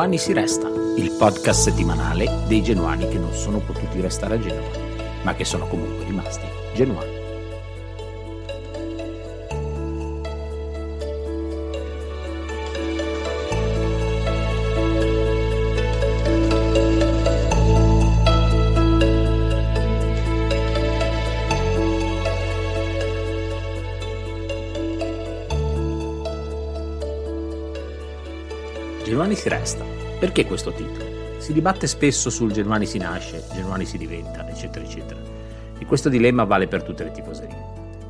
Genuani 0.00 0.18
si 0.18 0.32
resta, 0.32 0.66
il 0.96 1.14
podcast 1.18 1.60
settimanale 1.60 2.44
dei 2.46 2.62
genuani 2.62 3.06
che 3.06 3.18
non 3.18 3.34
sono 3.34 3.58
potuti 3.58 4.00
restare 4.00 4.36
a 4.36 4.38
Genova, 4.38 4.70
ma 5.24 5.34
che 5.34 5.44
sono 5.44 5.66
comunque 5.66 6.06
rimasti 6.06 6.46
genuani. 6.72 7.18
Genuani 29.04 29.34
si 29.34 29.48
resta. 29.50 29.89
Perché 30.20 30.44
questo 30.44 30.70
titolo? 30.72 31.38
Si 31.38 31.54
dibatte 31.54 31.86
spesso 31.86 32.28
sul 32.28 32.52
Genuani 32.52 32.84
si 32.84 32.98
nasce, 32.98 33.42
Genuani 33.54 33.86
si 33.86 33.96
diventa, 33.96 34.46
eccetera, 34.46 34.84
eccetera. 34.84 35.18
E 35.78 35.86
questo 35.86 36.10
dilemma 36.10 36.44
vale 36.44 36.68
per 36.68 36.82
tutte 36.82 37.04
le 37.04 37.10
tifoserie. 37.10 37.56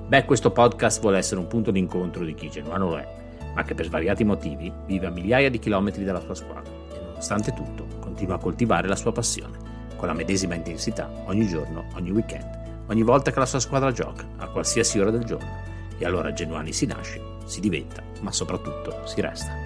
Beh, 0.09 0.25
questo 0.25 0.51
podcast 0.51 1.01
vuole 1.01 1.19
essere 1.19 1.39
un 1.39 1.47
punto 1.47 1.71
d'incontro 1.71 2.25
di 2.25 2.35
chi 2.35 2.51
genuano 2.51 2.89
lo 2.89 2.99
è, 2.99 3.07
ma 3.55 3.63
che 3.63 3.77
per 3.77 3.85
svariati 3.85 4.25
motivi 4.25 4.73
vive 4.87 5.07
a 5.07 5.11
migliaia 5.11 5.49
di 5.51 5.61
chilometri 5.61 6.03
dalla 6.03 6.19
sua 6.19 6.35
squadra 6.35 6.73
e 6.93 6.99
nonostante 7.01 7.55
tutto 7.55 7.87
continua 8.01 8.35
a 8.35 8.41
coltivare 8.41 8.89
la 8.89 8.97
sua 8.97 9.13
passione, 9.13 9.57
con 9.95 10.09
la 10.09 10.15
medesima 10.15 10.57
intensità, 10.57 11.09
ogni 11.27 11.47
giorno, 11.47 11.85
ogni 11.95 12.11
weekend, 12.11 12.83
ogni 12.89 13.05
volta 13.05 13.31
che 13.31 13.39
la 13.39 13.47
sua 13.47 13.61
squadra 13.61 13.93
gioca, 13.93 14.27
a 14.39 14.49
qualsiasi 14.49 14.99
ora 14.99 15.13
del 15.13 15.23
giorno. 15.23 15.59
E 15.97 16.05
allora 16.05 16.33
Genuani 16.33 16.73
si 16.73 16.87
nasce, 16.87 17.23
si 17.45 17.61
diventa, 17.61 18.03
ma 18.19 18.33
soprattutto 18.33 19.03
si 19.05 19.21
resta. 19.21 19.60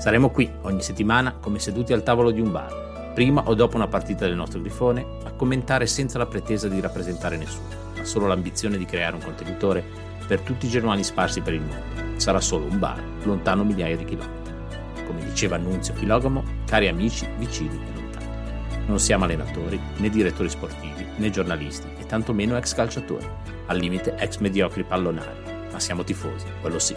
Saremo 0.00 0.30
qui 0.30 0.50
ogni 0.62 0.80
settimana 0.80 1.34
come 1.38 1.58
seduti 1.58 1.92
al 1.92 2.02
tavolo 2.02 2.30
di 2.30 2.40
un 2.40 2.50
bar, 2.50 3.12
prima 3.12 3.42
o 3.44 3.54
dopo 3.54 3.76
una 3.76 3.86
partita 3.86 4.24
del 4.24 4.34
nostro 4.34 4.58
grifone, 4.58 5.04
a 5.24 5.32
commentare 5.32 5.86
senza 5.86 6.16
la 6.16 6.24
pretesa 6.24 6.68
di 6.68 6.80
rappresentare 6.80 7.36
nessuno, 7.36 7.68
ma 7.94 8.02
solo 8.04 8.26
l'ambizione 8.26 8.78
di 8.78 8.86
creare 8.86 9.16
un 9.16 9.22
contenitore 9.22 9.84
per 10.26 10.40
tutti 10.40 10.64
i 10.64 10.70
genuani 10.70 11.04
sparsi 11.04 11.42
per 11.42 11.52
il 11.52 11.60
mondo. 11.60 12.18
Sarà 12.18 12.40
solo 12.40 12.64
un 12.64 12.78
bar, 12.78 12.98
lontano 13.24 13.62
migliaia 13.62 13.98
di 13.98 14.06
chilometri. 14.06 15.04
Come 15.04 15.22
diceva 15.22 15.56
Annunzio 15.56 15.92
Filogamo, 15.92 16.44
cari 16.64 16.88
amici, 16.88 17.28
vicini 17.36 17.74
e 17.74 18.00
lontani. 18.00 18.86
Non 18.86 18.98
siamo 18.98 19.24
allenatori, 19.24 19.78
né 19.96 20.08
direttori 20.08 20.48
sportivi, 20.48 21.06
né 21.16 21.28
giornalisti, 21.28 21.88
e 21.98 22.06
tantomeno 22.06 22.56
ex 22.56 22.72
calciatori, 22.72 23.28
al 23.66 23.76
limite 23.76 24.14
ex 24.16 24.38
mediocri 24.38 24.82
pallonari, 24.82 25.68
ma 25.70 25.78
siamo 25.78 26.04
tifosi, 26.04 26.46
quello 26.62 26.78
sì, 26.78 26.94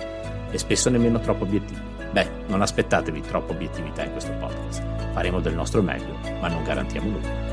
e 0.50 0.58
spesso 0.58 0.90
nemmeno 0.90 1.20
troppo 1.20 1.44
obiettivi. 1.44 1.83
Beh, 2.14 2.30
non 2.46 2.62
aspettatevi 2.62 3.22
troppa 3.22 3.54
obiettività 3.54 4.04
in 4.04 4.12
questo 4.12 4.32
podcast. 4.34 4.84
Faremo 5.14 5.40
del 5.40 5.56
nostro 5.56 5.82
meglio, 5.82 6.16
ma 6.40 6.48
non 6.48 6.64
garantiamo 6.64 7.10
nulla. 7.10 7.53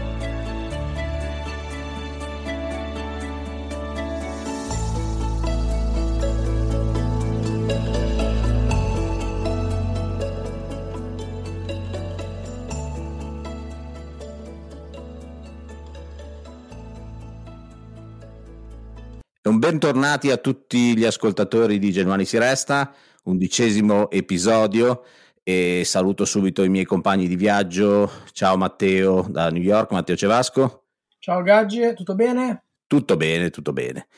Bentornati 19.71 20.33
a 20.33 20.37
tutti 20.37 20.97
gli 20.97 21.05
ascoltatori 21.05 21.79
di 21.79 21.93
Genuani 21.93 22.25
si 22.25 22.37
resta 22.39 22.93
undicesimo 23.23 24.11
episodio 24.11 25.05
e 25.45 25.83
saluto 25.85 26.25
subito 26.25 26.65
i 26.65 26.69
miei 26.69 26.85
compagni 26.85 27.29
di 27.29 27.37
viaggio. 27.37 28.11
Ciao 28.33 28.57
Matteo 28.57 29.25
da 29.31 29.49
New 29.49 29.63
York, 29.63 29.93
Matteo 29.93 30.17
Cevasco. 30.17 30.87
Ciao 31.21 31.43
Gaggi, 31.43 31.95
tutto 31.95 32.17
bene? 32.17 32.65
Tutto 32.89 33.17
bene, 33.17 33.51
tutto 33.51 33.73
bene. 33.73 34.09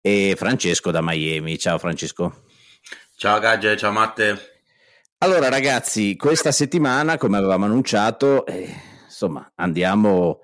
E 0.00 0.34
Francesco 0.36 0.90
da 0.90 1.00
Miami. 1.00 1.56
Ciao 1.56 1.78
Francesco. 1.78 2.42
Ciao 3.14 3.38
Gaggi, 3.38 3.76
ciao 3.76 3.92
Matte. 3.92 4.36
Allora 5.18 5.48
ragazzi, 5.48 6.16
questa 6.16 6.50
settimana, 6.50 7.16
come 7.16 7.36
avevamo 7.36 7.66
annunciato, 7.66 8.44
eh, 8.44 8.74
insomma, 9.04 9.52
andiamo 9.54 10.40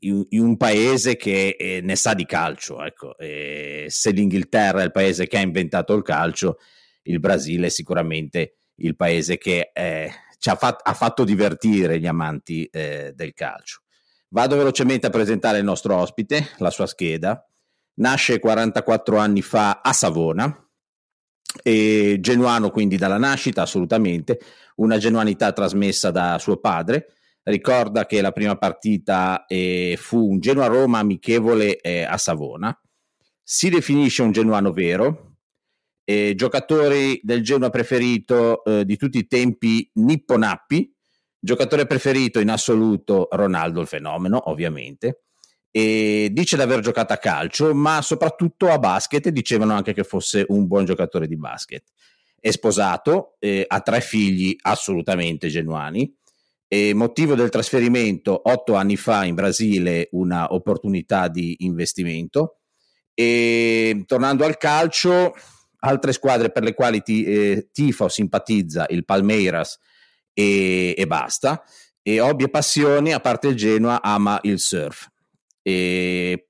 in, 0.00 0.26
in, 0.28 0.40
un 0.40 0.56
paese 0.56 1.16
che 1.16 1.56
eh, 1.58 1.80
ne 1.82 1.96
sa 1.96 2.14
di 2.14 2.26
calcio. 2.26 2.82
Ecco. 2.84 3.16
Eh, 3.18 3.86
se 3.88 4.10
l'Inghilterra 4.10 4.80
è 4.80 4.84
il 4.84 4.92
paese 4.92 5.26
che 5.26 5.36
ha 5.38 5.40
inventato 5.40 5.94
il 5.94 6.02
calcio, 6.02 6.58
il 7.02 7.20
Brasile 7.20 7.66
è 7.66 7.70
sicuramente 7.70 8.56
il 8.76 8.96
paese 8.96 9.38
che 9.38 9.70
eh, 9.72 10.10
ci 10.38 10.48
ha, 10.50 10.56
fat- 10.56 10.80
ha, 10.82 10.94
fatto 10.94 11.24
divertire 11.24 11.98
gli 11.98 12.06
amanti 12.06 12.64
eh, 12.64 13.12
del 13.14 13.32
calcio. 13.32 13.82
Vado 14.28 14.56
velocemente 14.56 15.06
a 15.06 15.10
presentare 15.10 15.58
il 15.58 15.64
nostro 15.64 15.96
ospite, 15.96 16.50
la 16.58 16.70
sua 16.70 16.86
scheda. 16.86 17.46
Nasce 17.94 18.38
44 18.38 19.16
anni 19.16 19.40
fa 19.40 19.80
a 19.82 19.92
Savona, 19.92 20.66
e 21.62 22.18
genuano 22.20 22.70
quindi 22.70 22.96
dalla 22.96 23.18
nascita, 23.18 23.62
assolutamente, 23.62 24.38
una 24.76 24.98
genuanità 24.98 25.52
trasmessa 25.52 26.10
da 26.10 26.38
suo 26.38 26.58
padre, 26.58 27.12
ricorda 27.46 28.06
che 28.06 28.20
la 28.20 28.32
prima 28.32 28.56
partita 28.56 29.44
eh, 29.46 29.96
fu 30.00 30.30
un 30.30 30.40
Genoa-Roma 30.40 30.98
amichevole 30.98 31.80
eh, 31.80 32.02
a 32.02 32.16
Savona. 32.16 32.78
Si 33.42 33.68
definisce 33.68 34.22
un 34.22 34.32
genuano 34.32 34.72
vero. 34.72 35.34
Eh, 36.04 36.34
giocatori 36.36 37.20
del 37.22 37.42
Genoa 37.42 37.70
preferito 37.70 38.64
eh, 38.64 38.84
di 38.84 38.96
tutti 38.96 39.18
i 39.18 39.26
tempi, 39.26 39.88
Nippo 39.94 40.36
Nappi. 40.36 40.92
Giocatore 41.38 41.86
preferito 41.86 42.40
in 42.40 42.50
assoluto 42.50 43.28
Ronaldo, 43.30 43.80
il 43.80 43.86
fenomeno, 43.86 44.50
ovviamente. 44.50 45.22
E 45.70 46.30
dice 46.32 46.56
di 46.56 46.62
aver 46.62 46.80
giocato 46.80 47.12
a 47.12 47.18
calcio, 47.18 47.72
ma 47.74 48.02
soprattutto 48.02 48.70
a 48.70 48.78
basket. 48.78 49.28
Dicevano 49.28 49.74
anche 49.74 49.92
che 49.92 50.02
fosse 50.02 50.44
un 50.48 50.66
buon 50.66 50.84
giocatore 50.84 51.28
di 51.28 51.36
basket. 51.36 51.84
È 52.40 52.50
sposato, 52.50 53.36
eh, 53.38 53.64
ha 53.66 53.80
tre 53.80 54.00
figli 54.00 54.56
assolutamente 54.62 55.48
genuani 55.48 56.12
e 56.68 56.94
motivo 56.94 57.34
del 57.34 57.48
trasferimento 57.48 58.40
otto 58.50 58.74
anni 58.74 58.96
fa 58.96 59.24
in 59.24 59.34
Brasile 59.34 60.08
una 60.12 60.52
opportunità 60.52 61.28
di 61.28 61.56
investimento. 61.60 62.58
E 63.14 64.02
tornando 64.06 64.44
al 64.44 64.56
calcio 64.56 65.34
altre 65.80 66.12
squadre 66.12 66.50
per 66.50 66.62
le 66.62 66.74
quali 66.74 67.02
ti, 67.02 67.24
eh, 67.24 67.68
tifa 67.72 68.04
o 68.04 68.08
simpatizza 68.08 68.86
il 68.90 69.04
Palmeiras 69.04 69.78
e, 70.32 70.94
e, 70.96 71.06
basta. 71.06 71.62
E 72.02 72.20
hobby 72.20 72.44
e 72.44 72.50
passioni 72.50 73.12
a 73.12 73.20
parte 73.20 73.48
il 73.48 73.56
Genoa 73.56 74.02
ama 74.02 74.38
il 74.42 74.58
surf. 74.58 75.08
E 75.62 76.48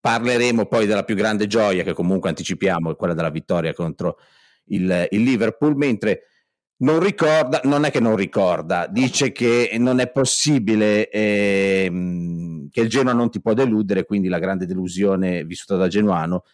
parleremo 0.00 0.66
poi 0.66 0.86
della 0.86 1.04
più 1.04 1.14
grande 1.14 1.46
gioia 1.46 1.82
che 1.82 1.92
comunque 1.92 2.30
anticipiamo 2.30 2.90
è 2.90 2.96
quella 2.96 3.14
della 3.14 3.30
vittoria 3.30 3.74
contro 3.74 4.18
il, 4.66 5.06
il 5.10 5.22
Liverpool 5.22 5.76
mentre 5.76 6.29
non 6.80 7.00
ricorda, 7.00 7.60
non 7.64 7.84
è 7.84 7.90
che 7.90 8.00
non 8.00 8.16
ricorda, 8.16 8.86
dice 8.86 9.32
che 9.32 9.74
non 9.78 10.00
è 10.00 10.10
possibile 10.10 11.08
eh, 11.08 11.90
che 12.70 12.80
il 12.80 12.88
Genoa 12.88 13.12
non 13.12 13.30
ti 13.30 13.40
può 13.40 13.52
deludere, 13.54 14.04
quindi 14.04 14.28
la 14.28 14.38
grande 14.38 14.66
delusione 14.66 15.44
vissuta 15.44 15.76
da 15.76 15.88
Genuano 15.88 16.44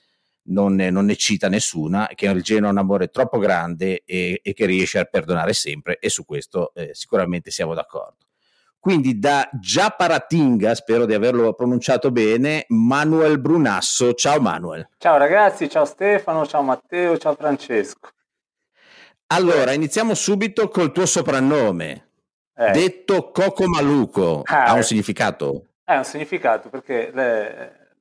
non 0.48 0.74
non 0.76 1.04
ne 1.06 1.16
cita 1.16 1.48
nessuna, 1.48 2.08
che 2.14 2.26
il 2.26 2.42
Genoa 2.42 2.68
ha 2.68 2.72
un 2.72 2.78
amore 2.78 3.08
troppo 3.08 3.38
grande 3.38 4.02
e, 4.04 4.40
e, 4.42 4.52
che 4.52 4.66
riesce 4.66 4.98
a 4.98 5.04
perdonare 5.04 5.52
sempre 5.52 5.98
e 5.98 6.08
su 6.08 6.24
questo 6.24 6.72
eh, 6.74 6.90
sicuramente 6.92 7.50
siamo 7.50 7.74
d'accordo. 7.74 8.26
Quindi 8.78 9.18
da 9.18 9.48
Giaparatinga, 9.52 10.74
spero 10.76 11.06
di 11.06 11.14
averlo 11.14 11.54
pronunciato 11.54 12.12
bene, 12.12 12.66
Manuel 12.68 13.40
Brunasso. 13.40 14.14
Ciao 14.14 14.40
Manuel. 14.40 14.88
Ciao 14.98 15.16
ragazzi, 15.16 15.68
ciao 15.68 15.84
Stefano, 15.84 16.46
ciao 16.46 16.62
Matteo, 16.62 17.18
ciao 17.18 17.34
Francesco. 17.34 18.10
Allora, 19.28 19.72
iniziamo 19.72 20.14
subito 20.14 20.68
col 20.68 20.92
tuo 20.92 21.04
soprannome, 21.04 22.10
eh. 22.54 22.70
detto 22.70 23.32
Coco 23.32 23.66
Maluco. 23.66 24.42
Ah, 24.44 24.66
ha 24.66 24.74
un 24.74 24.84
significato? 24.84 25.66
Ha 25.84 25.96
un 25.96 26.04
significato 26.04 26.68
perché 26.68 27.10
le... 27.12 27.96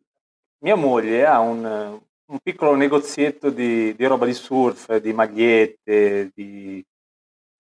mia 0.59 0.75
moglie 0.75 1.25
ha 1.25 1.39
un, 1.39 1.99
un 2.25 2.39
piccolo 2.43 2.75
negozietto 2.75 3.49
di, 3.49 3.95
di, 3.95 4.05
roba 4.05 4.25
di 4.25 4.35
surf, 4.35 4.97
di 4.97 5.13
magliette, 5.13 6.31
di, 6.35 6.85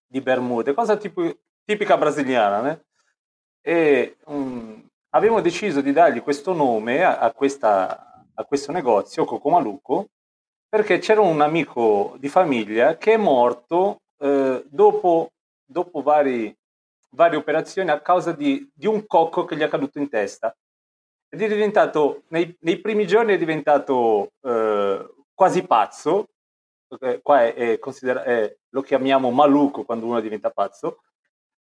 di 0.05 0.21
bermude, 0.21 0.75
cosa 0.75 0.95
tipo, 0.97 1.35
tipica 1.65 1.97
brasiliana. 1.97 2.61
Né? 2.61 2.85
E 3.61 4.17
um, 4.25 4.87
abbiamo 5.09 5.41
deciso 5.41 5.81
di 5.81 5.91
dargli 5.91 6.21
questo 6.21 6.53
nome 6.53 7.03
a, 7.03 7.17
a, 7.17 7.31
questa, 7.31 8.23
a 8.31 8.43
questo 8.43 8.71
negozio, 8.71 9.25
Coco 9.25 9.49
Maluco, 9.49 10.09
perché 10.75 10.99
c'era 10.99 11.21
un 11.21 11.39
amico 11.39 12.17
di 12.17 12.27
famiglia 12.27 12.97
che 12.97 13.13
è 13.13 13.17
morto 13.17 14.01
eh, 14.17 14.61
dopo, 14.67 15.31
dopo 15.63 16.01
vari, 16.01 16.53
varie 17.11 17.37
operazioni 17.37 17.89
a 17.91 18.01
causa 18.01 18.33
di, 18.33 18.69
di, 18.73 18.85
un 18.85 19.07
cocco 19.07 19.45
che 19.45 19.55
gli 19.55 19.61
è 19.61 19.69
caduto 19.69 19.99
in 19.99 20.09
testa. 20.09 20.53
Ed 21.29 21.41
è 21.41 21.47
diventato, 21.47 22.23
nei, 22.27 22.53
nei 22.59 22.81
primi 22.81 23.07
giorni 23.07 23.33
è 23.33 23.37
diventato 23.37 24.31
eh, 24.41 25.13
quasi 25.33 25.63
pazzo, 25.63 26.27
qua 27.21 27.43
è, 27.43 27.53
è 27.53 27.79
è, 27.79 28.57
lo 28.67 28.81
chiamiamo 28.81 29.31
maluco 29.31 29.85
quando 29.85 30.07
uno 30.07 30.19
diventa 30.19 30.49
pazzo, 30.49 31.03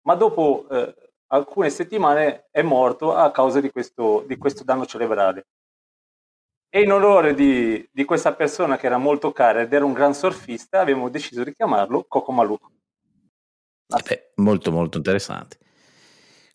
ma 0.08 0.16
dopo 0.16 0.66
eh, 0.72 0.92
alcune 1.28 1.70
settimane 1.70 2.48
è 2.50 2.64
morto 2.64 3.14
a 3.14 3.30
causa 3.30 3.62
di 3.62 3.70
questo, 3.70 4.24
di 4.26 4.38
questo 4.40 4.64
danno 4.64 4.88
cerebrale. 4.88 5.46
E 6.76 6.82
in 6.82 6.92
onore 6.92 7.36
di, 7.36 7.88
di, 7.92 8.04
questa 8.04 8.34
persona 8.34 8.78
che 8.78 8.88
era 8.88 8.98
molto 8.98 9.32
cara 9.32 9.62
ed 9.62 9.72
era 9.72 9.86
un 9.86 9.94
gran 9.94 10.16
surfista, 10.16 10.80
abbiamo 10.80 11.08
deciso 11.08 11.44
di 11.44 11.54
chiamarlo 11.54 12.04
Coco 12.08 12.32
Malù. 12.32 12.58
Eh 13.96 14.02
beh, 14.04 14.32
molto 14.38 14.72
molto 14.72 14.98
interessante. 14.98 15.60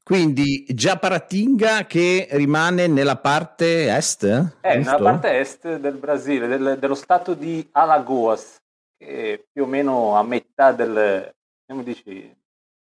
Quindi 0.03 0.65
già 0.71 0.99
Paratinga 0.99 1.87
che 1.87 2.27
rimane 2.33 2.89
nella 2.89 3.17
parte 3.19 3.95
est? 3.95 4.25
Eh, 4.61 4.79
nella 4.79 4.97
parte 4.97 5.39
est 5.39 5.77
del 5.77 5.95
Brasile, 5.95 6.49
del, 6.49 6.79
dello 6.81 6.97
stato 6.97 7.35
di 7.35 7.69
Alagoas, 7.71 8.61
che 8.97 9.35
è 9.35 9.45
più 9.53 9.63
o 9.63 9.67
meno 9.67 10.17
a 10.17 10.25
metà 10.25 10.73
del, 10.73 11.33
come 11.65 11.85
dici, 11.85 12.37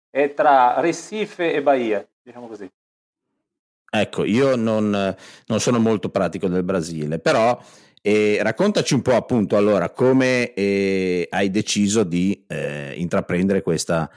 è 0.09 0.35
tra 0.35 0.79
Recife 0.79 1.53
e 1.53 1.63
Bahia, 1.63 2.09
diciamo 2.23 2.47
così. 2.47 2.71
Ecco, 3.91 4.25
io 4.25 4.55
non, 4.55 4.91
non 5.47 5.61
sono 5.61 5.79
molto 5.79 6.11
pratico 6.11 6.49
del 6.49 6.63
Brasile, 6.63 7.19
però 7.19 7.59
eh, 8.03 8.39
raccontaci 8.43 8.95
un 8.95 9.03
po' 9.03 9.15
appunto 9.15 9.57
allora 9.57 9.91
come 9.91 10.53
eh, 10.53 11.27
hai 11.31 11.51
deciso 11.51 12.05
di 12.05 12.45
eh, 12.47 12.95
intraprendere 12.97 13.63
questa 13.63 14.11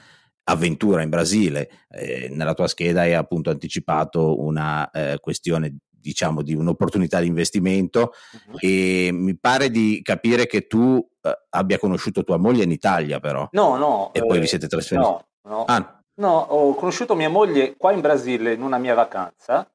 avventura 0.44 1.02
in 1.02 1.08
Brasile. 1.08 1.70
Eh, 1.88 2.28
nella 2.32 2.54
tua 2.54 2.68
scheda 2.68 3.02
hai 3.02 3.14
appunto 3.14 3.50
anticipato 3.50 4.40
una 4.40 4.90
eh, 4.90 5.18
questione 5.20 5.76
diciamo 6.02 6.42
di 6.42 6.52
un'opportunità 6.52 7.20
di 7.20 7.28
investimento 7.28 8.12
uh-huh. 8.32 8.56
e 8.58 9.10
mi 9.12 9.36
pare 9.38 9.70
di 9.70 10.00
capire 10.02 10.46
che 10.46 10.66
tu 10.66 11.04
eh, 11.22 11.38
abbia 11.50 11.78
conosciuto 11.78 12.24
tua 12.24 12.38
moglie 12.38 12.64
in 12.64 12.72
Italia 12.72 13.20
però. 13.20 13.48
No, 13.52 13.76
no. 13.76 14.12
E 14.12 14.24
poi 14.26 14.40
vi 14.40 14.46
siete 14.46 14.66
trasferiti. 14.66 15.06
No, 15.06 15.26
no. 15.44 15.64
Ah, 15.64 16.01
No, 16.22 16.38
ho 16.38 16.74
conosciuto 16.76 17.16
mia 17.16 17.28
moglie 17.28 17.74
qua 17.76 17.90
in 17.90 18.00
Brasile 18.00 18.52
in 18.52 18.62
una 18.62 18.78
mia 18.78 18.94
vacanza 18.94 19.68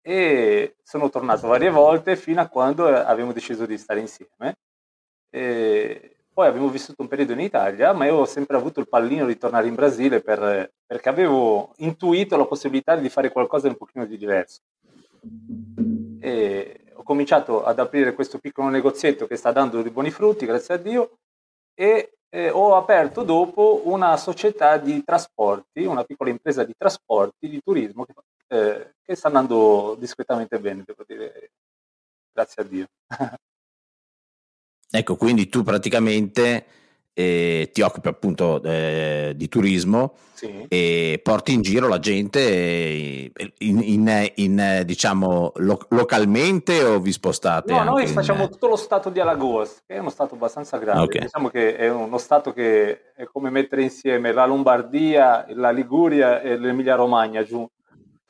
e 0.00 0.76
sono 0.82 1.10
tornato 1.10 1.46
varie 1.46 1.68
volte 1.68 2.16
fino 2.16 2.40
a 2.40 2.46
quando 2.46 2.86
abbiamo 2.86 3.34
deciso 3.34 3.66
di 3.66 3.76
stare 3.76 4.00
insieme. 4.00 4.56
E 5.28 6.16
poi 6.32 6.46
abbiamo 6.46 6.70
vissuto 6.70 7.02
un 7.02 7.08
periodo 7.08 7.34
in 7.34 7.40
Italia, 7.40 7.92
ma 7.92 8.06
io 8.06 8.14
ho 8.16 8.24
sempre 8.24 8.56
avuto 8.56 8.80
il 8.80 8.88
pallino 8.88 9.26
di 9.26 9.36
tornare 9.36 9.68
in 9.68 9.74
Brasile 9.74 10.22
per, 10.22 10.72
perché 10.86 11.08
avevo 11.10 11.74
intuito 11.76 12.38
la 12.38 12.46
possibilità 12.46 12.96
di 12.96 13.10
fare 13.10 13.30
qualcosa 13.30 13.68
un 13.68 13.76
pochino 13.76 14.06
di 14.06 14.16
diverso. 14.16 14.62
E 16.18 16.84
ho 16.94 17.02
cominciato 17.02 17.62
ad 17.62 17.78
aprire 17.78 18.14
questo 18.14 18.38
piccolo 18.38 18.70
negozietto 18.70 19.26
che 19.26 19.36
sta 19.36 19.52
dando 19.52 19.82
dei 19.82 19.92
buoni 19.92 20.10
frutti, 20.10 20.46
grazie 20.46 20.76
a 20.76 20.78
Dio, 20.78 21.18
e 21.74 22.16
eh, 22.34 22.48
ho 22.48 22.76
aperto 22.76 23.24
dopo 23.24 23.82
una 23.84 24.16
società 24.16 24.78
di 24.78 25.04
trasporti, 25.04 25.84
una 25.84 26.02
piccola 26.02 26.30
impresa 26.30 26.64
di 26.64 26.72
trasporti, 26.74 27.46
di 27.46 27.60
turismo, 27.62 28.06
che, 28.06 28.14
eh, 28.48 28.94
che 29.02 29.14
sta 29.14 29.26
andando 29.26 29.94
discretamente 29.98 30.58
bene, 30.58 30.82
devo 30.86 31.04
dire, 31.06 31.50
grazie 32.32 32.62
a 32.62 32.64
Dio. 32.64 32.86
ecco, 34.90 35.16
quindi 35.16 35.50
tu 35.50 35.62
praticamente 35.62 36.64
eh, 37.14 37.70
ti 37.72 37.82
occupi 37.82 38.08
appunto 38.08 38.62
eh, 38.62 39.32
di 39.36 39.48
turismo 39.48 40.14
sì. 40.32 40.64
e 40.68 41.20
porti 41.22 41.52
in 41.52 41.62
giro 41.62 41.88
la 41.88 41.98
gente 41.98 42.40
eh, 42.40 43.32
in, 43.58 43.80
in, 43.82 44.30
in 44.36 44.82
diciamo 44.84 45.52
lo, 45.56 45.78
localmente 45.90 46.82
o 46.82 47.00
vi 47.00 47.12
spostate? 47.12 47.72
No, 47.72 47.84
noi 47.84 48.06
facciamo 48.06 48.48
tutto 48.48 48.68
lo 48.68 48.76
stato 48.76 49.10
di 49.10 49.20
Alagoas, 49.20 49.82
che 49.86 49.94
è 49.94 49.98
uno 49.98 50.10
stato 50.10 50.34
abbastanza 50.34 50.78
grande. 50.78 51.04
Okay. 51.04 51.20
Diciamo 51.22 51.48
che 51.48 51.76
è 51.76 51.90
uno 51.90 52.18
stato 52.18 52.52
che 52.52 53.12
è 53.14 53.24
come 53.24 53.50
mettere 53.50 53.82
insieme 53.82 54.32
la 54.32 54.46
Lombardia, 54.46 55.46
la 55.50 55.70
Liguria 55.70 56.40
e 56.40 56.56
l'Emilia 56.56 56.94
Romagna 56.94 57.42
giù 57.42 57.68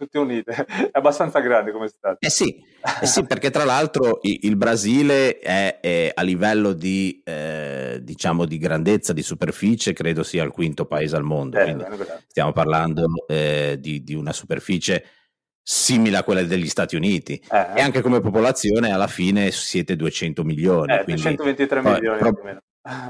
tutte 0.02 0.18
unite. 0.18 0.52
È 0.52 0.90
abbastanza 0.92 1.38
grande 1.40 1.70
come 1.70 1.88
stato. 1.88 2.16
Eh 2.20 2.30
sì, 2.30 2.60
eh 3.00 3.06
sì 3.06 3.24
perché 3.24 3.50
tra 3.50 3.64
l'altro 3.64 4.18
il, 4.22 4.38
il 4.42 4.56
Brasile 4.56 5.38
è, 5.38 5.78
è, 5.80 6.10
a 6.12 6.22
livello 6.22 6.72
di, 6.72 7.22
eh, 7.24 8.00
diciamo 8.02 8.44
di 8.44 8.58
grandezza, 8.58 9.12
di 9.12 9.22
superficie, 9.22 9.92
credo 9.92 10.22
sia 10.22 10.42
il 10.42 10.50
quinto 10.50 10.86
paese 10.86 11.16
al 11.16 11.22
mondo. 11.22 11.58
Eh, 11.58 11.76
stiamo 12.26 12.52
parlando 12.52 13.06
eh, 13.28 13.76
di, 13.78 14.02
di, 14.02 14.14
una 14.14 14.32
superficie 14.32 15.04
simile 15.62 16.16
a 16.16 16.24
quella 16.24 16.42
degli 16.42 16.68
Stati 16.68 16.96
Uniti 16.96 17.34
eh. 17.34 17.66
e 17.76 17.80
anche 17.80 18.00
come 18.00 18.20
popolazione 18.20 18.90
alla 18.90 19.06
fine 19.06 19.52
siete 19.52 19.94
200 19.94 20.42
milioni. 20.42 20.92
Eh, 20.92 21.04
quindi, 21.04 21.22
223 21.22 21.82
milioni 21.82 22.18
pro- 22.18 22.32
più 22.32 22.42
o 22.42 22.44
meno 22.44 22.60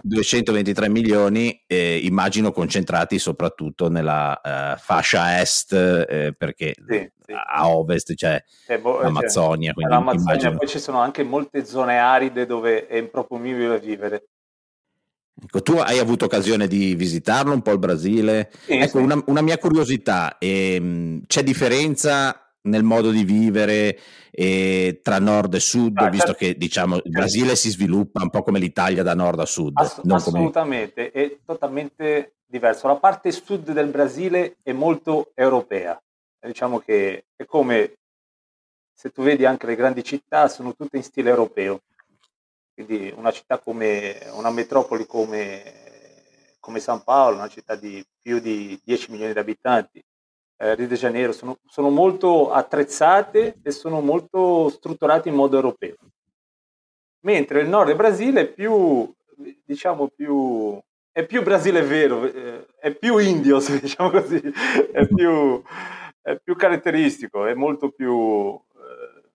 223 0.02 0.88
milioni, 0.88 1.62
eh, 1.66 1.98
immagino 2.04 2.52
concentrati 2.52 3.19
soprattutto 3.19 3.88
nella 3.88 4.38
uh, 4.42 4.78
fascia 4.78 5.40
est, 5.40 5.72
eh, 5.72 6.34
perché 6.36 6.74
sì, 6.86 7.10
sì. 7.24 7.32
a 7.32 7.69
ovest 7.69 8.14
c'è 8.14 8.42
eh, 8.66 8.78
boh, 8.78 9.00
l'Amazzonia. 9.00 9.72
C'è, 9.72 9.88
l'Amazzonia 9.88 10.56
poi 10.56 10.69
ci 10.69 10.78
sono 10.78 11.00
anche 11.00 11.22
molte 11.22 11.64
zone 11.64 11.98
aride 11.98 12.44
dove 12.44 12.86
è 12.86 12.96
improponibile 12.96 13.80
vivere. 13.80 14.26
Ecco, 15.42 15.62
tu 15.62 15.72
hai 15.78 15.98
avuto 15.98 16.26
occasione 16.26 16.69
di 16.69 16.94
visitarlo 16.94 17.54
un 17.54 17.62
po' 17.62 17.72
il 17.72 17.78
Brasile. 17.78 18.50
Sì, 18.64 18.74
ecco, 18.74 18.98
una, 18.98 19.20
una, 19.26 19.40
mia 19.40 19.56
curiosità, 19.56 20.36
ehm, 20.38 21.22
c'è 21.26 21.42
differenza 21.42 22.42
nel 22.62 22.82
modo 22.82 23.11
di 23.11 23.25
vivere 23.25 23.99
eh, 24.31 25.00
tra 25.03 25.19
nord 25.19 25.55
e 25.55 25.61
sud, 25.61 25.97
ah, 25.99 26.09
visto 26.09 26.29
certo. 26.29 26.44
che 26.44 26.56
diciamo 26.56 26.97
il 26.97 27.11
Brasile 27.11 27.56
si 27.56 27.70
sviluppa 27.70 28.23
un 28.23 28.31
po' 28.31 28.43
come 28.43 28.59
l'Italia 28.59 29.03
da 29.03 29.14
nord 29.14 29.41
a 29.41 29.47
sud. 29.47 29.73
Ass- 29.79 30.00
assolutamente, 30.09 31.11
come... 31.11 31.25
è 31.25 31.38
totalmente 31.44 32.35
diverso. 32.47 32.87
La 32.87 32.97
parte 32.97 33.32
sud 33.32 33.73
del 33.73 33.88
Brasile 33.88 34.56
è 34.62 34.73
molto 34.73 35.32
europea, 35.35 36.00
diciamo 36.41 36.79
che 36.79 37.25
è 37.35 37.44
come 37.44 37.97
se 38.94 39.11
tu 39.11 39.23
vedi 39.23 39.44
anche 39.44 39.67
le 39.67 39.75
grandi 39.75 40.05
città 40.05 40.49
sono 40.49 40.75
tutte 40.75 40.97
in 40.97 41.03
stile 41.03 41.31
europeo. 41.31 41.81
Quindi 42.73 43.12
una 43.17 43.32
città 43.32 43.58
come 43.58 44.19
una 44.32 44.50
metropoli 44.50 45.06
come, 45.06 46.55
come 46.61 46.79
San 46.79 47.03
Paolo, 47.03 47.37
una 47.37 47.49
città 47.49 47.75
di 47.75 48.05
più 48.20 48.38
di 48.38 48.81
10 48.85 49.11
milioni 49.11 49.32
di 49.32 49.38
abitanti, 49.38 50.03
eh, 50.62 50.76
Rio 50.76 50.87
de 50.87 50.94
Janeiro 50.94 51.32
sono, 51.32 51.58
sono, 51.67 51.91
molto 51.91 52.53
attrezzate 52.53 53.58
e 53.63 53.70
sono 53.72 54.01
molto 54.01 54.69
strutturate 54.69 55.29
in 55.29 55.34
modo 55.34 55.56
europeo. 55.56 55.96
Mentre 57.25 57.63
il 57.63 57.69
nord 57.69 57.89
del 57.89 57.96
Brasile 57.96 58.43
è 58.43 58.46
più, 58.46 59.13
diciamo, 59.65 60.08
più, 60.08 60.81
è 61.10 61.27
più 61.27 61.43
Brasile 61.43 61.82
vero, 61.82 62.25
eh, 62.25 62.67
è 62.79 62.94
più 62.94 63.19
indio, 63.19 63.58
diciamo 63.81 64.10
così, 64.10 64.41
è 64.93 65.05
più, 65.08 65.60
è 66.20 66.39
più 66.39 66.55
caratteristico, 66.55 67.44
è 67.44 67.55
molto 67.55 67.91
più, 67.91 68.55
eh, 68.55 69.31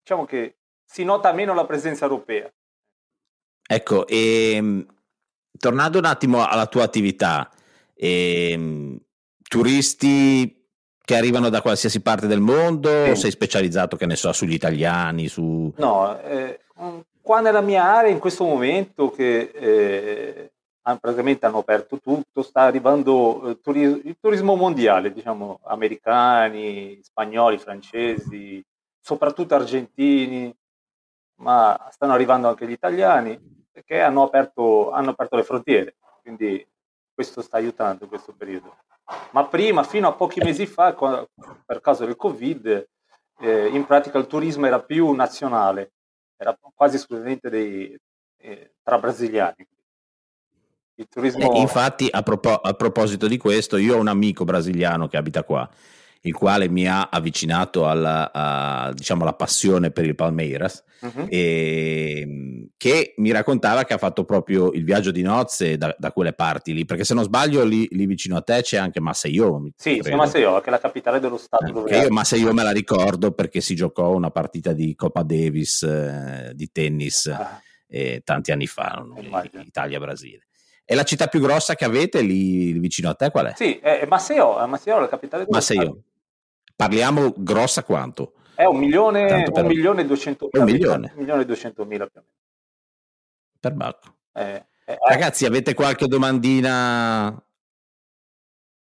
diciamo 0.00 0.24
che 0.24 0.56
si 0.84 1.04
nota 1.04 1.32
meno 1.32 1.54
la 1.54 1.66
presenza 1.66 2.04
europea. 2.04 2.52
Ecco, 3.70 4.08
e, 4.08 4.54
ehm, 4.54 4.86
tornando 5.56 5.98
un 5.98 6.04
attimo 6.04 6.44
alla 6.44 6.66
tua 6.66 6.82
attività, 6.82 7.48
e, 7.94 8.50
ehm, 8.52 9.06
turisti 9.48 10.54
che 11.04 11.16
arrivano 11.16 11.48
da 11.48 11.62
qualsiasi 11.62 12.02
parte 12.02 12.26
del 12.26 12.40
mondo 12.40 13.04
sì. 13.04 13.10
o 13.10 13.14
sei 13.14 13.30
specializzato, 13.30 13.96
che 13.96 14.06
ne 14.06 14.14
so, 14.14 14.32
sugli 14.32 14.52
italiani? 14.52 15.26
Su... 15.26 15.72
No, 15.76 16.20
eh, 16.20 16.60
qua 17.22 17.40
nella 17.40 17.62
mia 17.62 17.82
area 17.84 18.10
in 18.10 18.18
questo 18.18 18.44
momento 18.44 19.10
che 19.10 19.50
eh, 19.54 20.52
praticamente 20.82 21.46
hanno 21.46 21.58
aperto 21.58 21.98
tutto, 21.98 22.42
sta 22.42 22.62
arrivando 22.62 23.50
eh, 23.50 23.60
turis- 23.60 24.00
il 24.04 24.16
turismo 24.20 24.54
mondiale, 24.54 25.12
diciamo, 25.12 25.60
americani, 25.64 27.00
spagnoli, 27.02 27.58
francesi, 27.58 28.62
soprattutto 29.00 29.54
argentini, 29.54 30.54
ma 31.36 31.88
stanno 31.90 32.12
arrivando 32.12 32.48
anche 32.48 32.66
gli 32.66 32.72
italiani 32.72 33.38
perché 33.70 34.00
hanno 34.00 34.24
aperto, 34.24 34.90
hanno 34.90 35.10
aperto 35.10 35.36
le 35.36 35.44
frontiere, 35.44 35.96
quindi 36.20 36.66
questo 37.18 37.42
sta 37.42 37.56
aiutando 37.56 38.04
in 38.04 38.10
questo 38.10 38.32
periodo 38.32 38.76
ma 39.30 39.46
prima, 39.46 39.82
fino 39.82 40.08
a 40.08 40.12
pochi 40.12 40.40
mesi 40.40 40.66
fa, 40.66 40.94
per 41.64 41.80
caso 41.80 42.04
del 42.04 42.16
Covid, 42.16 42.88
eh, 43.40 43.66
in 43.68 43.86
pratica 43.86 44.18
il 44.18 44.26
turismo 44.26 44.66
era 44.66 44.80
più 44.80 45.10
nazionale, 45.12 45.92
era 46.36 46.56
quasi 46.74 46.96
esclusivamente 46.96 47.48
dei, 47.48 47.98
eh, 48.38 48.72
tra 48.82 48.98
brasiliani. 48.98 49.66
Il 50.94 51.08
turismo... 51.08 51.54
Eh, 51.54 51.60
infatti, 51.60 52.08
a, 52.10 52.22
propos- 52.22 52.60
a 52.62 52.72
proposito 52.74 53.26
di 53.26 53.38
questo, 53.38 53.76
io 53.76 53.96
ho 53.96 54.00
un 54.00 54.08
amico 54.08 54.44
brasiliano 54.44 55.08
che 55.08 55.16
abita 55.16 55.42
qua 55.42 55.68
il 56.22 56.34
quale 56.34 56.68
mi 56.68 56.86
ha 56.86 57.08
avvicinato 57.10 57.88
alla, 57.88 58.30
a, 58.32 58.92
diciamo, 58.92 59.22
alla 59.22 59.34
passione 59.34 59.90
per 59.90 60.04
il 60.04 60.14
Palmeiras, 60.14 60.82
uh-huh. 61.00 61.26
e, 61.28 62.70
che 62.76 63.14
mi 63.18 63.30
raccontava 63.30 63.84
che 63.84 63.94
ha 63.94 63.98
fatto 63.98 64.24
proprio 64.24 64.72
il 64.72 64.84
viaggio 64.84 65.10
di 65.10 65.22
nozze 65.22 65.76
da, 65.76 65.94
da 65.98 66.12
quelle 66.12 66.32
parti 66.32 66.74
lì, 66.74 66.84
perché 66.84 67.04
se 67.04 67.14
non 67.14 67.24
sbaglio 67.24 67.64
lì, 67.64 67.86
lì 67.90 68.06
vicino 68.06 68.36
a 68.36 68.42
te 68.42 68.62
c'è 68.62 68.76
anche 68.76 69.00
Maceió. 69.00 69.62
Sì, 69.76 70.00
c'è 70.00 70.14
Maceió, 70.14 70.60
che 70.60 70.68
è 70.68 70.70
la 70.70 70.80
capitale 70.80 71.20
dello 71.20 71.38
stato. 71.38 71.66
Eh, 71.66 71.72
dove 71.72 71.96
io 71.96 72.10
Maceió 72.10 72.52
me 72.52 72.62
la 72.62 72.72
ricordo 72.72 73.32
perché 73.32 73.60
si 73.60 73.74
giocò 73.74 74.14
una 74.14 74.30
partita 74.30 74.72
di 74.72 74.94
Coppa 74.94 75.22
Davis 75.22 75.82
eh, 75.82 76.52
di 76.54 76.70
tennis 76.70 77.26
ah. 77.26 77.60
eh, 77.88 78.22
tanti 78.24 78.50
anni 78.50 78.66
fa, 78.66 79.04
Italia-Brasile. 79.64 80.46
E 80.90 80.94
la 80.94 81.02
città 81.02 81.26
più 81.26 81.40
grossa 81.40 81.74
che 81.74 81.84
avete 81.84 82.22
lì 82.22 82.72
vicino 82.78 83.10
a 83.10 83.14
te 83.14 83.30
qual 83.30 83.48
è? 83.48 83.52
Sì, 83.54 83.78
è 83.78 84.06
Maceo, 84.08 84.58
è 84.58 84.64
Maceo 84.64 85.00
la 85.00 85.08
capitale 85.08 85.44
del 85.44 85.52
Maceo. 85.52 86.04
Parliamo 86.78 87.34
grossa 87.36 87.82
quanto? 87.82 88.34
È 88.54 88.64
un 88.64 88.78
milione, 88.78 89.50
per... 89.50 89.64
un 89.64 89.66
milione 89.66 90.02
e 90.02 90.06
duecentomila. 90.06 90.60
Un 90.60 90.70
milione. 90.70 91.10
Un 91.12 91.18
milione 91.18 91.42
e 91.42 91.44
duecentomila 91.44 92.06
più 92.06 92.20
o 92.20 92.24
meno. 92.24 92.36
Per 93.58 93.72
Bacco. 93.72 94.14
Eh, 94.32 94.66
eh, 94.84 94.98
Ragazzi, 95.04 95.44
avete 95.44 95.74
qualche 95.74 96.06
domandina 96.06 97.36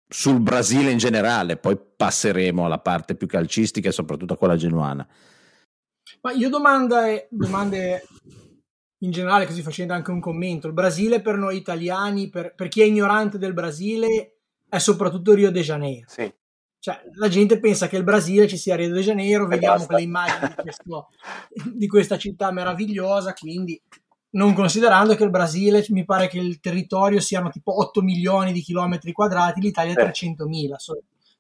sul 0.09 0.41
Brasile 0.41 0.91
in 0.91 0.97
generale? 0.97 1.59
Poi 1.59 1.79
passeremo 1.79 2.65
alla 2.65 2.79
parte 2.79 3.15
più 3.15 3.27
calcistica 3.27 3.91
e 3.91 3.93
soprattutto 3.93 4.33
a 4.33 4.39
quella 4.39 4.57
genuana. 4.57 5.07
Ma 6.23 6.33
io 6.33 6.49
domande, 6.49 7.29
domande 7.31 8.07
in 9.01 9.11
generale, 9.11 9.45
così 9.45 9.61
facendo 9.61 9.93
anche 9.93 10.11
un 10.11 10.21
commento. 10.21 10.67
Il 10.67 10.73
Brasile 10.73 11.21
per 11.21 11.37
noi 11.37 11.59
italiani, 11.59 12.31
per, 12.31 12.55
per 12.55 12.69
chi 12.69 12.81
è 12.81 12.85
ignorante 12.85 13.37
del 13.37 13.53
Brasile, 13.53 14.39
è 14.67 14.79
soprattutto 14.79 15.35
Rio 15.35 15.51
de 15.51 15.61
Janeiro. 15.61 16.07
Sì. 16.09 16.41
Cioè, 16.83 17.01
la 17.15 17.29
gente 17.29 17.61
pensa 17.61 17.87
che 17.87 17.97
il 17.97 18.03
Brasile 18.03 18.49
ci 18.49 18.57
sia 18.57 18.75
Rio 18.75 18.93
de 18.93 19.03
Janeiro, 19.03 19.47
vediamo 19.47 19.87
quelle 19.87 20.03
immagini 20.03 20.49
di, 20.49 20.63
questo, 20.63 21.11
di 21.73 21.87
questa 21.87 22.19
città 22.19 22.51
meravigliosa, 22.51 23.35
quindi 23.35 23.81
non 24.31 24.53
considerando 24.53 25.15
che 25.15 25.23
il 25.23 25.31
Brasile 25.31 25.87
mi 25.91 26.05
pare 26.05 26.27
che 26.27 26.39
il 26.39 26.59
territorio 26.59 27.21
siano 27.21 27.51
tipo 27.51 27.79
8 27.79 28.03
milioni 28.03 28.51
di 28.51 28.63
chilometri 28.63 29.13
quadrati, 29.13 29.61
l'Italia 29.61 29.93
è 29.93 29.95
300 29.95 30.45
mila, 30.47 30.77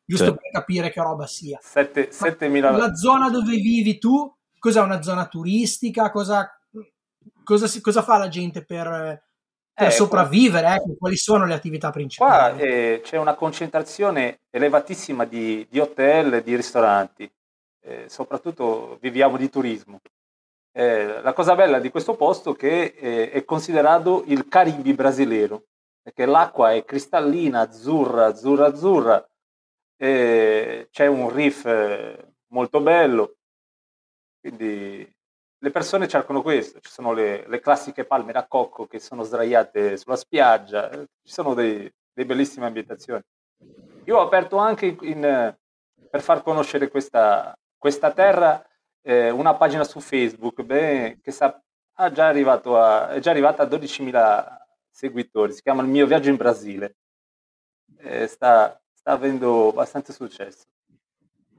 giusto 0.04 0.26
sì. 0.26 0.30
per 0.30 0.50
capire 0.52 0.92
che 0.92 1.02
roba 1.02 1.26
sia. 1.26 1.58
7, 1.60 2.12
7 2.12 2.46
mila... 2.46 2.70
La 2.70 2.94
zona 2.94 3.28
dove 3.28 3.56
vivi 3.56 3.98
tu, 3.98 4.32
cos'è 4.60 4.80
una 4.80 5.02
zona 5.02 5.26
turistica? 5.26 6.12
Cosa, 6.12 6.56
cosa, 7.42 7.80
cosa 7.80 8.02
fa 8.02 8.16
la 8.16 8.28
gente 8.28 8.64
per, 8.64 9.20
per 9.82 9.92
eh, 9.92 9.96
sopravvivere? 9.96 10.74
Ecco, 10.74 10.94
quali 10.98 11.16
sono 11.16 11.46
le 11.46 11.54
attività 11.54 11.90
principali? 11.90 12.56
Qua 12.56 12.64
eh, 12.64 13.00
c'è 13.02 13.18
una 13.18 13.34
concentrazione 13.34 14.40
elevatissima 14.50 15.24
di, 15.24 15.66
di 15.68 15.78
hotel 15.78 16.34
e 16.34 16.42
di 16.42 16.56
ristoranti, 16.56 17.30
eh, 17.82 18.04
soprattutto 18.08 18.98
viviamo 19.00 19.36
di 19.36 19.50
turismo. 19.50 20.00
Eh, 20.72 21.20
la 21.20 21.32
cosa 21.32 21.54
bella 21.54 21.78
di 21.78 21.90
questo 21.90 22.14
posto 22.14 22.54
è 22.54 22.56
che 22.56 22.94
eh, 22.96 23.30
è 23.30 23.44
considerato 23.44 24.24
il 24.26 24.48
Caribi 24.48 24.94
brasileiro, 24.94 25.64
perché 26.02 26.24
l'acqua 26.24 26.72
è 26.72 26.84
cristallina, 26.84 27.60
azzurra, 27.60 28.26
azzurra, 28.26 28.66
azzurra, 28.66 29.26
c'è 29.96 31.06
un 31.06 31.30
reef 31.32 31.64
eh, 31.64 32.34
molto 32.48 32.80
bello, 32.80 33.36
quindi 34.40 35.08
le 35.62 35.70
persone 35.70 36.08
cercano 36.08 36.42
questo, 36.42 36.80
ci 36.80 36.90
sono 36.90 37.12
le, 37.12 37.46
le, 37.46 37.60
classiche 37.60 38.04
palme 38.04 38.32
da 38.32 38.46
cocco 38.48 38.88
che 38.88 38.98
sono 38.98 39.22
sdraiate 39.22 39.96
sulla 39.96 40.16
spiaggia, 40.16 40.90
eh, 40.90 41.06
ci 41.22 41.32
sono 41.32 41.54
dei, 41.54 41.88
dei 42.12 42.24
bellissime 42.24 42.66
ambientazioni. 42.66 43.22
Io 44.06 44.18
ho 44.18 44.22
aperto 44.22 44.56
anche 44.56 44.96
in, 45.02 45.56
per 46.10 46.20
far 46.20 46.42
conoscere 46.42 46.88
questa, 46.88 47.56
questa 47.78 48.10
terra 48.10 48.60
eh, 49.02 49.30
una 49.30 49.54
pagina 49.54 49.84
su 49.84 50.00
Facebook 50.00 50.62
beh, 50.62 51.20
che 51.22 51.30
sa, 51.30 51.62
già 52.10 52.26
a, 52.26 53.08
è 53.10 53.20
già 53.20 53.30
arrivata 53.30 53.62
a 53.62 53.66
12.000 53.66 54.56
seguitori, 54.90 55.52
si 55.52 55.62
chiama 55.62 55.82
Il 55.82 55.88
mio 55.88 56.06
viaggio 56.06 56.28
in 56.28 56.36
Brasile. 56.36 56.96
Eh, 57.98 58.26
sta, 58.26 58.80
sta 58.92 59.12
avendo 59.12 59.68
abbastanza 59.68 60.12
successo. 60.12 60.64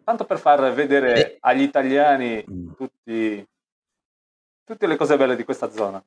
Tanto 0.03 0.25
per 0.25 0.39
far 0.39 0.73
vedere 0.73 1.37
agli 1.39 1.61
italiani 1.61 2.43
mm. 2.49 2.73
tutti, 2.73 3.47
tutte 4.63 4.87
le 4.87 4.95
cose 4.95 5.17
belle 5.17 5.35
di 5.35 5.43
questa 5.43 5.71
zona. 5.71 6.03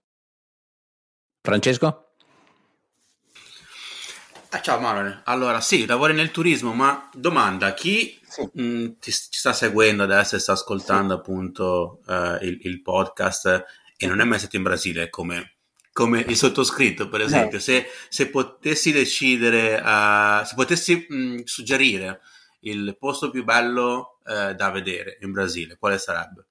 Francesco? 1.42 2.06
Ah, 4.50 4.60
ciao 4.60 4.80
Manuel, 4.80 5.22
allora 5.24 5.60
sì, 5.60 5.86
lavori 5.86 6.14
nel 6.14 6.30
turismo, 6.30 6.72
ma 6.72 7.10
domanda, 7.12 7.74
chi 7.74 8.18
sì. 8.22 8.48
mh, 8.52 8.62
mm, 8.62 8.86
ti, 8.98 9.12
ci 9.12 9.38
sta 9.38 9.52
seguendo 9.52 10.04
adesso 10.04 10.36
e 10.36 10.38
sta 10.38 10.52
ascoltando 10.52 11.14
sì. 11.14 11.20
appunto 11.20 12.00
uh, 12.06 12.42
il, 12.42 12.60
il, 12.62 12.80
podcast 12.80 13.64
e 13.96 14.06
non 14.06 14.20
è 14.20 14.24
mai 14.24 14.38
stato 14.38 14.56
in 14.56 14.62
Brasile 14.62 15.10
come, 15.10 15.56
come 15.92 16.20
il 16.20 16.36
sottoscritto 16.36 17.08
per 17.08 17.20
esempio, 17.20 17.58
se, 17.58 17.86
se, 18.08 18.30
potessi 18.30 18.92
decidere, 18.92 19.74
uh, 19.74 20.44
se 20.44 20.54
potessi 20.54 21.06
mh, 21.06 21.16
mm, 21.16 21.38
suggerire 21.44 22.20
il 22.60 22.96
posto 22.98 23.30
più 23.30 23.44
bello 23.44 24.20
uh, 24.24 24.54
da 24.54 24.70
vedere 24.70 25.18
in 25.20 25.32
Brasile, 25.32 25.76
quale 25.76 25.98
sarebbe? 25.98 26.46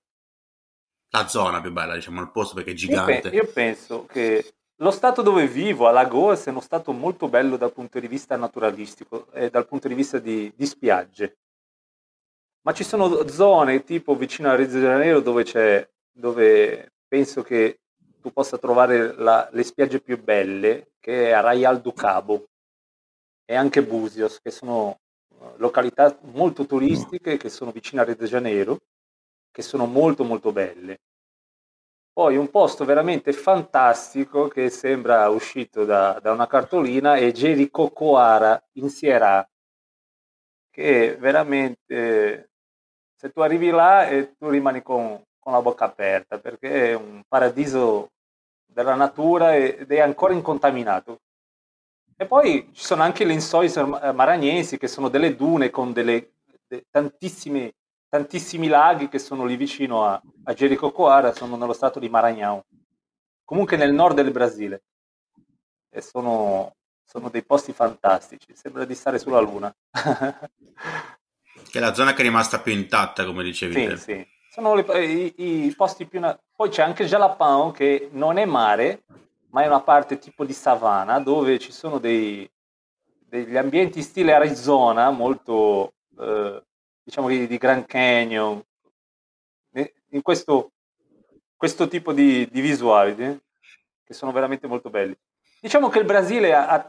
La 1.16 1.28
zona 1.28 1.62
più 1.62 1.72
bella, 1.72 1.96
diciamo, 1.96 2.20
il 2.22 2.30
posto 2.30 2.56
perché 2.56 2.72
è 2.72 2.74
gigante. 2.74 3.14
Io, 3.14 3.22
pe- 3.22 3.36
io 3.36 3.48
penso 3.48 4.06
che 4.06 4.54
lo 4.76 4.92
stato 4.92 5.22
dove 5.22 5.48
vivo, 5.48 5.88
Alagoas, 5.88 6.46
è 6.46 6.50
uno 6.50 6.60
stato 6.60 6.92
molto 6.92 7.30
bello 7.30 7.56
dal 7.56 7.72
punto 7.72 8.00
di 8.00 8.08
vista 8.08 8.36
naturalistico 8.36 9.28
e 9.32 9.50
dal 9.50 9.66
punto 9.66 9.88
di 9.88 9.94
vista 9.94 10.20
di, 10.20 10.52
di 10.54 10.66
spiagge. 10.66 11.38
Ma 12.64 12.74
ci 12.74 12.84
sono 12.84 13.26
zone 13.30 13.84
tipo 13.86 14.16
vicino 14.18 14.50
a 14.50 14.56
Rio 14.56 14.68
de 14.68 14.80
Janeiro 14.82 15.22
dove, 15.22 15.90
dove 16.12 16.92
penso 17.08 17.44
che 17.44 17.80
tu 18.20 18.34
possa 18.34 18.58
trovare 18.58 19.14
la, 19.16 19.48
le 19.52 19.64
spiagge 19.64 20.02
più 20.02 20.22
belle, 20.22 20.94
che 21.00 21.30
è 21.30 21.32
Arraial 21.32 21.80
do 21.80 21.94
Cabo 21.94 22.50
e 23.46 23.56
anche 23.56 23.84
Buzios, 23.84 24.42
che 24.42 24.52
sono 24.52 25.00
eh, 25.30 25.54
località 25.58 26.18
molto 26.24 26.66
turistiche 26.66 27.38
che 27.38 27.50
sono 27.50 27.72
vicine 27.72 28.02
a 28.02 28.04
Rio 28.04 28.16
de 28.16 28.26
Janeiro, 28.26 28.80
che 29.56 29.62
sono 29.62 29.86
molto 29.86 30.26
molto 30.26 30.52
belle. 30.52 31.00
Poi 32.12 32.36
un 32.36 32.50
posto 32.50 32.84
veramente 32.84 33.32
fantastico 33.32 34.50
che 34.50 34.70
sembra 34.70 35.30
uscito 35.30 35.86
da, 35.86 36.20
da 36.22 36.34
una 36.34 36.46
cartolina 36.46 37.16
è 37.16 37.32
Jericocoara 37.32 38.62
in 38.74 38.90
Sierra, 38.90 39.50
che 40.70 41.16
veramente 41.18 42.50
se 43.16 43.32
tu 43.32 43.40
arrivi 43.40 43.70
là 43.70 44.10
e 44.10 44.36
tu 44.36 44.50
rimani 44.50 44.82
con, 44.82 45.24
con 45.40 45.54
la 45.54 45.62
bocca 45.62 45.86
aperta 45.86 46.38
perché 46.38 46.90
è 46.90 46.94
un 46.94 47.24
paradiso 47.26 48.12
della 48.66 48.96
natura 48.96 49.56
ed 49.56 49.90
è 49.90 50.02
ancora 50.02 50.34
incontaminato. 50.34 51.22
E 52.18 52.26
poi 52.26 52.72
ci 52.74 52.84
sono 52.84 53.04
anche 53.04 53.24
le 53.24 53.32
insoi 53.32 53.72
maragnesi 54.14 54.78
che 54.78 54.90
sono 54.90 55.08
delle 55.08 55.34
dune 55.38 55.70
con 55.70 55.94
delle, 55.94 56.34
de, 56.68 56.88
tantissime 56.90 57.74
tantissimi 58.10 58.68
laghi 58.68 59.10
che 59.10 59.20
sono 59.20 59.46
lì 59.46 59.56
vicino 59.56 60.06
a, 60.06 60.22
a 60.44 60.54
Jericocoara, 60.54 61.34
sono 61.34 61.56
nello 61.56 61.74
stato 61.74 62.00
di 62.00 62.10
Maranhão, 62.10 62.62
comunque 63.44 63.78
nel 63.78 63.94
nord 63.94 64.16
del 64.16 64.32
Brasile. 64.32 64.84
E 65.90 66.02
sono, 66.02 66.76
sono 67.04 67.30
dei 67.30 67.44
posti 67.44 67.72
fantastici, 67.72 68.54
sembra 68.56 68.86
di 68.86 68.96
stare 68.96 69.20
sulla 69.20 69.40
Luna. 69.40 69.74
che 69.92 71.78
è 71.78 71.80
la 71.80 71.94
zona 71.94 72.14
che 72.14 72.22
è 72.22 72.26
rimasta 72.26 72.60
più 72.60 72.74
intatta, 72.74 73.26
come 73.26 73.44
dicevi. 73.44 73.74
Sì, 73.74 73.88
te. 73.88 73.98
sì. 73.98 74.28
Sono 74.50 74.74
le, 74.74 75.06
i, 75.06 75.66
i, 75.66 75.74
posti 75.76 76.06
più... 76.06 76.20
Na- 76.20 76.38
Poi 76.56 76.70
c'è 76.70 76.82
anche 76.82 77.06
Jalapão, 77.06 77.72
che 77.72 78.10
non 78.12 78.38
è 78.38 78.46
mare, 78.46 79.04
ma 79.50 79.64
è 79.64 79.68
una 79.68 79.82
parte 79.82 80.18
tipo 80.18 80.46
di 80.46 80.54
savana, 80.54 81.20
dove 81.20 81.60
ci 81.60 81.74
sono 81.74 81.98
dei, 81.98 82.50
degli 83.28 83.58
ambienti 83.58 84.02
stile 84.02 84.34
Arizona, 84.34 85.10
molto... 85.12 85.94
Eh, 86.18 86.64
diciamo 87.06 87.28
di, 87.28 87.46
di 87.46 87.58
Grand 87.58 87.86
Canyon, 87.86 88.62
in 90.10 90.22
questo, 90.22 90.72
questo 91.56 91.88
tipo 91.88 92.14
di, 92.14 92.50
di 92.50 92.62
visuali 92.62 93.16
eh, 93.24 93.40
che 94.04 94.14
sono 94.14 94.32
veramente 94.32 94.66
molto 94.66 94.90
belli. 94.90 95.16
Diciamo 95.60 95.90
che 95.90 96.00
il 96.00 96.06
Brasile 96.06 96.54
ha, 96.54 96.68
ha, 96.68 96.86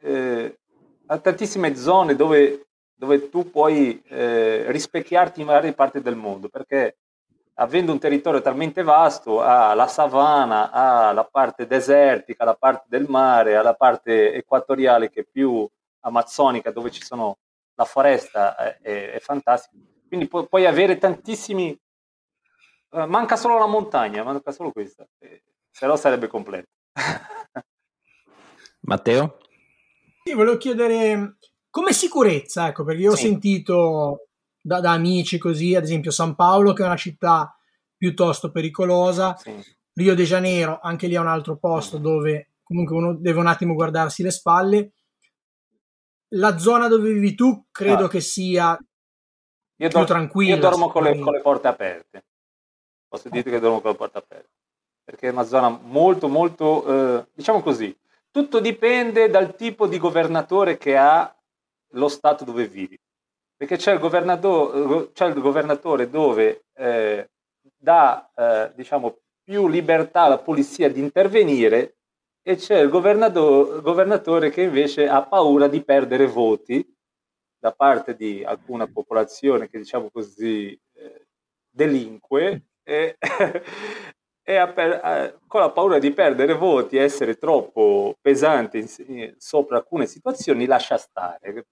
eh, 0.00 0.58
ha 1.06 1.18
tantissime 1.18 1.76
zone 1.76 2.16
dove, 2.16 2.68
dove 2.94 3.28
tu 3.28 3.50
puoi 3.50 4.02
eh, 4.08 4.70
rispecchiarti 4.70 5.40
in 5.40 5.46
varie 5.46 5.72
parti 5.72 6.00
del 6.00 6.16
mondo, 6.16 6.48
perché 6.48 6.96
avendo 7.54 7.92
un 7.92 7.98
territorio 7.98 8.40
talmente 8.40 8.82
vasto, 8.82 9.40
ha 9.40 9.74
la 9.74 9.88
savana, 9.88 10.70
ha 10.70 11.12
la 11.12 11.24
parte 11.24 11.66
desertica, 11.66 12.44
la 12.44 12.54
parte 12.54 12.86
del 12.88 13.06
mare, 13.08 13.56
ha 13.56 13.62
la 13.62 13.74
parte 13.74 14.32
equatoriale 14.32 15.10
che 15.10 15.20
è 15.20 15.26
più 15.30 15.68
amazzonica, 16.00 16.70
dove 16.70 16.90
ci 16.90 17.02
sono 17.02 17.38
la 17.76 17.84
foresta 17.84 18.56
è, 18.56 18.78
è, 18.80 19.10
è 19.12 19.20
fantastica. 19.20 19.82
Quindi 20.08 20.28
pu- 20.28 20.48
puoi 20.48 20.66
avere 20.66 20.98
tantissimi... 20.98 21.78
Uh, 22.88 23.04
manca 23.04 23.36
solo 23.36 23.58
la 23.58 23.66
montagna, 23.66 24.22
manca 24.22 24.52
solo 24.52 24.70
questa, 24.70 25.06
eh, 25.18 25.42
se 25.70 25.86
no 25.86 25.96
sarebbe 25.96 26.28
completo. 26.28 26.68
Matteo? 28.82 29.38
Sì, 30.24 30.32
volevo 30.34 30.56
chiedere 30.56 31.36
come 31.68 31.92
sicurezza, 31.92 32.68
ecco, 32.68 32.84
perché 32.84 33.02
io 33.02 33.14
sì. 33.14 33.26
ho 33.26 33.28
sentito 33.28 34.28
da, 34.60 34.80
da, 34.80 34.92
amici 34.92 35.36
così, 35.36 35.74
ad 35.74 35.82
esempio 35.82 36.10
San 36.10 36.36
Paolo, 36.36 36.72
che 36.72 36.82
è 36.82 36.86
una 36.86 36.96
città 36.96 37.58
piuttosto 37.96 38.50
pericolosa, 38.50 39.36
sì. 39.36 39.52
Rio 39.92 40.14
de 40.14 40.24
Janeiro, 40.24 40.78
anche 40.80 41.08
lì 41.08 41.14
è 41.14 41.20
un 41.20 41.26
altro 41.26 41.58
posto 41.58 41.98
dove 41.98 42.52
comunque 42.62 42.96
uno 42.96 43.14
deve 43.14 43.40
un 43.40 43.46
attimo 43.46 43.74
guardarsi 43.74 44.22
le 44.22 44.30
spalle 44.30 44.92
la 46.36 46.58
zona 46.58 46.88
dove 46.88 47.12
vivi 47.12 47.34
tu 47.34 47.66
credo 47.70 48.02
no. 48.02 48.08
che 48.08 48.20
sia 48.20 48.78
io 49.78 49.88
più 49.88 50.04
tranquilla. 50.04 50.54
Io 50.54 50.60
dormo 50.60 50.88
con 50.88 51.02
le, 51.02 51.18
con 51.18 51.32
le, 51.32 51.40
porte 51.40 51.68
aperte. 51.68 52.24
Posso 53.08 53.28
dirti 53.28 53.50
che 53.50 53.60
dormo 53.60 53.80
con 53.80 53.90
le 53.90 53.96
porte 53.96 54.18
aperte. 54.18 54.50
Perché 55.04 55.28
è 55.28 55.32
una 55.32 55.44
zona 55.44 55.68
molto, 55.68 56.28
molto, 56.28 57.18
eh, 57.18 57.26
diciamo 57.34 57.62
così, 57.62 57.96
tutto 58.30 58.58
dipende 58.58 59.28
dal 59.30 59.54
tipo 59.54 59.86
di 59.86 59.98
governatore 59.98 60.78
che 60.78 60.96
ha 60.96 61.32
lo 61.90 62.08
Stato 62.08 62.44
dove 62.44 62.66
vivi. 62.66 62.98
Perché 63.56 63.76
c'è 63.76 63.92
il 63.92 63.98
governatore, 63.98 65.12
c'è 65.12 65.26
il 65.26 65.40
governatore 65.40 66.10
dove 66.10 66.64
eh, 66.74 67.30
dà 67.76 68.30
eh, 68.34 68.72
diciamo, 68.74 69.18
più 69.42 69.68
libertà 69.68 70.22
alla 70.22 70.38
polizia 70.38 70.90
di 70.90 71.00
intervenire 71.00 71.95
e 72.48 72.54
c'è 72.54 72.78
il 72.78 72.90
governatore 72.90 74.50
che 74.50 74.62
invece 74.62 75.08
ha 75.08 75.26
paura 75.26 75.66
di 75.66 75.82
perdere 75.82 76.28
voti 76.28 76.96
da 77.58 77.72
parte 77.72 78.14
di 78.14 78.44
alcuna 78.44 78.86
popolazione 78.86 79.68
che 79.68 79.78
diciamo 79.78 80.10
così 80.12 80.70
eh, 80.94 81.26
delinque 81.68 82.66
e, 82.84 83.16
e 84.44 84.72
per, 84.72 85.40
con 85.48 85.60
la 85.60 85.72
paura 85.72 85.98
di 85.98 86.12
perdere 86.12 86.54
voti, 86.54 86.96
essere 86.98 87.34
troppo 87.34 88.14
pesante 88.20 88.78
in, 88.78 88.86
in, 89.08 89.34
sopra 89.38 89.78
alcune 89.78 90.06
situazioni, 90.06 90.66
lascia 90.66 90.98
stare. 90.98 91.66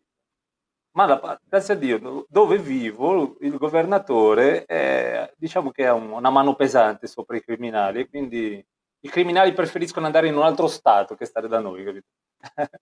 Ma 0.97 1.07
la, 1.07 1.41
grazie 1.45 1.75
a 1.75 1.77
Dio, 1.77 2.27
dove 2.29 2.59
vivo, 2.59 3.37
il 3.43 3.57
governatore 3.59 4.65
è, 4.65 5.33
diciamo 5.37 5.71
che 5.71 5.87
ha 5.87 5.95
una 5.95 6.31
mano 6.31 6.57
pesante 6.57 7.07
sopra 7.07 7.37
i 7.37 7.45
criminali 7.45 8.09
quindi 8.09 8.65
i 9.05 9.09
criminali 9.09 9.53
preferiscono 9.53 10.07
andare 10.07 10.29
in 10.29 10.37
un 10.37 10.43
altro 10.43 10.67
stato 10.67 11.15
che 11.15 11.27
stare 11.27 11.47
da 11.47 11.61
noi, 11.61 11.85
capito? 11.85 12.07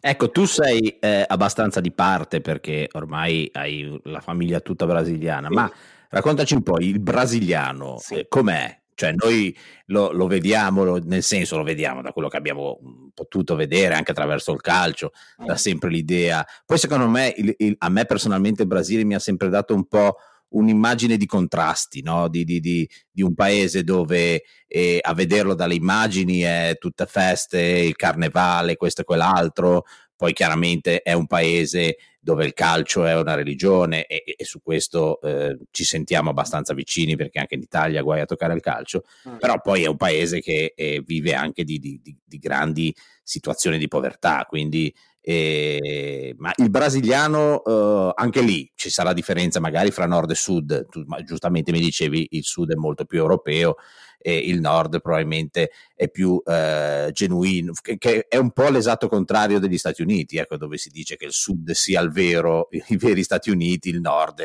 ecco, 0.00 0.30
tu 0.30 0.44
sei 0.44 0.98
eh, 0.98 1.24
abbastanza 1.26 1.80
di 1.80 1.90
parte 1.90 2.42
perché 2.42 2.88
ormai 2.92 3.48
hai 3.54 3.98
la 4.04 4.20
famiglia 4.20 4.60
tutta 4.60 4.84
brasiliana, 4.84 5.48
sì. 5.48 5.54
ma 5.54 5.72
raccontaci 6.10 6.54
un 6.54 6.62
po' 6.62 6.78
il 6.80 7.00
brasiliano, 7.00 7.96
sì. 7.98 8.16
eh, 8.16 8.28
com'è? 8.28 8.82
Cioè 8.96 9.12
noi 9.16 9.56
lo, 9.86 10.12
lo 10.12 10.26
vediamo, 10.26 10.84
lo, 10.84 11.00
nel 11.02 11.22
senso 11.22 11.56
lo 11.56 11.64
vediamo 11.64 12.02
da 12.02 12.12
quello 12.12 12.28
che 12.28 12.36
abbiamo 12.36 12.78
potuto 13.12 13.56
vedere 13.56 13.94
anche 13.94 14.10
attraverso 14.12 14.52
il 14.52 14.60
calcio, 14.60 15.12
mm. 15.42 15.46
da 15.46 15.56
sempre 15.56 15.88
l'idea. 15.88 16.46
Poi 16.64 16.76
secondo 16.76 17.08
me, 17.08 17.32
il, 17.36 17.54
il, 17.56 17.74
a 17.78 17.88
me 17.88 18.04
personalmente 18.04 18.62
il 18.62 18.68
Brasile 18.68 19.02
mi 19.04 19.14
ha 19.14 19.18
sempre 19.18 19.48
dato 19.48 19.74
un 19.74 19.86
po' 19.86 20.18
un'immagine 20.48 21.16
di 21.16 21.26
contrasti, 21.26 22.02
no? 22.02 22.28
di, 22.28 22.44
di, 22.44 22.60
di, 22.60 22.88
di, 23.10 23.22
un 23.22 23.34
paese 23.34 23.82
dove 23.82 24.42
eh, 24.66 24.98
a 25.02 25.12
vederlo 25.14 25.54
dalle 25.54 25.74
immagini 25.74 26.40
è 26.40 26.76
tutte 26.78 27.06
feste, 27.06 27.60
il 27.60 27.96
carnevale, 27.96 28.76
questo 28.76 29.00
e 29.00 29.04
quell'altro, 29.04 29.84
poi 30.16 30.32
chiaramente 30.32 31.02
è 31.02 31.12
un 31.12 31.26
paese 31.26 31.96
dove 32.24 32.46
il 32.46 32.54
calcio 32.54 33.04
è 33.04 33.14
una 33.14 33.34
religione 33.34 34.06
e, 34.06 34.22
e 34.36 34.44
su 34.44 34.62
questo 34.62 35.20
eh, 35.20 35.58
ci 35.70 35.84
sentiamo 35.84 36.30
abbastanza 36.30 36.72
vicini 36.72 37.16
perché 37.16 37.38
anche 37.38 37.56
in 37.56 37.60
Italia 37.60 38.00
guai 38.00 38.20
a 38.20 38.24
toccare 38.24 38.54
il 38.54 38.60
calcio, 38.60 39.02
mm. 39.28 39.36
però 39.36 39.60
poi 39.60 39.82
è 39.82 39.86
un 39.86 39.96
paese 39.96 40.40
che 40.40 40.72
eh, 40.74 41.02
vive 41.04 41.34
anche 41.34 41.64
di, 41.64 41.78
di, 41.78 42.00
di, 42.00 42.38
grandi 42.38 42.94
situazioni 43.22 43.76
di 43.76 43.88
povertà, 43.88 44.46
quindi 44.48 44.94
eh, 45.26 46.34
ma 46.36 46.52
il 46.56 46.68
brasiliano, 46.68 47.64
eh, 47.64 48.12
anche 48.14 48.42
lì 48.42 48.70
ci 48.74 48.90
sarà 48.90 49.14
differenza 49.14 49.58
magari 49.58 49.90
fra 49.90 50.04
nord 50.04 50.30
e 50.30 50.34
sud. 50.34 50.86
Tu 50.90 51.02
giustamente 51.24 51.72
mi 51.72 51.80
dicevi 51.80 52.28
il 52.32 52.44
sud 52.44 52.72
è 52.72 52.74
molto 52.74 53.06
più 53.06 53.20
europeo 53.20 53.76
e 54.18 54.36
il 54.36 54.60
nord 54.60 55.00
probabilmente 55.00 55.70
è 55.94 56.10
più 56.10 56.42
eh, 56.44 57.08
genuino, 57.10 57.72
che, 57.80 57.96
che, 57.96 58.26
è 58.28 58.36
un 58.36 58.50
po' 58.50 58.68
l'esatto 58.68 59.08
contrario 59.08 59.58
degli 59.58 59.78
Stati 59.78 60.02
Uniti, 60.02 60.36
ecco, 60.36 60.58
dove 60.58 60.76
si 60.76 60.90
dice 60.90 61.16
che 61.16 61.24
il 61.24 61.32
sud 61.32 61.70
sia 61.70 62.02
il 62.02 62.10
vero, 62.10 62.68
i 62.70 62.96
veri 62.98 63.22
Stati 63.22 63.48
Uniti, 63.48 63.88
il 63.88 64.00
nord 64.00 64.42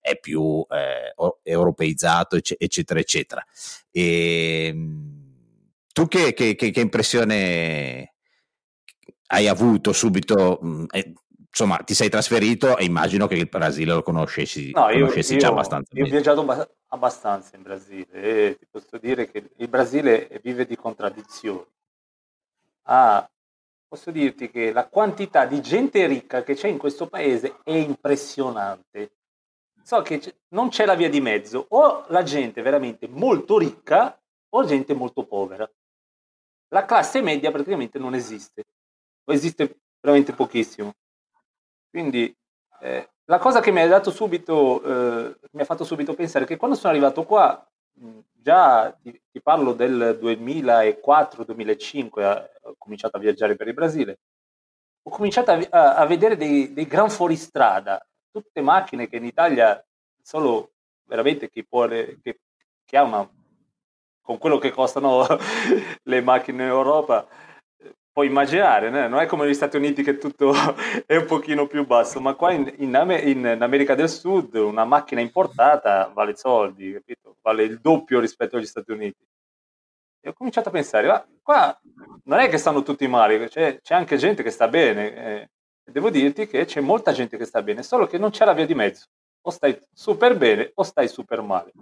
è 0.00 0.18
più 0.18 0.64
eh, 0.70 1.14
europeizzato, 1.42 2.36
eccetera, 2.36 2.98
eccetera. 2.98 3.44
E, 3.90 4.66
ehm, 4.66 5.20
tu 5.92 6.08
che, 6.08 6.32
che, 6.32 6.54
che 6.54 6.80
impressione 6.80 8.11
hai 9.32 9.48
avuto 9.48 9.92
subito, 9.92 10.58
mh, 10.60 10.68
mm, 10.68 10.84
eh, 10.90 11.14
insomma, 11.48 11.78
ti 11.78 11.94
sei 11.94 12.08
trasferito 12.08 12.76
e 12.76 12.84
immagino 12.84 13.26
che 13.26 13.34
il 13.34 13.48
Brasile 13.48 13.94
lo 13.94 14.02
conoscessi, 14.02 14.70
no, 14.72 14.88
conoscessi 14.88 15.34
io, 15.34 15.38
già 15.38 15.48
abbastanza. 15.48 15.88
Io 15.96 16.04
ho 16.04 16.08
viaggiato 16.08 16.68
abbastanza 16.88 17.56
in 17.56 17.62
Brasile 17.62 18.12
e 18.12 18.56
ti 18.58 18.66
posso 18.70 18.98
dire 18.98 19.30
che 19.30 19.50
il 19.56 19.68
Brasile 19.68 20.40
vive 20.42 20.66
di 20.66 20.76
contraddizioni. 20.76 21.66
Ah, 22.84 23.26
posso 23.88 24.10
dirti 24.10 24.50
che 24.50 24.70
la 24.70 24.86
quantità 24.86 25.46
di 25.46 25.62
gente 25.62 26.06
ricca 26.06 26.42
che 26.42 26.54
c'è 26.54 26.68
in 26.68 26.78
questo 26.78 27.06
paese 27.06 27.56
è 27.64 27.72
impressionante. 27.72 29.12
So 29.82 30.02
che 30.02 30.20
non 30.48 30.68
c'è 30.68 30.84
la 30.84 30.94
via 30.94 31.08
di 31.08 31.20
mezzo, 31.20 31.66
o 31.70 32.04
la 32.08 32.22
gente 32.22 32.60
veramente 32.60 33.08
molto 33.08 33.58
ricca 33.58 34.16
o 34.50 34.64
gente 34.64 34.94
molto 34.94 35.24
povera. 35.24 35.68
La 36.68 36.84
classe 36.84 37.22
media 37.22 37.50
praticamente 37.50 37.98
non 37.98 38.14
esiste 38.14 38.64
esiste 39.26 39.80
veramente 40.00 40.32
pochissimo. 40.32 40.92
Quindi 41.90 42.34
eh, 42.80 43.10
la 43.24 43.38
cosa 43.38 43.60
che 43.60 43.70
mi 43.70 43.80
ha 43.80 43.86
dato 43.86 44.10
subito, 44.10 44.82
eh, 44.82 45.36
mi 45.52 45.60
ha 45.60 45.64
fatto 45.64 45.84
subito 45.84 46.14
pensare 46.14 46.44
che 46.44 46.56
quando 46.56 46.76
sono 46.76 46.90
arrivato 46.90 47.24
qua, 47.24 47.64
già 48.32 48.90
ti, 49.00 49.20
ti 49.30 49.40
parlo 49.40 49.72
del 49.72 50.18
2004-2005, 50.20 52.48
ho 52.62 52.74
cominciato 52.78 53.16
a 53.16 53.20
viaggiare 53.20 53.54
per 53.56 53.68
il 53.68 53.74
Brasile, 53.74 54.18
ho 55.02 55.10
cominciato 55.10 55.50
a, 55.52 55.58
a, 55.70 55.94
a 55.96 56.06
vedere 56.06 56.36
dei, 56.36 56.72
dei, 56.72 56.86
gran 56.86 57.10
fuoristrada, 57.10 58.04
tutte 58.30 58.60
macchine 58.60 59.08
che 59.08 59.16
in 59.16 59.24
Italia 59.24 59.84
solo 60.20 60.72
veramente 61.04 61.50
chi, 61.50 61.64
può, 61.64 61.86
che, 61.86 62.40
che 62.84 62.98
una, 62.98 63.28
con 64.20 64.38
quello 64.38 64.58
che 64.58 64.70
costano 64.70 65.26
le 66.02 66.20
macchine 66.20 66.64
in 66.64 66.68
Europa, 66.68 67.26
puoi 68.12 68.26
immaginare, 68.26 68.90
né? 68.90 69.08
non 69.08 69.20
è 69.20 69.26
come 69.26 69.44
negli 69.44 69.54
Stati 69.54 69.76
Uniti 69.76 70.02
che 70.02 70.18
tutto 70.18 70.52
è 71.06 71.16
un 71.16 71.24
pochino 71.24 71.66
più 71.66 71.86
basso, 71.86 72.20
ma 72.20 72.34
qua 72.34 72.52
in, 72.52 72.72
in, 72.78 73.20
in, 73.24 73.62
America 73.62 73.94
del 73.94 74.10
Sud 74.10 74.54
una 74.54 74.84
macchina 74.84 75.20
importata 75.20 76.10
vale 76.12 76.36
soldi, 76.36 76.92
capito? 76.92 77.36
vale 77.40 77.62
il 77.64 77.80
doppio 77.80 78.20
rispetto 78.20 78.56
agli 78.56 78.66
Stati 78.66 78.92
Uniti. 78.92 79.24
E 80.20 80.28
ho 80.28 80.34
cominciato 80.34 80.68
a 80.68 80.72
pensare, 80.72 81.08
ma 81.08 81.26
qua 81.42 81.76
non 82.24 82.38
è 82.38 82.48
che 82.48 82.58
stanno 82.58 82.82
tutti 82.82 83.08
male, 83.08 83.48
c'è, 83.48 83.80
c'è 83.80 83.94
anche 83.94 84.16
gente 84.16 84.42
che 84.42 84.50
sta 84.50 84.68
bene. 84.68 85.14
Eh, 85.14 85.50
devo 85.90 86.10
dirti 86.10 86.46
che 86.46 86.64
c'è 86.64 86.80
molta 86.80 87.12
gente 87.12 87.36
che 87.36 87.44
sta 87.44 87.62
bene, 87.62 87.82
solo 87.82 88.06
che 88.06 88.18
non 88.18 88.30
c'è 88.30 88.44
la 88.44 88.52
via 88.52 88.66
di 88.66 88.74
mezzo. 88.74 89.06
O 89.44 89.50
stai 89.50 89.76
super 89.92 90.36
bene 90.36 90.70
o 90.74 90.82
stai 90.84 91.08
super 91.08 91.40
male. 91.40 91.72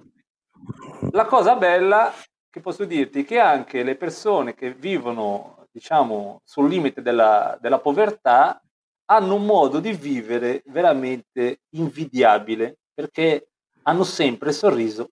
La 1.11 1.27
cosa 1.27 1.57
bella 1.57 2.15
che 2.49 2.61
posso 2.61 2.85
dirti 2.85 3.23
è 3.23 3.25
che 3.27 3.39
anche 3.39 3.83
le 3.83 3.97
persone 3.97 4.55
che 4.55 4.73
vivono 4.73 5.60
diciamo, 5.71 6.41
sul 6.45 6.69
limite 6.69 7.03
della, 7.03 7.57
della 7.61 7.79
povertà, 7.79 8.61
hanno 9.07 9.35
un 9.35 9.45
modo 9.45 9.81
di 9.81 9.93
vivere 9.93 10.63
veramente 10.67 11.63
invidiabile 11.71 12.79
perché 12.95 13.49
hanno 13.83 14.05
sempre 14.05 14.51
il 14.51 14.55
sorriso 14.55 15.11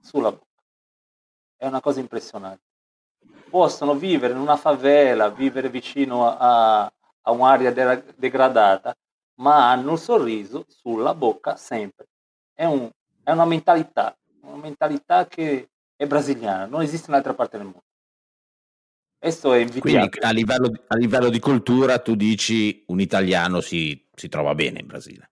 sulla 0.00 0.30
bocca. 0.30 0.46
È 1.56 1.66
una 1.66 1.80
cosa 1.80 2.00
impressionante. 2.00 2.62
Possono 3.48 3.94
vivere 3.94 4.32
in 4.32 4.40
una 4.40 4.56
favela, 4.56 5.28
vivere 5.28 5.68
vicino 5.68 6.26
a, 6.36 6.82
a 6.84 7.30
un'area 7.30 7.70
de- 7.70 8.14
degradata, 8.16 8.96
ma 9.34 9.70
hanno 9.70 9.92
il 9.92 9.98
sorriso 9.98 10.64
sulla 10.68 11.14
bocca 11.14 11.56
sempre. 11.56 12.08
È, 12.52 12.64
un, 12.64 12.90
è 13.22 13.30
una 13.30 13.44
mentalità, 13.44 14.16
una 14.42 14.56
mentalità 14.56 15.26
che 15.26 15.70
è 15.94 16.06
brasiliana, 16.06 16.66
non 16.66 16.82
esiste 16.82 17.10
in 17.10 17.16
altra 17.16 17.34
parte 17.34 17.56
del 17.56 17.66
mondo. 17.66 17.84
Questo 19.22 19.52
è 19.52 19.58
invidiabile. 19.58 20.08
Quindi 20.08 20.26
a 20.26 20.30
livello, 20.32 20.72
a 20.88 20.96
livello, 20.96 21.28
di 21.28 21.38
cultura 21.38 22.00
tu 22.00 22.16
dici 22.16 22.82
un 22.88 22.98
italiano 22.98 23.60
si, 23.60 24.04
si, 24.12 24.28
trova 24.28 24.52
bene 24.56 24.80
in 24.80 24.88
Brasile. 24.88 25.30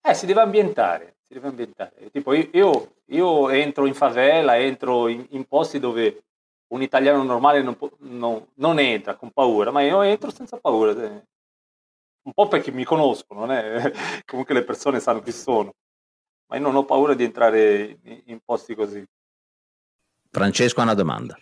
Eh, 0.00 0.12
si 0.12 0.26
deve 0.26 0.40
ambientare. 0.40 1.18
Si 1.24 1.34
deve 1.34 1.46
ambientare. 1.46 2.10
Tipo 2.10 2.32
io, 2.32 2.94
io 3.04 3.48
entro 3.50 3.86
in 3.86 3.94
favela, 3.94 4.58
entro 4.58 5.06
in, 5.06 5.24
in, 5.30 5.44
posti 5.44 5.78
dove 5.78 6.24
un 6.72 6.82
italiano 6.82 7.22
normale 7.22 7.62
non, 7.62 7.78
non, 7.98 8.44
non, 8.54 8.80
entra 8.80 9.14
con 9.14 9.30
paura, 9.30 9.70
ma 9.70 9.82
io 9.82 10.02
entro 10.02 10.32
senza 10.32 10.56
paura. 10.56 10.90
Eh. 11.00 11.22
Un 12.22 12.32
po' 12.32 12.48
perché 12.48 12.72
mi 12.72 12.82
conoscono, 12.82 13.46
comunque 14.26 14.52
le 14.52 14.64
persone 14.64 14.98
sanno 14.98 15.20
chi 15.20 15.30
sono, 15.30 15.74
ma 16.48 16.56
io 16.56 16.62
non 16.62 16.74
ho 16.74 16.84
paura 16.84 17.14
di 17.14 17.22
entrare 17.22 18.00
in 18.24 18.40
posti 18.44 18.74
così. 18.74 19.00
Francesco 20.28 20.80
ha 20.80 20.82
una 20.82 20.94
domanda. 20.94 21.38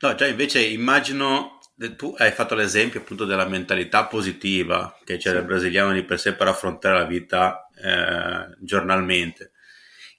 No, 0.00 0.14
già 0.14 0.26
invece 0.26 0.64
immagino, 0.64 1.58
tu 1.96 2.14
hai 2.18 2.32
fatto 2.32 2.54
l'esempio 2.54 3.00
appunto 3.00 3.24
della 3.24 3.46
mentalità 3.46 4.06
positiva 4.06 4.96
che 5.04 5.16
c'è 5.16 5.34
sì. 5.34 5.42
brasiliano 5.42 5.92
di 5.92 6.04
per 6.04 6.18
sé 6.20 6.34
per 6.34 6.48
affrontare 6.48 6.98
la 6.98 7.04
vita 7.04 7.68
eh, 7.82 8.56
giornalmente. 8.60 9.52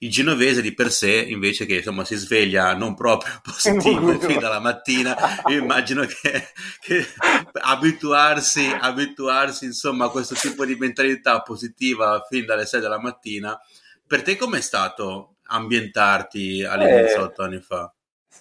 Il 0.00 0.10
genovese 0.10 0.62
di 0.62 0.74
per 0.74 0.92
sé 0.92 1.10
invece 1.10 1.66
che 1.66 1.76
insomma 1.76 2.04
si 2.04 2.14
sveglia 2.14 2.72
non 2.74 2.94
proprio 2.94 3.32
positivo 3.42 4.16
fin 4.20 4.38
dalla 4.38 4.60
mattina, 4.60 5.16
io 5.48 5.58
immagino 5.60 6.04
che, 6.06 6.50
che 6.80 7.04
abituarsi, 7.52 8.64
abituarsi 8.80 9.64
insomma 9.64 10.04
a 10.04 10.10
questo 10.10 10.36
tipo 10.36 10.64
di 10.64 10.76
mentalità 10.76 11.42
positiva 11.42 12.24
fin 12.28 12.46
dalle 12.46 12.66
6 12.66 12.80
della 12.80 13.00
mattina, 13.00 13.58
per 14.06 14.22
te 14.22 14.36
com'è 14.36 14.60
stato 14.60 15.36
ambientarti 15.48 16.62
all'inizio 16.64 17.18
eh, 17.18 17.22
otto 17.22 17.42
anni 17.42 17.60
fa? 17.60 17.92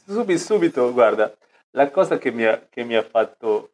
Subito, 0.08 0.39
subito, 0.39 0.93
guarda, 0.93 1.36
la 1.72 1.91
cosa 1.91 2.17
che 2.17 2.32
mi 2.32 2.46
ha, 2.46 2.67
che 2.70 2.84
mi 2.84 2.96
ha 2.96 3.04
fatto 3.04 3.74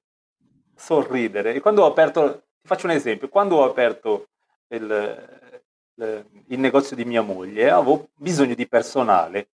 sorridere, 0.75 1.59
quando 1.59 1.83
ho 1.83 1.87
aperto, 1.87 2.43
ti 2.61 2.67
faccio 2.67 2.87
un 2.87 2.93
esempio, 2.93 3.29
quando 3.29 3.57
ho 3.57 3.63
aperto 3.63 4.29
il, 4.69 5.51
il, 5.95 6.25
il 6.47 6.59
negozio 6.59 6.95
di 6.95 7.05
mia 7.05 7.21
moglie, 7.21 7.69
avevo 7.69 8.09
bisogno 8.15 8.55
di 8.55 8.67
personale 8.67 9.49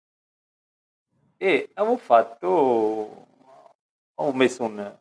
e 1.38 1.70
avevo 1.74 1.96
fatto, 1.96 3.26
ho 4.14 4.32
messo 4.32 4.64
un, 4.64 4.96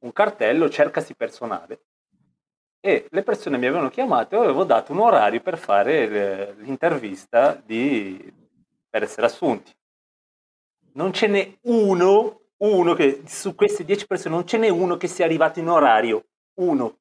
un 0.00 0.12
cartello, 0.12 0.68
cercasi 0.68 1.14
personale 1.14 1.80
e 2.80 3.06
le 3.10 3.22
persone 3.22 3.56
mi 3.56 3.66
avevano 3.66 3.88
chiamato 3.88 4.36
e 4.36 4.44
avevo 4.44 4.64
dato 4.64 4.92
un 4.92 5.00
orario 5.00 5.40
per 5.40 5.56
fare 5.56 6.52
l'intervista 6.58 7.54
di, 7.54 8.32
per 8.90 9.02
essere 9.02 9.26
assunti. 9.26 9.72
Non 10.96 11.12
ce 11.12 11.26
n'è 11.26 11.58
uno, 11.62 12.42
uno 12.58 12.94
che 12.94 13.22
su 13.26 13.54
queste 13.54 13.84
10 13.84 14.06
persone 14.06 14.34
non 14.34 14.46
ce 14.46 14.58
n'è 14.58 14.68
uno 14.68 14.96
che 14.96 15.08
sia 15.08 15.24
arrivato 15.24 15.58
in 15.58 15.68
orario. 15.68 16.26
Uno. 16.60 16.98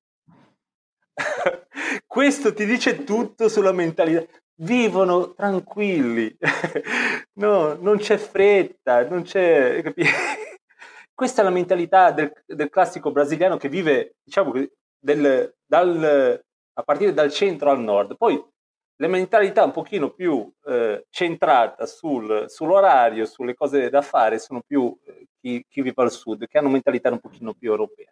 Questo 2.07 2.53
ti 2.53 2.65
dice 2.65 3.03
tutto 3.03 3.47
sulla 3.49 3.71
mentalità. 3.71 4.25
Vivono 4.55 5.33
tranquilli, 5.33 6.35
no, 7.39 7.73
non 7.73 7.97
c'è 7.97 8.17
fretta, 8.17 9.07
non 9.07 9.23
c'è. 9.23 9.81
Questa 11.13 11.41
è 11.41 11.43
la 11.43 11.49
mentalità 11.49 12.11
del, 12.11 12.31
del 12.45 12.69
classico 12.69 13.11
brasiliano 13.11 13.57
che 13.57 13.69
vive, 13.69 14.15
diciamo, 14.23 14.53
del, 14.99 15.55
dal, 15.65 16.43
a 16.73 16.83
partire 16.83 17.13
dal 17.13 17.31
centro 17.31 17.69
al 17.69 17.79
nord. 17.79 18.15
Poi 18.15 18.43
le 18.95 19.07
mentalità 19.07 19.63
un 19.63 19.71
pochino 19.71 20.11
più 20.11 20.51
eh, 20.65 21.05
centrata 21.09 21.85
sul, 21.85 22.45
sull'orario, 22.47 23.25
sulle 23.25 23.55
cose 23.55 23.89
da 23.89 24.01
fare, 24.01 24.39
sono 24.39 24.61
più 24.65 24.95
eh, 25.05 25.27
chi, 25.39 25.65
chi, 25.67 25.81
vive 25.81 26.01
al 26.03 26.11
sud, 26.11 26.47
che 26.47 26.57
hanno 26.57 26.69
mentalità 26.69 27.09
un 27.09 27.19
pochino 27.19 27.53
più 27.53 27.69
europea. 27.71 28.11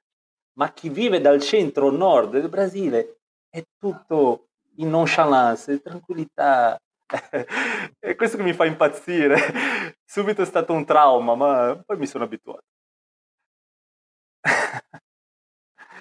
Ma 0.54 0.74
chi 0.74 0.90
vive 0.90 1.22
dal 1.22 1.40
centro-nord 1.42 2.32
del 2.32 2.50
Brasile 2.50 3.20
è 3.50 3.64
tutto 3.78 4.48
in 4.78 4.90
nonchalance, 4.90 5.82
tranquillità. 5.82 6.78
è 8.00 8.16
questo 8.16 8.38
che 8.38 8.44
mi 8.44 8.54
fa 8.54 8.66
impazzire. 8.66 9.38
Subito 10.04 10.42
è 10.42 10.46
stato 10.46 10.74
un 10.74 10.86
trauma, 10.86 11.36
ma 11.36 11.82
poi 11.86 11.98
mi 11.98 12.08
sono 12.08 12.24
abituato. 12.24 12.64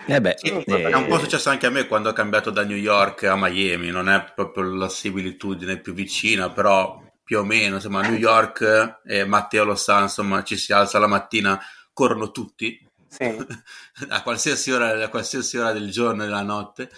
Eh 0.06 0.20
beh, 0.20 0.34
sì, 0.38 0.48
eh, 0.48 0.88
è 0.88 0.94
un 0.94 1.06
po' 1.06 1.18
successo 1.18 1.50
anche 1.50 1.66
a 1.66 1.70
me 1.70 1.86
quando 1.86 2.08
ho 2.08 2.12
cambiato 2.12 2.50
da 2.50 2.64
New 2.64 2.76
York 2.76 3.24
a 3.24 3.36
Miami, 3.36 3.90
non 3.90 4.08
è 4.08 4.32
proprio 4.34 4.64
la 4.64 4.88
similitudine 4.88 5.78
più 5.78 5.92
vicina, 5.92 6.50
però 6.50 7.00
più 7.22 7.38
o 7.38 7.44
meno, 7.44 7.76
insomma, 7.76 8.00
New 8.02 8.18
York 8.18 9.00
e 9.04 9.24
Matteo 9.24 9.64
lo 9.64 9.76
sa, 9.76 10.00
insomma, 10.00 10.42
ci 10.42 10.56
si 10.56 10.72
alza 10.72 10.98
la 10.98 11.06
mattina, 11.06 11.60
corrono 11.92 12.30
tutti, 12.32 12.84
sì. 13.10 13.24
a, 14.08 14.22
qualsiasi 14.22 14.70
ora, 14.70 15.04
a 15.04 15.08
qualsiasi 15.08 15.58
ora 15.58 15.72
del 15.72 15.90
giorno 15.90 16.22
e 16.22 16.26
della 16.26 16.42
notte. 16.42 16.90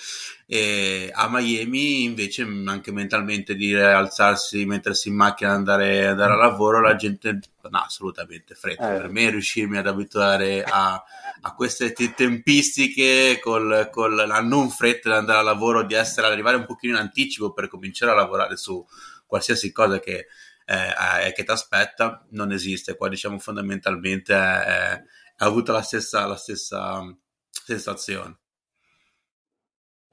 E 0.46 1.10
a 1.12 1.28
Miami 1.30 2.04
invece 2.04 2.42
anche 2.42 2.92
mentalmente 2.92 3.54
dire 3.54 3.92
alzarsi, 3.92 4.66
mettersi 4.66 5.08
in 5.08 5.14
macchina, 5.14 5.52
andare, 5.52 6.06
andare 6.06 6.34
a 6.34 6.36
lavoro, 6.36 6.82
la 6.82 6.94
gente 6.96 7.40
no, 7.62 7.78
assolutamente 7.78 8.54
fretta. 8.54 8.94
Eh. 8.94 8.98
Per 8.98 9.08
me 9.08 9.30
riuscirmi 9.30 9.78
ad 9.78 9.86
abituare 9.86 10.62
a, 10.62 11.02
a 11.40 11.54
queste 11.54 11.92
tempistiche 11.92 13.40
col, 13.40 13.90
la 14.14 14.40
non 14.42 14.68
fretta 14.68 15.08
di 15.08 15.16
andare 15.16 15.38
a 15.38 15.42
lavoro, 15.42 15.82
di 15.82 15.94
essere 15.94 16.26
arrivare 16.26 16.58
un 16.58 16.66
pochino 16.66 16.94
in 16.94 17.00
anticipo 17.00 17.54
per 17.54 17.68
cominciare 17.68 18.12
a 18.12 18.16
lavorare 18.16 18.56
su 18.58 18.84
qualsiasi 19.26 19.72
cosa 19.72 19.98
che, 19.98 20.26
eh, 20.66 21.32
che 21.32 21.44
ti 21.44 21.50
aspetta, 21.50 22.22
non 22.32 22.52
esiste. 22.52 22.96
Qua 22.96 23.08
diciamo 23.08 23.38
fondamentalmente 23.38 24.34
è, 24.34 25.02
ha 25.42 25.46
avuto 25.46 25.72
la 25.72 25.82
stessa, 25.82 26.24
la 26.26 26.36
stessa 26.36 27.02
mm, 27.02 27.10
sensazione. 27.50 28.38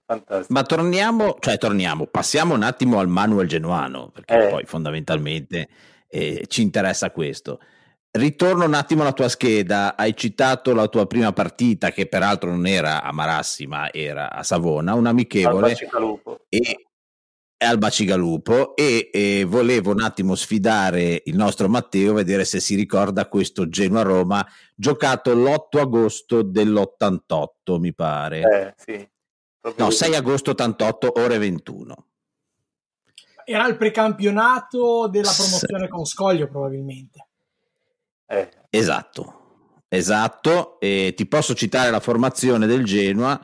Fantastico. 0.06 0.54
Ma 0.54 0.64
torniamo, 0.64 1.36
cioè 1.40 1.58
torniamo, 1.60 2.08
passiamo 2.08 2.56
un 2.56 2.64
attimo 2.64 3.00
al 3.00 3.08
manual 3.08 3.46
genuano, 3.46 4.10
perché 4.10 4.48
eh. 4.48 4.50
poi 4.50 4.66
fondamentalmente 4.66 5.70
eh, 6.10 6.46
ci 6.48 6.64
interessa 6.64 7.12
questo. 7.12 7.60
Ritorno 8.12 8.66
un 8.66 8.74
attimo 8.74 9.04
alla 9.04 9.14
tua 9.14 9.30
scheda, 9.30 9.96
hai 9.96 10.18
citato 10.18 10.74
la 10.74 10.88
tua 10.88 11.06
prima 11.06 11.32
partita 11.32 11.92
che 11.92 12.08
peraltro 12.08 12.50
non 12.50 12.66
era 12.66 13.04
a 13.04 13.12
Marassi 13.12 13.68
ma 13.68 13.94
era 13.94 14.32
a 14.32 14.42
Savona, 14.42 14.96
un 14.96 15.06
amichevole 15.06 15.78
e 16.50 16.88
al 17.62 17.78
Bacigalupo 17.78 18.76
e, 18.76 19.10
e, 19.12 19.44
volevo 19.44 19.92
un 19.92 20.02
attimo 20.02 20.36
sfidare 20.36 21.22
il 21.26 21.36
nostro 21.36 21.68
Matteo, 21.68 22.14
vedere 22.14 22.46
se 22.46 22.60
si 22.60 22.76
ricorda 22.76 23.28
questo 23.28 23.68
Genoa-Roma 23.68 24.46
giocato 24.76 25.34
l'8 25.34 25.80
agosto 25.80 26.42
dell'88, 26.42 27.80
mi 27.80 27.94
pare. 27.94 28.42
Eh, 28.42 28.74
sì. 28.78 29.10
No, 29.76 29.90
6 29.90 30.16
agosto 30.16 30.52
88, 30.52 31.14
ore 31.18 31.38
21. 31.38 32.08
Era 33.44 33.68
il 33.68 33.76
precampionato 33.76 35.08
della 35.10 35.34
promozione 35.36 35.88
S- 35.88 35.90
con 35.90 36.06
Scoglio, 36.06 36.48
probabilmente. 36.48 37.28
Eh. 38.26 38.50
Esatto, 38.70 39.84
esatto. 39.90 40.80
E 40.80 41.14
ti 41.16 41.26
posso 41.26 41.54
citare 41.56 41.92
la 41.92 42.00
formazione 42.00 42.68
del 42.68 42.86
Genoa 42.86 43.40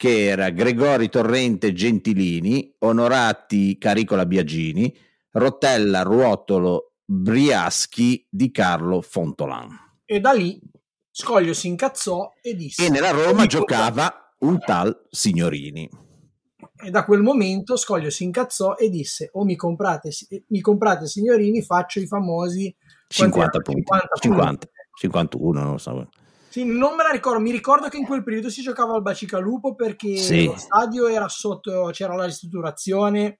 che 0.00 0.28
era 0.28 0.48
Gregori 0.48 1.10
Torrente 1.10 1.74
Gentilini, 1.74 2.74
Onorati 2.78 3.76
Caricola 3.76 4.24
Biagini, 4.24 4.96
Rotella 5.32 6.00
Ruotolo 6.00 6.92
Briaschi 7.04 8.26
di 8.26 8.50
Carlo 8.50 9.02
Fontolan. 9.02 9.68
E 10.06 10.18
da 10.18 10.32
lì 10.32 10.58
Scoglio 11.10 11.52
si 11.52 11.68
incazzò 11.68 12.32
e 12.40 12.56
disse... 12.56 12.86
E 12.86 12.88
nella 12.88 13.10
Roma 13.10 13.44
giocava 13.44 14.34
un 14.38 14.58
tal 14.60 15.06
Signorini. 15.10 15.86
E 16.82 16.90
da 16.90 17.04
quel 17.04 17.20
momento 17.20 17.76
Scoglio 17.76 18.08
si 18.08 18.24
incazzò 18.24 18.76
e 18.76 18.88
disse 18.88 19.28
o 19.34 19.44
mi 19.44 19.54
comprate, 19.54 20.08
mi 20.46 20.62
comprate 20.62 21.08
Signorini, 21.08 21.60
faccio 21.60 22.00
i 22.00 22.06
famosi 22.06 22.74
50 23.06 23.60
punti. 23.60 23.82
50, 23.82 24.08
50, 24.18 24.68
51, 24.98 25.60
non 25.60 25.72
lo 25.72 25.78
so. 25.78 26.08
Sì, 26.50 26.64
non 26.64 26.96
me 26.96 27.04
la 27.04 27.10
ricordo, 27.10 27.38
mi 27.38 27.52
ricordo 27.52 27.88
che 27.88 27.96
in 27.96 28.04
quel 28.04 28.24
periodo 28.24 28.50
si 28.50 28.60
giocava 28.60 28.94
al 28.94 29.02
Bacicalupo 29.02 29.76
perché 29.76 30.16
sì. 30.16 30.46
lo 30.46 30.56
stadio 30.56 31.06
era 31.06 31.28
sotto, 31.28 31.90
c'era 31.92 32.16
la 32.16 32.24
ristrutturazione 32.24 33.38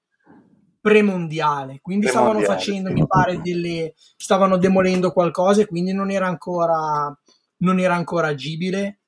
premondiale, 0.79 1.79
quindi 1.81 2.07
stavano 2.07 2.39
facendo, 2.39 2.89
mi 2.89 3.05
pare, 3.05 3.41
delle, 3.41 3.95
stavano 4.15 4.55
demolendo 4.57 5.11
qualcosa 5.11 5.61
e 5.61 5.67
quindi 5.67 5.91
non 5.91 6.09
era 6.09 6.25
ancora, 6.25 7.13
non 7.57 7.79
era 7.79 7.95
ancora 7.95 8.27
agibile. 8.27 9.01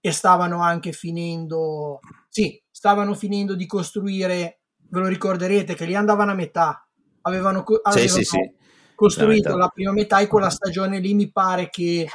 E 0.00 0.12
stavano 0.12 0.62
anche 0.62 0.92
finendo, 0.92 1.98
sì, 2.28 2.62
stavano 2.70 3.12
finendo 3.14 3.56
di 3.56 3.66
costruire, 3.66 4.60
ve 4.88 5.00
lo 5.00 5.08
ricorderete, 5.08 5.74
che 5.74 5.84
lì 5.84 5.96
andavano 5.96 6.30
a 6.30 6.34
metà, 6.34 6.88
avevano, 7.22 7.64
avevano 7.82 8.08
sì, 8.08 8.22
sì, 8.22 8.38
costruito 8.94 9.56
la 9.56 9.66
prima 9.66 9.90
metà 9.90 10.20
e 10.20 10.28
quella 10.28 10.48
stagione 10.48 11.00
lì 11.00 11.12
mi 11.12 11.32
pare 11.32 11.68
che 11.70 12.06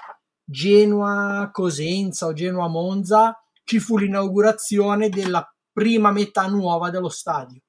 Genoa 0.52 1.50
Cosenza 1.52 2.28
o 2.28 2.34
Genoa 2.34 2.68
Monza 2.68 3.42
ci 3.64 3.80
fu 3.80 3.98
l'inaugurazione 3.98 5.10
della 5.10 5.50
prima 5.72 6.12
metà 6.12 6.46
nuova 6.48 6.90
dello 6.90 7.10
stadio. 7.10 7.62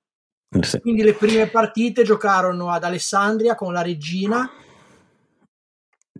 Sì. 0.61 0.81
Quindi 0.81 1.03
le 1.03 1.14
prime 1.14 1.47
partite 1.47 2.03
giocarono 2.03 2.71
ad 2.71 2.85
Alessandria 2.85 3.55
con 3.55 3.73
la 3.73 3.83
Regina. 3.83 4.51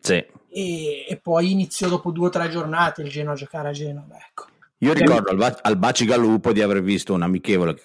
Sì. 0.01 0.25
E, 0.55 1.07
e, 1.09 1.21
poi 1.21 1.51
iniziò 1.51 1.89
dopo 1.89 2.11
due 2.13 2.29
o 2.29 2.31
tre 2.31 2.49
giornate 2.49 3.03
il 3.03 3.11
Genoa 3.11 3.33
a 3.33 3.37
giocare 3.37 3.69
a 3.69 3.73
Genova. 3.73 4.17
Ecco. 4.17 4.47
Io 4.79 4.93
ricordo 4.93 5.31
al, 5.31 5.59
al 5.61 5.77
Baci 5.77 6.05
Galupo 6.05 6.53
di 6.53 6.63
aver 6.63 6.83
visto 6.83 7.13
un 7.13 7.23
amichevole, 7.23 7.77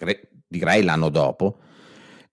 direi 0.48 0.84
l'anno 0.84 1.10
dopo, 1.10 1.60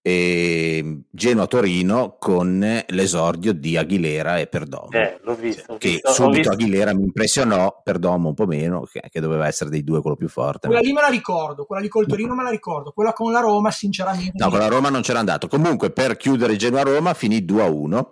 e 0.06 1.00
Genoa-Torino 1.10 2.18
con 2.20 2.82
l'esordio 2.88 3.54
di 3.54 3.78
Aguilera 3.78 4.38
e 4.38 4.46
Perdomo. 4.48 4.90
Eh, 4.90 5.18
l'ho 5.22 5.34
visto. 5.34 5.78
che 5.78 5.92
visto, 5.92 6.12
subito 6.12 6.36
visto. 6.36 6.52
Aguilera 6.52 6.94
mi 6.94 7.04
impressionò, 7.04 7.80
Perdomo 7.82 8.28
un 8.28 8.34
po' 8.34 8.44
meno, 8.44 8.82
che, 8.82 9.00
che, 9.08 9.20
doveva 9.20 9.46
essere 9.46 9.70
dei 9.70 9.82
due 9.82 10.02
quello 10.02 10.14
più 10.14 10.28
forte. 10.28 10.66
Quella 10.66 10.82
lì 10.82 10.92
me 10.92 11.00
la 11.00 11.08
ricordo, 11.08 11.64
quella 11.64 11.80
lì 11.80 11.88
col 11.88 12.04
Torino 12.06 12.34
me 12.34 12.42
la 12.42 12.50
ricordo, 12.50 12.92
quella 12.92 13.14
con 13.14 13.32
la 13.32 13.40
Roma 13.40 13.70
sinceramente... 13.70 14.32
No, 14.34 14.50
con 14.50 14.58
la 14.58 14.68
Roma 14.68 14.90
non 14.90 15.00
c'era 15.00 15.20
andato. 15.20 15.48
Comunque 15.48 15.90
per 15.90 16.18
chiudere 16.18 16.56
Genoa-Roma 16.56 17.14
finì 17.14 17.38
2-1. 17.38 18.06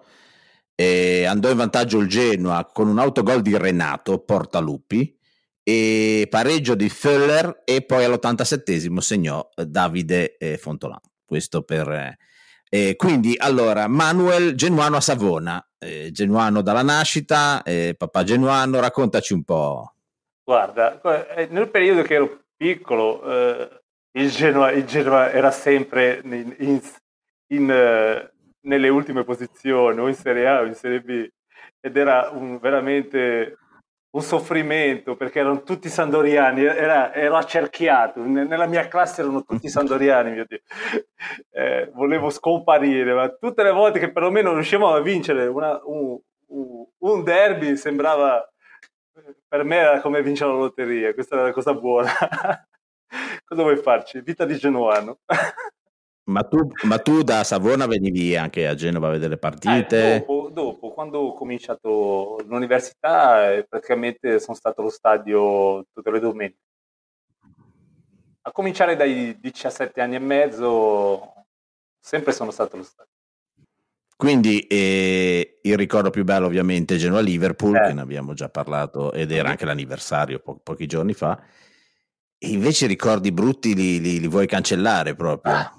E 0.75 1.27
andò 1.27 1.51
in 1.51 1.59
vantaggio 1.59 1.99
il 1.99 2.09
Genoa 2.09 2.71
con 2.73 2.89
un 2.89 2.99
autogol 2.99 3.43
di 3.43 3.55
Renato 3.55 4.21
Portaluppi 4.21 5.15
e 5.63 6.27
pareggio 6.31 6.75
di 6.75 6.89
Föller 6.89 7.61
e 7.67 7.83
poi 7.83 8.05
all'87 8.05 8.99
segnò 8.99 9.47
Davide 9.55 10.39
Fontolan 10.59 10.99
questo 11.33 11.63
per... 11.63 12.19
Eh, 12.69 12.95
quindi 12.97 13.35
allora 13.39 13.87
Manuel 13.87 14.55
Genuano 14.55 14.97
a 14.97 15.01
Savona, 15.01 15.67
eh, 15.79 16.11
genuano 16.11 16.61
dalla 16.61 16.83
nascita, 16.83 17.63
eh, 17.63 17.95
papà 17.97 18.23
genuano, 18.23 18.81
raccontaci 18.81 19.33
un 19.33 19.43
po'. 19.43 19.95
Guarda, 20.45 21.01
eh, 21.35 21.49
nel 21.51 21.71
periodo 21.71 22.03
che 22.03 22.15
ero 22.15 22.41
piccolo 22.57 23.23
eh, 23.25 23.81
il 24.13 24.31
Genoa, 24.31 24.73
il, 24.73 24.85
Genoa, 24.85 25.31
era 25.31 25.51
sempre 25.51 26.21
in, 26.25 26.55
in, 26.59 26.81
in, 27.49 28.31
nelle 28.61 28.89
ultime 28.89 29.25
posizioni, 29.25 29.99
o 29.99 30.09
in 30.09 30.15
Serie 30.15 30.47
A 30.47 30.61
o 30.61 30.65
in 30.65 30.75
Serie 30.75 31.01
B. 31.01 31.29
ed 31.81 31.97
era 31.97 32.31
un, 32.31 32.59
veramente 32.59 33.59
un 34.15 34.23
soffrimento 34.23 35.17
perché 35.17 35.39
erano 35.41 35.63
tutti 35.63 35.89
sandoriani, 35.89 36.65
era, 36.65 37.15
ero 37.15 37.37
accerchiato, 37.37 38.23
nella 38.23 38.67
mia 38.67 38.87
classe 38.87 39.23
erano 39.23 39.43
tutti 39.43 39.69
sandoriani, 39.69 40.31
mio 40.33 40.45
Dio. 40.47 40.61
Eh, 41.55 41.91
volevo 41.95 42.31
scomparire, 42.31 43.15
ma 43.15 43.29
tutte 43.29 43.63
le 43.63 43.71
volte 43.71 43.99
che 43.99 44.11
perlomeno 44.11 44.53
riuscivamo 44.55 44.93
a 44.93 45.01
vincere 45.01 45.47
una, 45.47 45.81
un, 45.85 46.19
un, 46.99 47.23
derby 47.23 47.77
sembrava, 47.77 48.51
per 49.47 49.63
me 49.63 49.77
era 49.77 50.01
come 50.01 50.23
vincere 50.23 50.51
la 50.51 50.57
lotteria, 50.57 51.15
questa 51.15 51.37
era 51.37 51.45
la 51.45 51.53
cosa 51.53 51.75
buona. 51.75 52.11
Cosa 53.45 53.63
vuoi 53.63 53.77
farci? 53.77 54.23
Vita 54.23 54.47
di 54.47 54.57
genuano. 54.57 55.19
Ma 56.33 56.45
tu, 56.45 56.67
ma 56.85 56.99
tu, 56.99 57.23
da 57.23 57.45
Savona 57.45 57.87
venivi 57.87 58.35
anche 58.35 58.67
a 58.67 58.75
Genova 58.75 59.09
a 59.09 59.11
vedere 59.11 59.31
le 59.31 59.37
partite? 59.37 60.15
Eh, 60.15 60.19
dopo, 60.21 60.49
dopo, 60.51 60.93
quando 60.93 61.19
ho 61.19 61.35
cominciato 61.35 62.41
l'università, 62.47 63.53
eh, 63.53 63.67
praticamente 63.69 64.41
sono 64.41 64.57
stato 64.57 64.81
allo 64.81 64.91
stadio 64.91 65.87
tutte 65.93 66.11
le 66.11 66.21
domeniche. 66.21 66.59
A 68.45 68.51
cominciare 68.51 68.97
dai 68.97 69.39
17 69.39 70.01
anni 70.01 70.15
e 70.15 70.21
mezzo, 70.21 71.35
sempre 72.01 72.33
sono 72.33 72.51
stato 72.51 72.77
allo 72.77 72.85
stadio. 72.85 73.11
Quindi 74.17 74.61
eh, 74.61 75.59
il 75.63 75.77
ricordo 75.77 76.09
più 76.09 76.25
bello 76.25 76.47
ovviamente 76.47 76.95
è 76.95 76.99
Genoa-Liverpool, 76.99 77.77
eh. 77.77 77.89
che 77.89 77.93
ne 77.93 78.01
abbiamo 78.01 78.33
già 78.33 78.49
parlato, 78.49 79.13
ed 79.13 79.33
era 79.33 79.51
anche 79.51 79.67
l'anniversario 79.67 80.39
po- 80.39 80.59
pochi 80.63 80.87
giorni 80.87 81.13
fa. 81.13 81.39
E 82.39 82.49
invece 82.49 82.87
i 82.87 82.89
ricordi 82.89 83.33
brutti 83.33 83.75
li, 83.75 84.01
li, 84.01 84.19
li 84.19 84.29
vuoi 84.29 84.47
cancellare 84.47 85.15
proprio? 85.15 85.53
Ah 85.53 85.77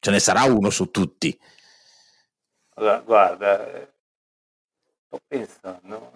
Ce 0.00 0.10
ne 0.10 0.18
sarà 0.18 0.44
uno 0.44 0.70
su 0.70 0.90
tutti. 0.90 1.38
Allora, 2.74 3.00
guarda, 3.00 3.72
eh, 3.74 3.92
sto 5.06 5.20
pensando. 5.26 6.12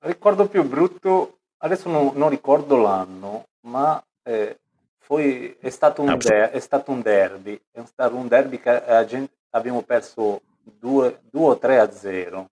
Ricordo 0.00 0.46
più 0.48 0.62
brutto, 0.64 1.38
adesso 1.58 1.88
non, 1.88 2.12
non 2.14 2.28
ricordo 2.28 2.76
l'anno, 2.76 3.48
ma 3.60 4.02
eh, 4.22 4.60
poi 5.06 5.56
è 5.58 5.70
stato, 5.70 6.02
un 6.02 6.18
der- 6.18 6.50
è 6.50 6.60
stato 6.60 6.90
un 6.90 7.00
derby, 7.00 7.58
è 7.70 7.82
stato 7.86 8.14
un 8.14 8.28
derby 8.28 8.60
che 8.60 9.06
gente, 9.08 9.38
abbiamo 9.50 9.80
perso 9.80 10.42
2 10.62 11.20
o 11.32 11.58
3 11.58 11.78
a 11.80 11.90
0. 11.90 12.50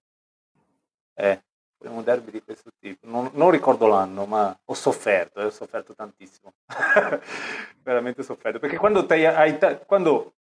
Eh, 1.12 1.44
un 1.88 2.02
derby 2.02 2.30
di 2.30 2.42
questo 2.42 2.70
tipo. 2.78 3.06
Non, 3.08 3.30
non, 3.34 3.50
ricordo 3.50 3.86
l'anno, 3.86 4.26
ma 4.26 4.56
ho 4.64 4.74
sofferto, 4.74 5.40
eh, 5.40 5.44
ho 5.44 5.50
sofferto 5.50 5.94
tantissimo. 5.94 6.52
Veramente 7.82 8.22
sofferto. 8.22 8.58
Perché 8.58 8.76
quando, 8.76 9.06
hai, 9.08 9.58
quando, 9.86 10.34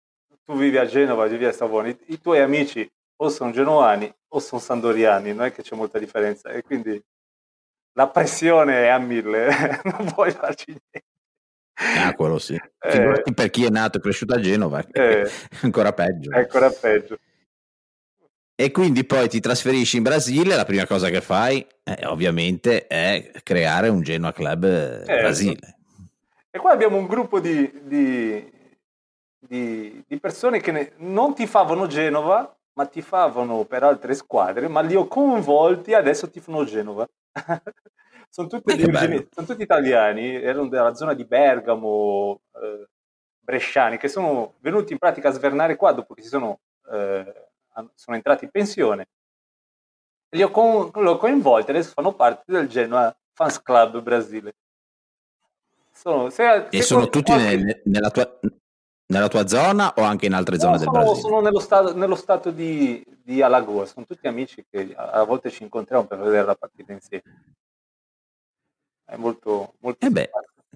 tu 0.45 0.57
vivi 0.57 0.79
a 0.79 0.87
Genova, 0.87 1.27
vivi 1.27 1.45
a 1.45 1.53
Savona, 1.53 1.89
i, 1.89 1.99
i, 2.07 2.21
tuoi 2.21 2.41
amici 2.41 2.91
o 3.17 3.29
sono 3.29 3.51
genuani 3.51 4.13
o 4.29 4.39
sono 4.41 4.61
sandoriani, 4.61 5.33
non 5.33 5.47
è 5.47 5.53
che 5.53 5.63
c'è 5.63 5.77
molta 5.77 5.99
differenza. 5.99 6.51
E 6.51 6.63
quindi 6.63 7.03
la 7.93 8.09
pressione 8.09 8.85
è 8.85 8.89
a 8.89 8.99
mille, 8.99 9.49
non 9.85 10.13
puoi 10.13 10.31
farci 10.31 10.67
niente. 10.69 11.03
Ah, 11.77 12.15
quello 12.15 12.39
sì. 12.39 12.55
Eh, 12.55 13.23
per 13.35 13.51
chi 13.51 13.65
è 13.65 13.69
nato 13.69 13.99
e 13.99 14.01
cresciuto 14.01 14.35
a 14.35 14.41
Genova 14.41 14.85
eh, 14.93 15.23
è 15.23 15.31
ancora 15.63 15.93
peggio. 15.93 16.31
È 16.31 16.39
ancora 16.39 16.71
peggio. 16.71 17.19
E 18.57 18.71
quindi 18.71 19.05
poi 19.05 19.29
ti 19.29 19.41
trasferisci 19.41 19.97
in 19.97 20.05
Brasile, 20.05 20.55
la 20.55 20.65
prima 20.65 20.87
cosa 20.87 21.11
che 21.11 21.21
fai 21.21 21.67
eh, 21.83 22.07
ovviamente 22.07 22.87
è 22.87 23.33
creare 23.43 23.89
un 23.89 24.01
Genoa 24.01 24.33
Club 24.33 24.65
eh, 24.65 25.05
Brasile. 25.05 25.77
E 26.51 26.59
qua 26.61 26.71
abbiamo 26.71 26.97
un 26.97 27.07
gruppo 27.07 27.41
di, 27.41 27.69
di, 27.83 28.53
di, 29.41 30.05
di 30.07 30.21
persone 30.21 30.61
che 30.61 30.71
ne, 30.71 30.93
non 30.99 31.35
ti 31.35 31.49
favano 31.49 31.89
Genova, 31.89 32.57
ma 32.75 32.87
ti 32.87 33.03
favano 33.03 33.65
per 33.65 33.83
altre 33.83 34.15
squadre, 34.15 34.69
ma 34.69 34.83
li 34.83 34.95
ho 34.95 35.09
coinvolti 35.09 35.91
e 35.91 35.97
adesso 35.97 36.31
ti 36.31 36.39
fanno 36.39 36.65
Genova. 36.65 37.09
sono, 38.29 38.47
tutti 38.47 38.73
origini, 38.73 39.27
sono, 39.33 39.47
tutti 39.49 39.63
italiani, 39.63 40.33
erano 40.33 40.69
della 40.69 40.95
zona 40.95 41.15
di 41.15 41.25
Bergamo, 41.25 42.41
eh, 42.55 42.87
bresciani, 43.41 43.97
che 43.97 44.07
sono 44.07 44.55
venuti 44.61 44.93
in 44.93 44.99
pratica 44.99 45.31
a 45.31 45.33
svernare 45.33 45.75
qua 45.75 45.91
dopo 45.91 46.15
che 46.15 46.23
si 46.23 46.29
sono... 46.29 46.61
Eh, 46.93 47.44
sono 47.95 48.17
entrati 48.17 48.45
in 48.45 48.51
pensione. 48.51 49.09
Li 50.31 50.43
ho, 50.43 50.51
co- 50.51 50.91
ho 50.93 51.17
coinvolti, 51.17 51.71
adesso 51.71 51.93
fanno 51.93 52.15
parte 52.15 52.45
del 52.47 52.69
Genoa 52.69 53.17
Fans 53.33 53.63
Club 53.63 54.01
Brasile. 54.01 54.55
Sono, 55.93 56.29
se, 56.31 56.67
e 56.71 56.79
se 56.79 56.83
sono 56.83 57.09
tutti 57.09 57.33
qualche... 57.33 57.57
nel, 57.57 57.83
nella, 57.85 58.11
tua, 58.11 58.41
nella, 59.07 59.29
tua, 59.29 59.47
zona 59.47 59.95
o 59.95 60.03
anche 60.03 60.27
in 60.27 60.35
altre 60.35 60.57
no, 60.57 60.63
zone 60.63 60.79
sono, 60.79 60.91
del 60.91 61.01
Brasile? 61.01 61.21
Sono 61.21 61.41
nello 61.41 61.61
stato, 61.61 61.95
nello 61.97 62.17
stato 62.17 62.51
di, 62.51 63.05
di, 63.23 63.43
Alagoas, 63.43 63.93
sono 63.93 64.05
tutti 64.05 64.27
amici 64.27 64.67
che 64.69 64.93
a, 64.97 65.11
a 65.11 65.25
volte 65.25 65.51
ci 65.51 65.63
incontriamo 65.63 66.07
per 66.07 66.19
vedere 66.19 66.47
la 66.47 66.57
partita 66.57 66.93
insieme. 66.93 67.55
È 69.05 69.17
molto, 69.17 69.75
molto 69.79 70.05
eh 70.05 70.11
beh, 70.11 70.31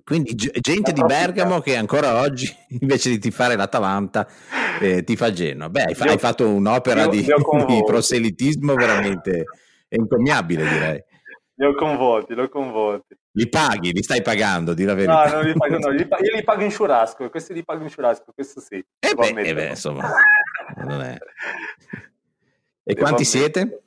quindi 0.08 0.34
gente 0.34 0.94
di 0.94 1.04
Bergamo 1.04 1.60
che 1.60 1.76
ancora 1.76 2.22
oggi, 2.22 2.50
invece 2.80 3.10
di 3.10 3.18
tifare 3.18 3.56
l'Atalanta, 3.56 4.26
eh, 4.80 5.04
ti 5.04 5.16
fa 5.16 5.30
Genoa. 5.30 5.68
Beh, 5.68 5.82
hai, 5.82 5.94
io, 5.94 6.10
hai 6.12 6.18
fatto 6.18 6.48
un'opera 6.48 7.02
io, 7.02 7.08
di, 7.10 7.24
io 7.24 7.36
di, 7.68 7.84
proselitismo 7.84 8.72
veramente 8.74 9.44
encomiabile, 9.86 10.66
direi. 10.66 11.04
Li 11.56 11.66
ho 11.66 11.74
convolti, 11.74 12.34
li 12.34 12.40
ho 12.40 12.48
convolti. 12.48 13.18
Li 13.32 13.50
paghi, 13.50 13.92
li 13.92 14.02
stai 14.02 14.22
pagando, 14.22 14.72
di 14.72 14.84
la 14.84 14.94
verità. 14.94 15.26
No, 15.26 15.34
non 15.34 15.44
li 15.44 15.52
pago, 15.52 15.76
no, 15.76 15.90
li 15.90 16.06
pago, 16.08 16.24
io 16.24 16.34
li 16.34 16.42
pago 16.42 16.62
in 16.62 16.74
churrasco, 16.74 17.28
questi 17.28 17.52
li 17.52 17.62
pago 17.62 17.82
in 17.82 17.92
churrasco, 17.94 18.32
questo 18.32 18.60
sì. 18.60 18.76
E 18.76 19.08
eh 19.10 19.14
beh, 19.14 19.42
eh 19.42 19.52
beh, 19.52 19.68
insomma, 19.68 20.10
non 20.86 21.02
è... 21.02 21.18
E 22.82 22.94
devo 22.94 23.00
quanti 23.00 23.24
ammettere. 23.24 23.24
siete? 23.24 23.82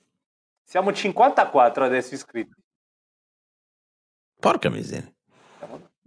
Siamo 0.66 0.94
54 0.94 1.84
adesso 1.84 2.14
iscritti. 2.14 2.62
Porca 4.40 4.70
miseria. 4.70 5.12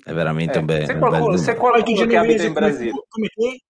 È 0.04 0.12
veramente 0.12 0.56
eh, 0.56 0.60
un, 0.60 0.66
be- 0.66 0.84
se 0.84 0.98
qualcuno, 0.98 1.30
bel 1.30 1.38
se 1.38 1.54
qualcuno 1.54 2.06
che 2.06 2.16
abita 2.16 2.42
in 2.42 2.52
Brasile. 2.52 3.04
Come 3.08 3.28
te, 3.28 3.62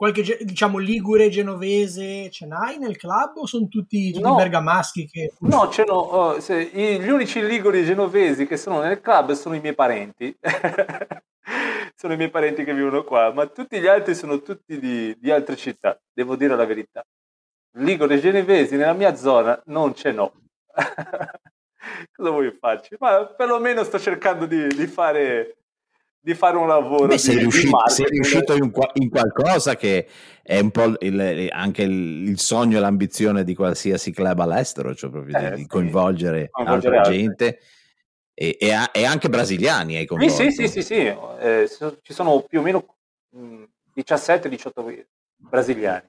qualche 0.00 0.38
diciamo 0.42 0.78
ligure 0.78 1.28
genovese 1.28 2.30
ce 2.30 2.46
n'hai 2.46 2.78
nel 2.78 2.96
club 2.96 3.36
o 3.36 3.46
sono 3.46 3.68
tutti, 3.68 4.12
tutti 4.12 4.22
no. 4.22 4.34
bergamaschi 4.34 5.06
che... 5.06 5.32
no 5.40 5.68
ce 5.68 5.84
n'ho 5.84 5.94
oh, 5.94 6.40
se, 6.40 6.70
gli 6.72 7.08
unici 7.10 7.44
liguri 7.44 7.84
genovesi 7.84 8.46
che 8.46 8.56
sono 8.56 8.80
nel 8.80 9.02
club 9.02 9.32
sono 9.32 9.54
i 9.56 9.60
miei 9.60 9.74
parenti. 9.74 10.34
Sono 12.00 12.14
i 12.14 12.16
miei 12.16 12.30
parenti 12.30 12.64
che 12.64 12.72
vivono 12.72 13.04
qua 13.04 13.30
ma 13.32 13.46
tutti 13.46 13.78
gli 13.78 13.86
altri 13.86 14.14
sono 14.14 14.40
tutti 14.40 14.78
di, 14.78 15.14
di 15.18 15.30
altre 15.30 15.56
città 15.56 16.00
devo 16.12 16.34
dire 16.34 16.56
la 16.56 16.64
verità. 16.64 17.04
Liguri 17.72 18.20
genovesi 18.20 18.76
nella 18.76 18.94
mia 18.94 19.14
zona 19.16 19.60
non 19.66 19.94
ce 19.94 20.12
n'ho. 20.12 20.32
Cosa 22.12 22.30
vuoi 22.30 22.56
farci? 22.58 22.96
Ma 22.98 23.26
perlomeno 23.26 23.84
sto 23.84 23.98
cercando 23.98 24.46
di, 24.46 24.66
di 24.68 24.86
fare 24.86 25.59
di 26.20 26.34
fare 26.34 26.56
un 26.56 26.66
lavoro. 26.66 27.06
Beh, 27.06 27.18
sei, 27.18 27.36
di, 27.36 27.40
riuscito, 27.40 27.76
di 27.86 27.92
sei 27.92 28.06
riuscito 28.06 28.54
in, 28.54 28.70
in, 28.94 29.08
qualcosa 29.08 29.76
che 29.76 30.06
è 30.42 30.58
un 30.60 30.70
po' 30.70 30.94
il, 31.00 31.48
anche 31.50 31.82
il, 31.82 32.28
il, 32.28 32.38
sogno 32.38 32.76
e 32.76 32.80
l'ambizione 32.80 33.42
di 33.42 33.54
qualsiasi 33.54 34.12
club 34.12 34.38
all'estero, 34.40 34.94
cioè 34.94 35.10
proprio 35.10 35.36
eh, 35.36 35.54
di, 35.54 35.62
sì. 35.62 35.66
coinvolgere, 35.66 36.50
coinvolgere 36.50 36.96
altra 36.98 37.12
gente 37.12 37.60
e, 38.34 38.56
e, 38.58 38.74
e, 38.92 39.04
anche 39.04 39.28
brasiliani 39.28 39.96
hai 39.96 40.06
coinvolto. 40.06 40.42
Sì, 40.42 40.50
sì, 40.50 40.68
sì, 40.68 40.68
sì, 40.68 40.82
sì. 40.82 41.14
Eh, 41.40 41.68
ci 42.02 42.12
sono 42.12 42.42
più 42.42 42.60
o 42.60 42.62
meno 42.62 42.96
17-18 43.96 45.04
brasiliani. 45.36 46.08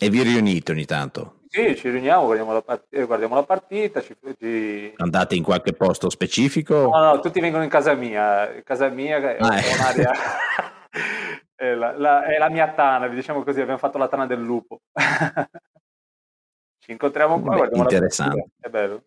E 0.00 0.10
vi 0.10 0.22
riunite 0.22 0.72
ogni 0.72 0.84
tanto? 0.84 1.37
Sì, 1.48 1.76
ci 1.76 1.88
riuniamo, 1.88 2.24
guardiamo 2.24 2.52
la, 2.52 2.62
part- 2.62 2.86
eh, 2.90 3.04
guardiamo 3.04 3.34
la 3.34 3.42
partita. 3.42 4.00
Ci, 4.02 4.14
ci... 4.38 4.92
Andate 4.96 5.34
in 5.34 5.42
qualche 5.42 5.72
posto 5.72 6.10
specifico? 6.10 6.90
No, 6.92 7.00
no, 7.00 7.20
tutti 7.20 7.40
vengono 7.40 7.62
in 7.62 7.70
casa 7.70 7.94
mia. 7.94 8.62
Casa 8.64 8.88
mia 8.88 9.16
è, 9.16 9.36
ah, 9.40 9.58
eh. 9.58 9.74
un'area... 9.74 10.12
è, 11.54 11.74
la, 11.74 11.96
la, 11.96 12.24
è 12.24 12.38
la 12.38 12.50
mia 12.50 12.72
tana, 12.72 13.08
diciamo 13.08 13.42
così, 13.42 13.60
abbiamo 13.60 13.78
fatto 13.78 13.98
la 13.98 14.08
tana 14.08 14.26
del 14.26 14.40
lupo. 14.40 14.82
ci 16.78 16.92
incontriamo 16.92 17.40
qua. 17.40 17.66
Beh, 17.66 17.76
interessante. 17.76 18.50
È 18.60 18.68
bello. 18.68 19.04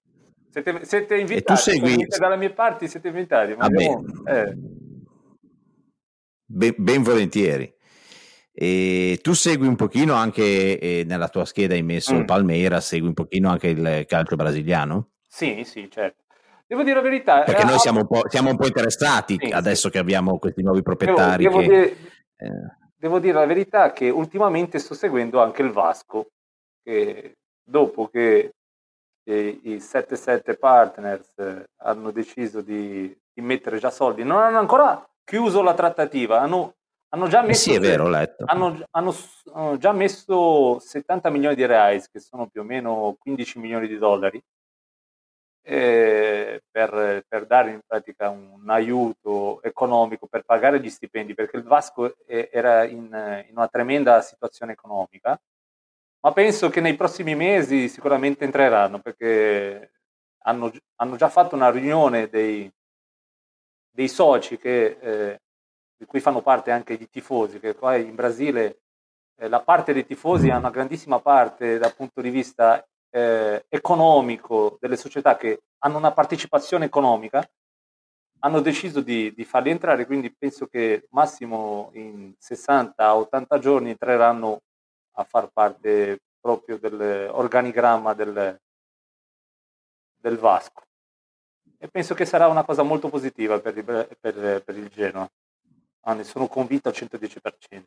Siete, 0.49 0.84
siete 0.84 1.15
invitati, 1.17 1.39
e 1.39 1.43
tu 1.43 1.56
segui... 1.56 2.06
dalle 2.08 2.36
mie 2.36 2.51
parti, 2.51 2.88
siete 2.88 3.08
invitati. 3.08 3.56
Ma 3.56 3.65
abbiamo, 3.65 4.04
eh. 4.25 4.54
ben, 6.45 6.73
ben 6.77 7.01
volentieri. 7.04 7.73
E 8.54 9.20
tu 9.22 9.34
segui 9.34 9.68
un 9.68 9.76
pochino 9.76 10.14
anche 10.14 10.78
eh, 10.78 11.04
nella 11.06 11.30
tua 11.30 11.46
scheda 11.46 11.74
hai 11.74 11.84
messo 11.84 12.14
mm. 12.14 12.26
Palmeira, 12.26 12.82
segui 12.82 13.08
un 13.08 13.14
pochino 13.14 13.50
anche 13.50 13.68
il 13.68 14.06
calcio 14.08 14.36
brasiliano? 14.36 15.12
Sì, 15.28 15.64
sì, 15.64 15.90
certo. 15.90 16.24
Devo 16.68 16.84
dire 16.84 16.96
la 16.96 17.02
verità. 17.02 17.44
Perché 17.44 17.62
eh, 17.64 17.66
noi 17.66 17.80
siamo 17.80 18.00
un 18.00 18.08
po', 18.08 18.24
siamo 18.30 18.50
un 18.50 18.58
po 18.58 18.66
interessati 18.66 19.38
sì, 19.40 19.52
adesso 19.52 19.88
sì. 19.88 19.94
che 19.94 20.00
abbiamo 20.00 20.38
questi 20.38 20.62
nuovi 20.62 20.82
proprietari. 20.82 21.44
Devo, 21.44 21.60
che, 21.60 21.68
devo, 21.68 21.80
dire, 21.80 21.98
eh. 22.38 22.76
devo, 22.96 23.20
dire, 23.20 23.34
la 23.34 23.46
verità 23.46 23.92
che 23.92 24.10
ultimamente 24.10 24.80
sto 24.80 24.94
seguendo 24.94 25.42
anche 25.42 25.62
il 25.62 25.72
Vasco, 25.72 26.32
che 26.84 27.38
dopo 27.62 28.08
che 28.08 28.54
eh, 29.24 29.60
i 29.64 29.76
7-7 29.78 30.58
partners 30.58 31.38
eh, 31.38 31.64
hanno 31.84 32.12
deciso 32.12 32.62
di, 32.62 33.14
di 33.34 33.42
mettere 33.42 33.78
già 33.78 33.90
soldi, 33.90 34.24
non 34.24 34.42
hanno 34.42 34.60
ancora 34.60 35.06
chiuso 35.24 35.62
la 35.62 35.74
trattativa, 35.74 36.40
hanno 36.40 36.76
hanno 37.13 37.28
già 37.28 37.41
messo, 37.41 37.69
sì, 37.69 37.76
è 37.76 37.80
vero, 37.80 38.08
letto. 38.08 38.45
Hanno, 38.47 38.86
hanno, 38.91 39.13
hanno, 39.54 39.78
già 39.78 39.91
messo 39.91 40.80
70 40.80 41.30
milioni 41.30 41.56
di 41.56 41.65
reais, 41.65 42.10
che 42.10 42.19
sono 42.19 42.47
più 42.47 42.62
o 42.62 42.63
meno 42.63 43.17
15 43.19 43.60
milioni 43.60 43.88
di 43.88 43.97
dollari, 43.97 44.41
eh, 45.63 46.63
per, 46.71 47.24
per, 47.28 47.45
dare 47.45 47.71
in 47.71 47.82
pratica 47.86 48.30
un 48.30 48.69
aiuto 48.69 49.62
economico 49.62 50.28
per 50.28 50.43
pagare 50.43 50.80
gli 50.80 50.89
stipendi, 50.89 51.34
perché 51.34 51.58
il 51.58 51.63
Vasco 51.63 52.15
era 52.26 52.86
in, 52.86 53.45
in 53.47 53.56
una 53.58 53.67
tremenda 53.67 54.21
situazione 54.21 54.71
economica, 54.71 55.39
ma 56.21 56.32
penso 56.32 56.69
che 56.69 56.80
nei 56.80 56.95
prossimi 56.95 57.36
mesi 57.36 57.89
sicuramente 57.89 58.45
entreranno, 58.45 59.00
perché 59.00 59.91
hanno, 60.43 60.71
hanno 60.95 61.15
già 61.17 61.28
fatto 61.28 61.56
una 61.56 61.69
riunione 61.71 62.30
dei, 62.30 62.71
dei 63.89 64.08
soci 64.08 64.58
che, 64.58 64.97
eh, 65.02 65.41
di 66.02 66.08
cui 66.08 66.20
fanno 66.20 66.42
parte 66.42 66.72
anche 66.72 66.94
i 66.94 67.10
tifosi, 67.12 67.60
che 67.60 67.76
qua 67.76 67.96
in 67.96 68.16
Brasile 68.16 68.80
eh, 69.36 69.48
la 69.48 69.62
parte 69.62 69.94
dei 69.94 70.04
tifosi 70.04 70.50
ha 70.50 70.58
una 70.58 70.72
grandissima 70.72 71.20
parte 71.20 71.78
dal 71.78 71.94
punto 71.94 72.22
di 72.22 72.32
vista 72.32 72.84
eh, 73.12 73.66
economico 73.70 74.80
delle 74.82 74.98
società 74.98 75.38
che 75.38 75.62
hanno 75.84 76.00
una 76.00 76.12
partecipazione 76.12 76.86
economica, 76.86 77.48
hanno 78.40 78.62
deciso 78.62 79.02
di, 79.02 79.32
di, 79.36 79.46
farli 79.46 79.70
entrare, 79.70 80.08
quindi 80.08 80.34
penso 80.36 80.66
che 80.66 81.06
massimo 81.12 81.92
in 81.94 82.34
60-80 82.42 83.60
giorni 83.60 83.92
entreranno 83.92 84.62
a 85.18 85.24
far 85.24 85.52
parte 85.54 86.20
proprio 86.40 86.80
dell'organigramma 86.80 88.16
del, 88.16 88.60
del 90.16 90.38
Vasco. 90.40 90.82
E 91.78 91.88
penso 91.90 92.16
che 92.16 92.26
sarà 92.26 92.48
una 92.48 92.64
cosa 92.64 92.82
molto 92.82 93.08
positiva 93.10 93.60
per, 93.60 93.84
per, 94.20 94.64
per 94.64 94.76
il 94.76 94.90
Genoa. 94.90 95.30
Ah, 96.02 96.14
ne 96.14 96.24
sono 96.24 96.48
convinto 96.48 96.90
al 96.90 96.96
110%. 96.98 97.84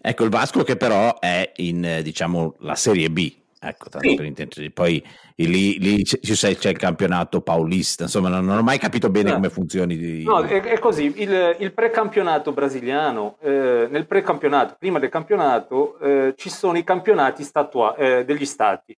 Ecco, 0.00 0.24
il 0.24 0.30
Vasco 0.30 0.62
che 0.62 0.76
però 0.76 1.18
è 1.18 1.52
in, 1.56 2.00
diciamo, 2.02 2.54
la 2.60 2.74
Serie 2.74 3.10
B, 3.10 3.32
Ecco, 3.60 3.88
tanto 3.88 4.08
sì. 4.08 4.14
per 4.14 4.24
intenderci. 4.24 4.70
Poi 4.70 5.04
lì, 5.36 5.78
lì 5.80 6.02
c'è, 6.04 6.18
c'è, 6.56 6.70
il 6.70 6.78
campionato 6.78 7.40
paulista, 7.40 8.04
insomma, 8.04 8.28
non, 8.28 8.44
non 8.44 8.58
ho 8.58 8.62
mai 8.62 8.78
capito 8.78 9.10
bene 9.10 9.30
no. 9.30 9.36
come 9.36 9.50
funzioni. 9.50 9.96
Di... 9.96 10.22
No, 10.22 10.42
è, 10.42 10.62
è 10.62 10.78
così. 10.78 11.12
Il, 11.16 11.56
il, 11.58 11.72
precampionato 11.72 12.52
brasiliano, 12.52 13.36
eh, 13.40 13.88
nel 13.90 14.06
precampionato, 14.06 14.76
prima 14.78 14.98
del 14.98 15.08
campionato, 15.08 15.98
eh, 15.98 16.34
ci 16.36 16.50
sono 16.50 16.78
i 16.78 16.84
campionati 16.84 17.42
statua- 17.42 17.96
eh, 17.96 18.24
degli 18.24 18.46
stati. 18.46 18.96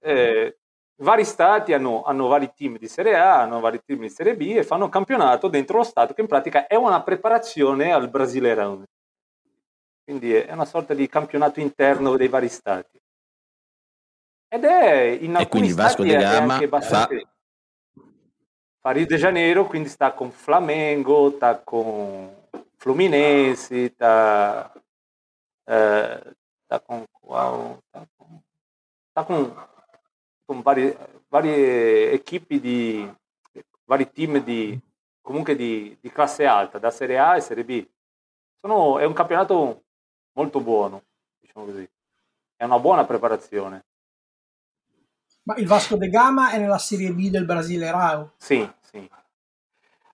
Eh, 0.00 0.58
vari 0.96 1.24
stati 1.24 1.72
hanno, 1.72 2.02
hanno, 2.04 2.26
vari 2.26 2.52
team 2.54 2.78
di 2.78 2.88
Serie 2.88 3.16
A, 3.16 3.40
hanno 3.40 3.60
vari 3.60 3.82
team 3.84 4.00
di 4.00 4.08
Serie 4.08 4.36
B 4.36 4.54
e 4.56 4.62
fanno 4.62 4.84
un 4.84 4.90
campionato 4.90 5.48
dentro 5.48 5.78
lo 5.78 5.84
Stato 5.84 6.14
che 6.14 6.20
in 6.20 6.26
pratica 6.26 6.66
è 6.66 6.74
una 6.74 7.02
preparazione 7.02 7.92
al 7.92 8.08
Brasileirão. 8.08 8.82
Quindi 10.04 10.34
è 10.34 10.52
una 10.52 10.64
sorta 10.64 10.94
di 10.94 11.08
campionato 11.08 11.60
interno 11.60 12.16
dei 12.16 12.28
vari 12.28 12.48
stati. 12.48 13.00
Ed 14.48 14.64
è 14.64 15.00
in 15.20 15.36
e 15.36 15.48
quindi 15.48 15.72
Vasco 15.72 16.04
da 16.04 16.16
Gama 16.16 16.58
fa... 16.80 17.08
fa 18.78 18.90
Rio 18.92 19.06
de 19.06 19.16
Janeiro, 19.16 19.66
quindi 19.66 19.88
sta 19.88 20.12
con 20.12 20.30
Flamengo, 20.30 21.32
sta 21.32 21.58
con 21.58 22.46
Fluminense, 22.76 23.88
sta, 23.88 24.72
eh, 25.64 26.20
sta 26.62 26.80
con, 26.80 27.04
wow, 27.22 27.80
sta 27.88 28.06
con, 28.16 28.40
sta 29.10 29.24
con, 29.24 29.66
con 30.46 30.62
varie, 30.62 30.96
varie 31.28 32.12
equipe 32.12 32.60
di 32.60 33.12
vari 33.84 34.10
team 34.10 34.42
di 34.42 34.78
comunque 35.20 35.56
di, 35.56 35.96
di, 36.00 36.10
classe 36.10 36.46
alta, 36.46 36.78
da 36.78 36.90
Serie 36.90 37.18
A 37.18 37.36
e 37.36 37.40
Serie 37.40 37.64
B. 37.64 37.84
Sono, 38.60 38.98
è 38.98 39.04
un 39.04 39.12
campionato 39.12 39.82
molto 40.32 40.60
buono, 40.60 41.02
diciamo 41.40 41.66
così. 41.66 41.88
È 42.54 42.64
una 42.64 42.78
buona 42.78 43.04
preparazione. 43.04 43.84
Ma 45.42 45.56
il 45.56 45.66
Vasco 45.66 45.96
de 45.96 46.08
Gama 46.08 46.50
è 46.50 46.58
nella 46.58 46.78
Serie 46.78 47.12
B 47.12 47.28
del 47.28 47.44
Brasile 47.44 47.90
Rao? 47.90 48.32
Sì, 48.36 48.68
sì. 48.80 49.08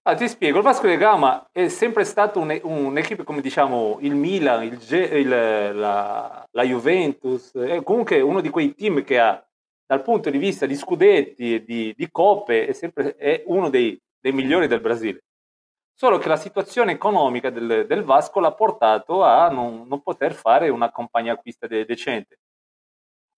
Ah, 0.05 0.15
ti 0.15 0.29
spiego, 0.29 0.59
il 0.59 0.65
Vasco 0.65 0.87
de 0.87 0.97
Gama 0.97 1.49
è 1.53 1.69
sempre 1.69 2.05
stato 2.05 2.41
un, 2.41 2.59
un'equipe 2.63 3.23
come 3.23 3.41
diciamo 3.41 3.99
il 4.01 4.15
Milan, 4.15 4.65
il, 4.65 4.81
il, 4.91 5.29
la, 5.29 6.47
la, 6.51 6.63
Juventus, 6.65 7.53
è 7.53 7.83
comunque 7.83 8.21
uno 8.21 8.41
di 8.41 8.51
quei 8.51 8.75
team 8.75 9.05
che 9.05 9.21
ha 9.21 9.43
dal 9.87 10.03
punto 10.03 10.31
di 10.31 10.39
vista 10.39 10.67
di 10.67 10.77
scudetti 10.77 11.55
e 11.55 11.65
di, 11.65 11.95
di 11.97 12.11
coppe 12.11 12.67
è, 12.67 12.73
sempre, 12.73 13.17
è 13.17 13.43
uno 13.47 13.69
dei, 13.69 14.01
dei, 14.21 14.33
migliori 14.33 14.67
del 14.67 14.81
Brasile. 14.81 15.25
Solo 15.95 16.19
che 16.19 16.29
la 16.29 16.37
situazione 16.37 16.93
economica 16.93 17.51
del, 17.51 17.87
del 17.87 18.03
Vasco 18.03 18.41
l'ha 18.41 18.53
portato 18.53 19.23
a 19.23 19.49
non, 19.49 19.87
non 19.87 20.03
poter 20.03 20.35
fare 20.35 20.69
una 20.69 20.91
compagnia 20.91 21.35
acquista 21.35 21.67
de, 21.67 21.85
decente 21.85 22.39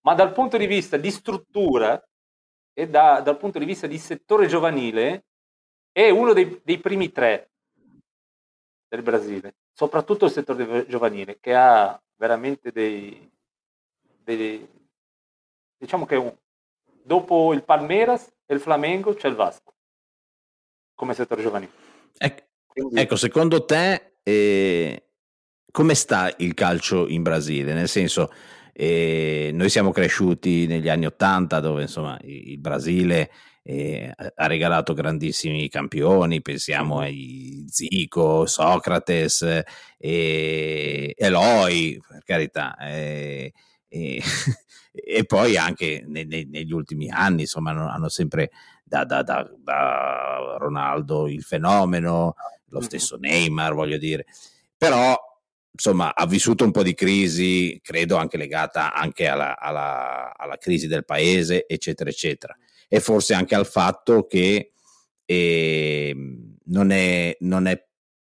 ma 0.05 0.15
dal 0.15 0.33
punto 0.33 0.57
di 0.57 0.67
vista 0.67 0.97
di 0.97 1.11
struttura 1.11 2.03
e 2.73 2.89
da, 2.89 3.21
dal 3.21 3.37
punto 3.37 3.59
di 3.59 3.65
vista 3.65 3.87
di 3.87 3.99
settore 3.99 4.47
giovanile 4.47 5.25
è 5.91 6.11
uno 6.11 6.33
dei, 6.33 6.61
dei 6.63 6.79
primi 6.79 7.11
tre 7.11 7.51
del 8.89 9.03
Brasile, 9.03 9.57
soprattutto 9.73 10.27
il 10.27 10.31
settore 10.31 10.87
giovanile, 10.87 11.39
che 11.41 11.55
ha 11.55 12.01
veramente 12.17 12.71
dei, 12.71 13.31
dei 14.23 14.69
diciamo 15.85 16.07
che 16.07 16.17
un, 16.17 16.35
dopo 17.03 17.53
il 17.53 17.63
Palmeiras 17.63 18.33
e 18.47 18.55
il 18.55 18.61
Flamengo 18.61 19.15
c'è 19.15 19.29
il 19.29 19.35
Vasco 19.35 19.75
come 20.95 21.15
settore 21.15 21.43
giovanile. 21.43 21.73
Ecco, 22.17 22.43
Quindi, 22.67 23.01
ecco 23.01 23.17
secondo 23.17 23.65
te 23.65 24.17
eh, 24.23 25.09
come 25.71 25.95
sta 25.95 26.33
il 26.39 26.55
calcio 26.55 27.09
in 27.09 27.23
Brasile? 27.23 27.75
Nel 27.75 27.89
senso, 27.89 28.31
e 28.73 29.51
noi 29.53 29.69
siamo 29.69 29.91
cresciuti 29.91 30.67
negli 30.67 30.89
anni 30.89 31.07
Ottanta 31.07 31.61
dove 31.61 31.83
insomma 31.83 32.19
il 32.23 32.59
Brasile 32.59 33.31
eh, 33.63 34.13
ha 34.17 34.47
regalato 34.47 34.93
grandissimi 34.93 35.69
campioni, 35.69 36.43
pensiamo 36.43 36.99
ai 36.99 37.65
Zico, 37.67 38.47
Socrates, 38.47 39.63
eh, 39.99 41.15
Eloi, 41.17 42.01
per 42.07 42.23
carità, 42.25 42.77
eh, 42.79 43.53
e 44.93 45.25
poi 45.25 45.57
anche 45.57 46.05
ne, 46.07 46.25
ne, 46.25 46.45
negli 46.45 46.73
ultimi 46.73 47.11
anni 47.11 47.43
insomma 47.43 47.71
hanno, 47.71 47.89
hanno 47.89 48.09
sempre 48.09 48.51
da, 48.85 49.05
da, 49.05 49.23
da, 49.23 49.51
da, 49.57 50.57
Ronaldo 50.59 51.27
il 51.29 51.43
fenomeno, 51.43 52.35
lo 52.69 52.81
stesso 52.81 53.17
Neymar 53.17 53.75
voglio 53.75 53.99
dire, 53.99 54.27
però 54.77 55.17
insomma, 55.75 56.15
ha 56.15 56.27
vissuto 56.27 56.65
un 56.65 56.71
po' 56.71 56.83
di 56.83 56.95
crisi, 56.95 57.81
credo 57.83 58.17
anche 58.17 58.37
legata 58.37 58.95
anche 58.95 59.27
alla, 59.27 59.59
alla, 59.59 60.33
alla 60.37 60.57
crisi 60.57 60.87
del 60.87 61.05
paese, 61.05 61.67
eccetera, 61.67 62.09
eccetera. 62.11 62.57
E 62.89 63.01
forse 63.01 63.35
anche 63.35 63.57
al 63.57 63.67
fatto 63.67 64.27
che 64.27 64.73
eh, 65.25 66.15
non, 66.65 66.91
è, 66.91 67.37
non, 67.41 67.67
è, 67.67 67.85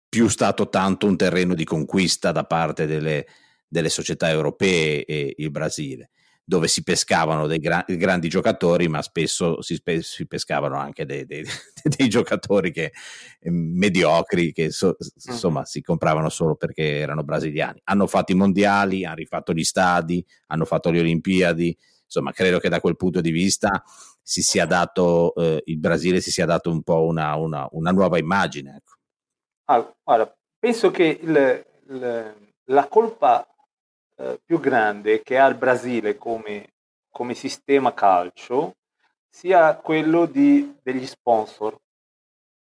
più 0.09 0.29
stato 0.29 0.69
tanto 0.69 1.05
un 1.05 1.17
terreno 1.17 1.53
di 1.53 1.65
conquista 1.65 2.31
da 2.31 2.45
parte 2.45 2.87
delle, 2.87 3.27
delle 3.67 3.89
società 3.89 4.29
europee 4.29 5.03
eh, 5.05 5.33
il 5.37 5.51
Brasile 5.51 6.09
dove 6.49 6.69
si 6.69 6.81
pescavano 6.81 7.45
dei 7.45 7.59
gra- 7.59 7.83
grandi 7.85 8.29
giocatori, 8.29 8.87
ma 8.87 9.01
spesso 9.01 9.61
si, 9.61 9.75
spe- 9.75 10.01
si 10.01 10.25
pescavano 10.27 10.77
anche 10.77 11.05
dei, 11.05 11.25
dei, 11.25 11.43
dei 11.83 12.07
giocatori 12.07 12.71
che, 12.71 12.93
eh, 13.41 13.51
mediocri 13.51 14.53
che 14.53 14.71
so- 14.71 14.95
insomma 15.25 15.65
si 15.65 15.81
compravano 15.81 16.29
solo 16.29 16.55
perché 16.55 16.99
erano 16.99 17.25
brasiliani. 17.25 17.81
Hanno 17.83 18.07
fatto 18.07 18.31
i 18.31 18.35
mondiali, 18.35 19.03
hanno 19.03 19.15
rifatto 19.15 19.51
gli 19.51 19.65
stadi, 19.65 20.25
hanno 20.47 20.63
fatto 20.63 20.89
le 20.89 21.01
Olimpiadi. 21.01 21.77
Insomma, 22.05 22.31
credo 22.31 22.59
che 22.59 22.69
da 22.69 22.79
quel 22.79 22.95
punto 22.95 23.19
di 23.19 23.31
vista 23.31 23.83
si 24.21 24.41
sia 24.41 24.65
dato, 24.65 25.35
eh, 25.35 25.61
il 25.65 25.79
Brasile 25.79 26.21
si 26.21 26.31
sia 26.31 26.45
dato 26.45 26.71
un 26.71 26.81
po' 26.81 27.03
una, 27.03 27.35
una, 27.35 27.67
una 27.71 27.91
nuova 27.91 28.17
immagine. 28.17 28.77
Ecco. 28.77 28.93
Ah, 29.65 29.95
guarda, 30.01 30.33
penso 30.57 30.91
che 30.91 31.19
il, 31.21 31.65
il, 31.89 32.35
la 32.63 32.87
colpa 32.87 33.45
eh, 34.17 34.39
più 34.43 34.59
grande 34.59 35.21
che 35.21 35.37
ha 35.37 35.47
il 35.47 35.55
Brasile 35.55 36.17
come, 36.17 36.73
come 37.09 37.33
sistema 37.33 37.93
calcio 37.93 38.75
sia 39.29 39.75
quello 39.75 40.25
di, 40.25 40.75
degli 40.81 41.05
sponsor, 41.05 41.77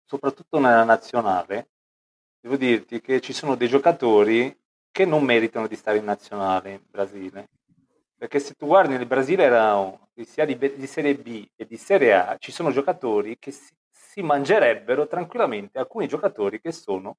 soprattutto 0.05 0.59
nella 0.59 0.83
nazionale. 0.83 1.69
Devo 2.39 2.57
dirti 2.57 3.01
che 3.01 3.21
ci 3.21 3.33
sono 3.33 3.55
dei 3.55 3.67
giocatori 3.67 4.55
che 4.91 5.05
non 5.05 5.23
meritano 5.23 5.67
di 5.67 5.75
stare 5.75 5.97
in 5.97 6.05
nazionale 6.05 6.71
in 6.71 6.81
Brasile. 6.89 7.49
Perché 8.17 8.39
se 8.39 8.53
tu 8.53 8.65
guardi 8.65 8.95
nel 8.97 9.05
Brasile 9.05 9.43
erano, 9.43 10.09
sia 10.23 10.45
di, 10.45 10.57
di, 10.57 10.87
Serie 10.87 11.15
B 11.15 11.47
e 11.55 11.65
di 11.67 11.77
Serie 11.77 12.13
A, 12.13 12.37
ci 12.39 12.51
sono 12.51 12.71
giocatori 12.71 13.37
che 13.37 13.51
si, 13.51 13.73
si 13.89 14.21
mangerebbero 14.21 15.05
tranquillamente 15.05 15.77
alcuni 15.77 16.07
giocatori 16.07 16.61
che 16.61 16.71
sono 16.71 17.17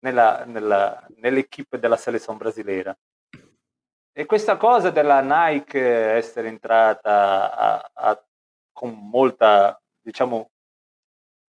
nella, 0.00 0.44
nella, 0.44 1.06
nell'equipe 1.16 1.78
della 1.78 1.96
selezione 1.96 2.38
brasiliera. 2.38 2.96
E 4.16 4.26
questa 4.26 4.56
cosa 4.56 4.90
della 4.90 5.20
Nike 5.20 5.80
essere 5.80 6.46
entrata 6.46 7.52
a, 7.52 7.90
a, 7.92 8.24
con 8.70 8.90
molta, 9.10 9.76
diciamo, 10.00 10.50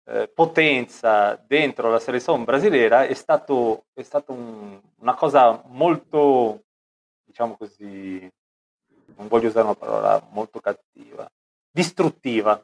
eh, 0.04 0.28
potenza 0.28 1.42
dentro 1.48 1.90
la 1.90 2.00
selezione 2.00 2.44
brasiliera 2.44 3.06
è 3.06 3.14
stato 3.14 3.86
un, 4.28 4.78
una 4.98 5.16
cosa 5.16 5.64
molto, 5.68 6.66
diciamo 7.24 7.56
così, 7.56 8.30
non 9.16 9.30
voglio 9.30 9.48
usare 9.48 9.66
una 9.66 9.76
parola 9.76 10.28
molto 10.32 10.60
cattiva, 10.60 11.32
distruttiva. 11.72 12.62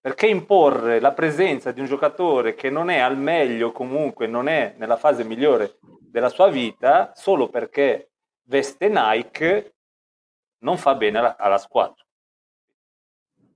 Perché 0.00 0.28
imporre 0.28 1.00
la 1.00 1.12
presenza 1.12 1.72
di 1.72 1.80
un 1.80 1.86
giocatore 1.86 2.54
che 2.54 2.70
non 2.70 2.90
è 2.90 2.98
al 3.00 3.18
meglio, 3.18 3.72
comunque 3.72 4.28
non 4.28 4.46
è 4.46 4.74
nella 4.76 4.96
fase 4.96 5.24
migliore 5.24 5.78
della 5.80 6.28
sua 6.28 6.48
vita, 6.48 7.10
solo 7.16 7.48
perché 7.48 8.07
veste 8.48 8.88
Nike, 8.88 9.74
non 10.58 10.76
fa 10.76 10.94
bene 10.94 11.18
alla, 11.18 11.36
alla 11.36 11.58
squadra. 11.58 12.04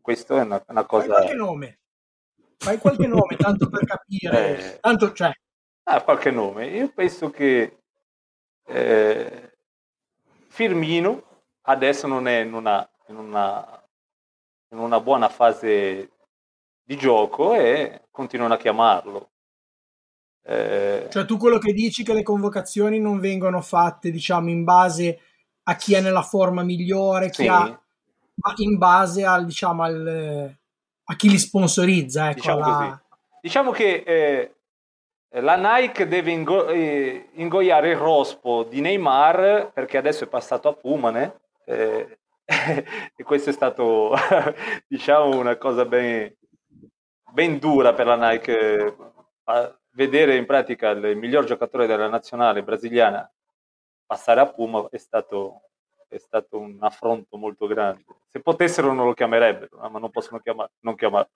Questo 0.00 0.36
è 0.36 0.42
una, 0.42 0.62
una 0.68 0.84
cosa... 0.84 1.06
Fai 1.06 1.16
qualche 1.16 1.34
nome. 1.34 1.80
Fai 2.58 2.78
qualche 2.78 3.06
nome, 3.06 3.36
tanto 3.36 3.68
per 3.68 3.84
capire. 3.84 4.30
Eh, 4.74 4.80
tanto 4.80 5.12
c'è. 5.12 5.30
Ah, 5.84 6.02
qualche 6.02 6.30
nome. 6.30 6.66
Io 6.68 6.92
penso 6.92 7.30
che 7.30 7.82
eh, 8.66 9.56
Firmino 10.48 11.44
adesso 11.62 12.06
non 12.06 12.28
è 12.28 12.40
in 12.40 12.52
una, 12.52 12.88
in, 13.08 13.16
una, 13.16 13.88
in 14.70 14.78
una 14.78 15.00
buona 15.00 15.28
fase 15.28 16.10
di 16.82 16.96
gioco 16.96 17.54
e 17.54 18.06
continuano 18.10 18.54
a 18.54 18.58
chiamarlo. 18.58 19.31
Eh, 20.44 21.08
cioè 21.10 21.24
tu 21.24 21.36
quello 21.36 21.58
che 21.58 21.72
dici 21.72 22.02
che 22.02 22.12
le 22.12 22.22
convocazioni 22.22 22.98
non 22.98 23.20
vengono 23.20 23.60
fatte 23.60 24.10
diciamo 24.10 24.50
in 24.50 24.64
base 24.64 25.20
a 25.64 25.76
chi 25.76 25.94
è 25.94 26.00
nella 26.00 26.22
forma 26.22 26.62
migliore, 26.62 27.30
chi 27.30 27.42
sì. 27.42 27.48
ha, 27.48 27.60
ma 27.60 28.52
in 28.56 28.76
base 28.78 29.24
al, 29.24 29.44
diciamo, 29.44 29.82
al, 29.82 30.56
a 31.04 31.16
chi 31.16 31.28
li 31.28 31.38
sponsorizza. 31.38 32.30
Ecco, 32.30 32.34
diciamo, 32.34 32.58
la... 32.60 33.02
diciamo 33.40 33.70
che 33.70 34.02
eh, 34.04 34.54
la 35.40 35.56
Nike 35.56 36.08
deve 36.08 36.30
ingo- 36.30 36.68
eh, 36.68 37.28
ingoiare 37.34 37.90
il 37.90 37.96
rospo 37.96 38.64
di 38.64 38.80
Neymar 38.80 39.70
perché 39.72 39.96
adesso 39.96 40.24
è 40.24 40.28
passato 40.28 40.68
a 40.68 40.74
Pumane 40.74 41.40
eh, 41.64 42.18
e 43.16 43.22
questo 43.22 43.50
è 43.50 43.52
stato 43.52 44.12
diciamo 44.86 45.38
una 45.38 45.56
cosa 45.56 45.84
ben, 45.84 46.34
ben 47.32 47.58
dura 47.58 47.94
per 47.94 48.06
la 48.06 48.30
Nike 48.30 48.96
vedere 49.92 50.36
in 50.36 50.46
pratica 50.46 50.90
il 50.90 51.16
miglior 51.16 51.44
giocatore 51.44 51.86
della 51.86 52.08
nazionale 52.08 52.62
brasiliana 52.62 53.30
passare 54.12 54.40
a 54.40 54.46
Puma 54.46 54.88
è 54.90 54.98
stato, 54.98 55.70
è 56.08 56.18
stato 56.18 56.58
un 56.58 56.76
affronto 56.80 57.38
molto 57.38 57.66
grande. 57.66 58.04
Se 58.28 58.40
potessero 58.40 58.92
non 58.92 59.06
lo 59.06 59.14
chiamerebbero, 59.14 59.88
ma 59.88 59.98
non 59.98 60.10
possono 60.10 60.38
chiamar- 60.40 60.70
non 60.80 60.94
chiamarlo. 60.94 61.30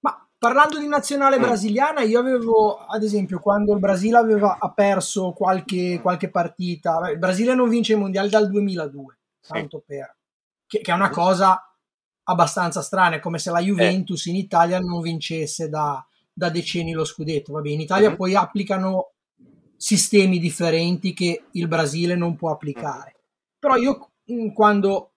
Ma 0.00 0.26
parlando 0.38 0.78
di 0.78 0.86
nazionale 0.86 1.38
mm. 1.38 1.42
brasiliana, 1.42 2.00
io 2.00 2.20
avevo, 2.20 2.78
ad 2.78 3.02
esempio, 3.02 3.38
quando 3.40 3.74
il 3.74 3.80
Brasile 3.80 4.16
aveva, 4.16 4.56
perso 4.74 5.32
qualche, 5.32 6.00
qualche 6.00 6.30
partita, 6.30 7.10
il 7.10 7.18
Brasile 7.18 7.54
non 7.54 7.68
vince 7.68 7.92
i 7.94 7.96
mondiali 7.96 8.30
dal 8.30 8.48
2002, 8.48 9.18
sì. 9.40 9.52
tanto 9.52 9.82
per, 9.84 10.16
che, 10.66 10.80
che, 10.80 10.90
è 10.90 10.94
una 10.94 11.10
cosa 11.10 11.62
abbastanza 12.22 12.80
strana, 12.80 13.16
è 13.16 13.20
come 13.20 13.38
se 13.38 13.50
la 13.50 13.60
Juventus 13.60 14.26
eh. 14.26 14.30
in 14.30 14.36
Italia 14.36 14.78
non 14.78 15.00
vincesse 15.00 15.68
da, 15.68 16.06
da 16.38 16.50
decenni 16.50 16.92
lo 16.92 17.04
scudetto. 17.04 17.52
Vabbè, 17.52 17.68
in 17.68 17.80
Italia 17.80 18.10
uh-huh. 18.10 18.16
poi 18.16 18.36
applicano 18.36 19.10
sistemi 19.76 20.38
differenti 20.38 21.12
che 21.12 21.44
il 21.52 21.66
Brasile 21.66 22.14
non 22.14 22.36
può 22.36 22.52
applicare. 22.52 23.16
Però 23.58 23.74
io 23.74 24.10
mm, 24.32 24.50
quando 24.50 25.10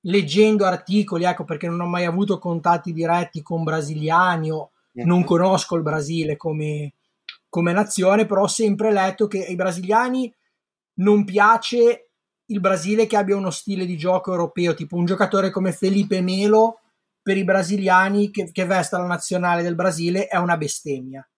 leggendo 0.00 0.64
articoli, 0.64 1.24
ecco 1.24 1.44
perché 1.44 1.68
non 1.68 1.80
ho 1.80 1.86
mai 1.86 2.04
avuto 2.04 2.38
contatti 2.38 2.92
diretti 2.92 3.42
con 3.42 3.64
brasiliani 3.64 4.50
o 4.52 4.70
non 4.92 5.24
conosco 5.24 5.74
il 5.74 5.82
Brasile 5.82 6.36
come, 6.36 6.94
come 7.48 7.72
nazione, 7.72 8.24
però 8.24 8.42
ho 8.42 8.48
sempre 8.48 8.92
letto 8.92 9.26
che 9.26 9.44
ai 9.44 9.56
brasiliani 9.56 10.32
non 10.94 11.24
piace 11.24 12.10
il 12.46 12.60
Brasile 12.60 13.06
che 13.06 13.16
abbia 13.16 13.36
uno 13.36 13.50
stile 13.50 13.84
di 13.84 13.96
gioco 13.96 14.30
europeo, 14.30 14.74
tipo 14.74 14.96
un 14.96 15.04
giocatore 15.04 15.50
come 15.50 15.72
Felipe 15.72 16.22
Melo 16.22 16.78
per 17.26 17.36
i 17.36 17.42
brasiliani 17.42 18.30
che, 18.30 18.52
che 18.52 18.66
vesta 18.66 18.98
la 18.98 19.06
nazionale 19.06 19.64
del 19.64 19.74
Brasile 19.74 20.28
è 20.28 20.36
una 20.36 20.56
bestemmia. 20.56 21.28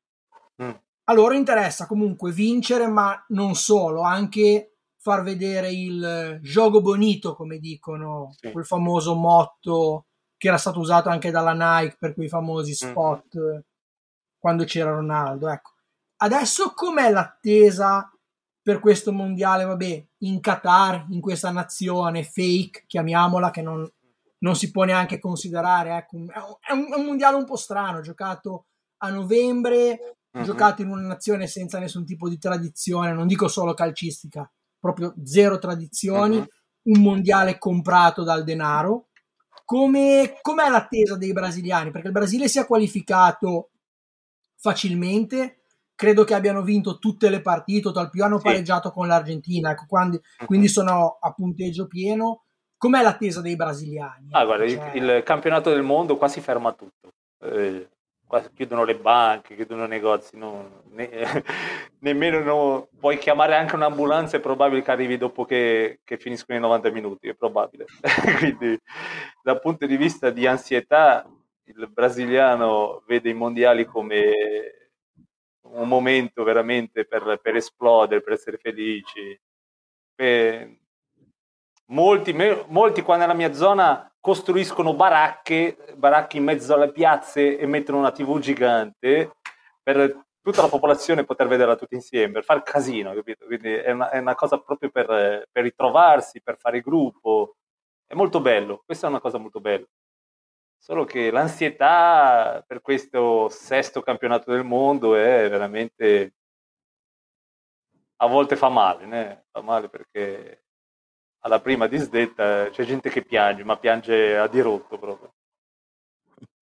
Mm. 0.62 0.70
A 1.04 1.12
loro 1.14 1.32
interessa 1.32 1.86
comunque 1.86 2.30
vincere, 2.30 2.86
ma 2.88 3.24
non 3.28 3.54
solo, 3.54 4.02
anche 4.02 4.80
far 4.98 5.22
vedere 5.22 5.70
il 5.70 6.40
gioco 6.42 6.82
bonito, 6.82 7.34
come 7.34 7.56
dicono, 7.56 8.34
sì. 8.36 8.52
quel 8.52 8.66
famoso 8.66 9.14
motto 9.14 10.08
che 10.36 10.48
era 10.48 10.58
stato 10.58 10.78
usato 10.78 11.08
anche 11.08 11.30
dalla 11.30 11.54
Nike 11.54 11.96
per 11.98 12.12
quei 12.12 12.28
famosi 12.28 12.72
mm. 12.72 12.90
spot 12.90 13.38
mm. 13.38 13.58
quando 14.36 14.64
c'era 14.64 14.90
Ronaldo. 14.90 15.48
Ecco. 15.48 15.70
Adesso 16.16 16.74
com'è 16.74 17.08
l'attesa 17.08 18.12
per 18.60 18.80
questo 18.80 19.10
mondiale, 19.10 19.64
vabbè, 19.64 20.06
in 20.18 20.40
Qatar, 20.40 21.06
in 21.08 21.22
questa 21.22 21.50
nazione 21.50 22.24
fake, 22.24 22.84
chiamiamola, 22.86 23.50
che 23.50 23.62
non, 23.62 23.90
non 24.40 24.56
si 24.56 24.70
può 24.70 24.84
neanche 24.84 25.18
considerare. 25.18 25.96
Ecco, 25.96 26.16
è, 26.16 26.72
un, 26.72 26.86
è 26.92 26.96
un 26.96 27.04
mondiale 27.04 27.36
un 27.36 27.44
po' 27.44 27.56
strano, 27.56 28.00
giocato 28.00 28.66
a 28.98 29.10
novembre, 29.10 30.16
mm-hmm. 30.36 30.44
giocato 30.44 30.82
in 30.82 30.90
una 30.90 31.06
nazione 31.06 31.46
senza 31.46 31.78
nessun 31.78 32.04
tipo 32.04 32.28
di 32.28 32.38
tradizione, 32.38 33.12
non 33.12 33.26
dico 33.26 33.48
solo 33.48 33.74
calcistica, 33.74 34.50
proprio 34.78 35.14
zero 35.24 35.58
tradizioni, 35.58 36.36
mm-hmm. 36.36 36.46
un 36.94 37.00
mondiale 37.00 37.58
comprato 37.58 38.22
dal 38.22 38.44
denaro. 38.44 39.08
Come, 39.64 40.38
com'è 40.40 40.68
l'attesa 40.70 41.16
dei 41.16 41.32
brasiliani? 41.32 41.90
Perché 41.90 42.06
il 42.06 42.14
Brasile 42.14 42.48
si 42.48 42.58
è 42.58 42.64
qualificato 42.64 43.72
facilmente, 44.56 45.64
credo 45.94 46.24
che 46.24 46.32
abbiano 46.32 46.62
vinto 46.62 46.98
tutte 46.98 47.28
le 47.28 47.42
partite, 47.42 47.92
tal 47.92 48.08
più 48.08 48.24
hanno 48.24 48.38
sì. 48.38 48.44
pareggiato 48.44 48.90
con 48.90 49.06
l'Argentina, 49.06 49.72
ecco, 49.72 49.84
quando, 49.86 50.20
mm-hmm. 50.20 50.46
quindi 50.46 50.68
sono 50.68 51.18
a 51.20 51.32
punteggio 51.34 51.86
pieno 51.86 52.44
Com'è 52.78 53.02
l'attesa 53.02 53.40
dei 53.40 53.56
brasiliani? 53.56 54.28
Ah, 54.30 54.44
guarda, 54.44 54.68
cioè... 54.68 54.92
il, 54.94 55.02
il, 55.02 55.22
campionato 55.24 55.70
del 55.70 55.82
mondo 55.82 56.16
qua 56.16 56.28
si 56.28 56.40
ferma 56.40 56.72
tutto. 56.72 57.12
Eh, 57.40 57.88
qua 58.24 58.40
chiudono 58.54 58.84
le 58.84 58.96
banche, 58.96 59.56
chiudono 59.56 59.84
i 59.84 59.88
negozi, 59.88 60.36
no, 60.36 60.82
ne, 60.90 61.10
nemmeno 62.00 62.40
no, 62.40 62.88
puoi 63.00 63.18
chiamare 63.18 63.56
anche 63.56 63.74
un'ambulanza, 63.74 64.36
è 64.36 64.40
probabile 64.40 64.82
che 64.82 64.92
arrivi 64.92 65.16
dopo 65.16 65.44
che, 65.44 66.00
che 66.04 66.18
finiscono 66.18 66.56
i 66.56 66.60
90 66.60 66.90
minuti, 66.90 67.28
è 67.28 67.34
probabile. 67.34 67.86
Quindi 68.38 68.78
dal 69.42 69.60
punto 69.60 69.84
di 69.86 69.96
vista 69.96 70.30
di 70.30 70.46
ansietà, 70.46 71.28
il 71.64 71.88
brasiliano 71.90 73.02
vede 73.06 73.28
i 73.30 73.34
mondiali 73.34 73.84
come 73.86 74.90
un 75.62 75.88
momento 75.88 76.44
veramente 76.44 77.04
per, 77.04 77.40
per 77.42 77.56
esplodere, 77.56 78.22
per 78.22 78.34
essere 78.34 78.56
felici. 78.58 79.38
Per, 80.14 80.77
Molti, 81.90 82.32
me, 82.34 82.64
molti 82.68 83.00
qua 83.02 83.16
nella 83.16 83.32
mia 83.32 83.52
zona 83.54 84.12
costruiscono 84.20 84.94
baracche, 84.94 85.94
baracche 85.96 86.36
in 86.36 86.44
mezzo 86.44 86.74
alle 86.74 86.92
piazze 86.92 87.58
e 87.58 87.66
mettono 87.66 87.98
una 87.98 88.12
tv 88.12 88.38
gigante 88.40 89.36
per 89.82 90.26
tutta 90.42 90.62
la 90.62 90.68
popolazione 90.68 91.24
poter 91.24 91.46
vederla 91.48 91.76
tutti 91.76 91.94
insieme, 91.94 92.32
per 92.34 92.44
far 92.44 92.62
casino, 92.62 93.14
capito? 93.14 93.46
Quindi 93.46 93.72
è 93.72 93.92
una, 93.92 94.10
è 94.10 94.18
una 94.18 94.34
cosa 94.34 94.58
proprio 94.58 94.90
per, 94.90 95.06
per, 95.50 95.62
ritrovarsi, 95.62 96.42
per 96.42 96.58
fare 96.58 96.80
gruppo. 96.80 97.56
È 98.06 98.14
molto 98.14 98.40
bello, 98.40 98.82
questa 98.84 99.06
è 99.06 99.10
una 99.10 99.20
cosa 99.20 99.38
molto 99.38 99.60
bella. 99.60 99.86
Solo 100.76 101.04
che 101.04 101.30
l'ansietà 101.30 102.62
per 102.66 102.80
questo 102.82 103.48
sesto 103.48 104.02
campionato 104.02 104.50
del 104.52 104.64
mondo 104.64 105.14
è 105.16 105.48
veramente... 105.48 106.34
a 108.16 108.26
volte 108.26 108.56
fa 108.56 108.68
male, 108.68 109.06
né? 109.06 109.46
fa 109.50 109.62
male 109.62 109.88
perché 109.88 110.64
alla 111.40 111.60
prima 111.60 111.86
disdetta 111.86 112.70
c'è 112.70 112.84
gente 112.84 113.10
che 113.10 113.22
piange, 113.22 113.64
ma 113.64 113.76
piange 113.76 114.36
a 114.36 114.46
dirotto 114.48 114.98
proprio. 114.98 115.32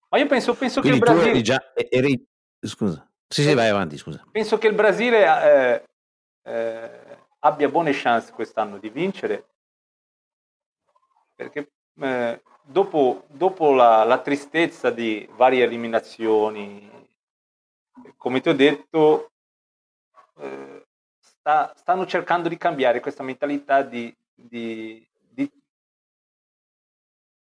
Ma 0.09 0.19
io 0.19 0.27
penso, 0.27 0.55
penso 0.55 0.81
che 0.81 0.89
il 0.89 0.99
Brasile... 0.99 1.31
Eri 1.31 1.43
già, 1.43 1.73
eri... 1.75 2.27
Scusa. 2.61 3.09
Sì, 3.29 3.43
sì, 3.43 3.55
vai 3.55 3.69
avanti, 3.69 3.97
scusa. 3.97 4.25
Penso 4.31 4.57
che 4.59 4.69
il 4.69 4.75
Brasile 4.75 5.25
eh, 5.25 5.85
eh, 6.45 7.19
abbia 7.41 7.69
buone 7.69 7.93
chance 7.93 8.33
quest'anno 8.33 8.79
di 8.79 8.89
vincere, 8.89 9.49
perché 11.35 11.73
eh, 12.01 12.43
dopo, 12.63 13.25
dopo 13.29 13.73
la, 13.73 14.05
la, 14.05 14.21
tristezza 14.21 14.91
di 14.91 15.29
varie 15.33 15.65
eliminazioni, 15.65 16.89
come 18.17 18.41
ti 18.41 18.49
ho 18.49 18.55
detto, 18.55 19.33
eh, 20.39 20.87
sta, 21.19 21.73
stanno 21.77 22.07
cercando 22.07 22.49
di 22.49 22.57
cambiare 22.57 23.01
questa 23.01 23.25
mentalità 23.25 23.83
di 23.83 24.15
di, 24.37 25.05
di, 25.31 25.51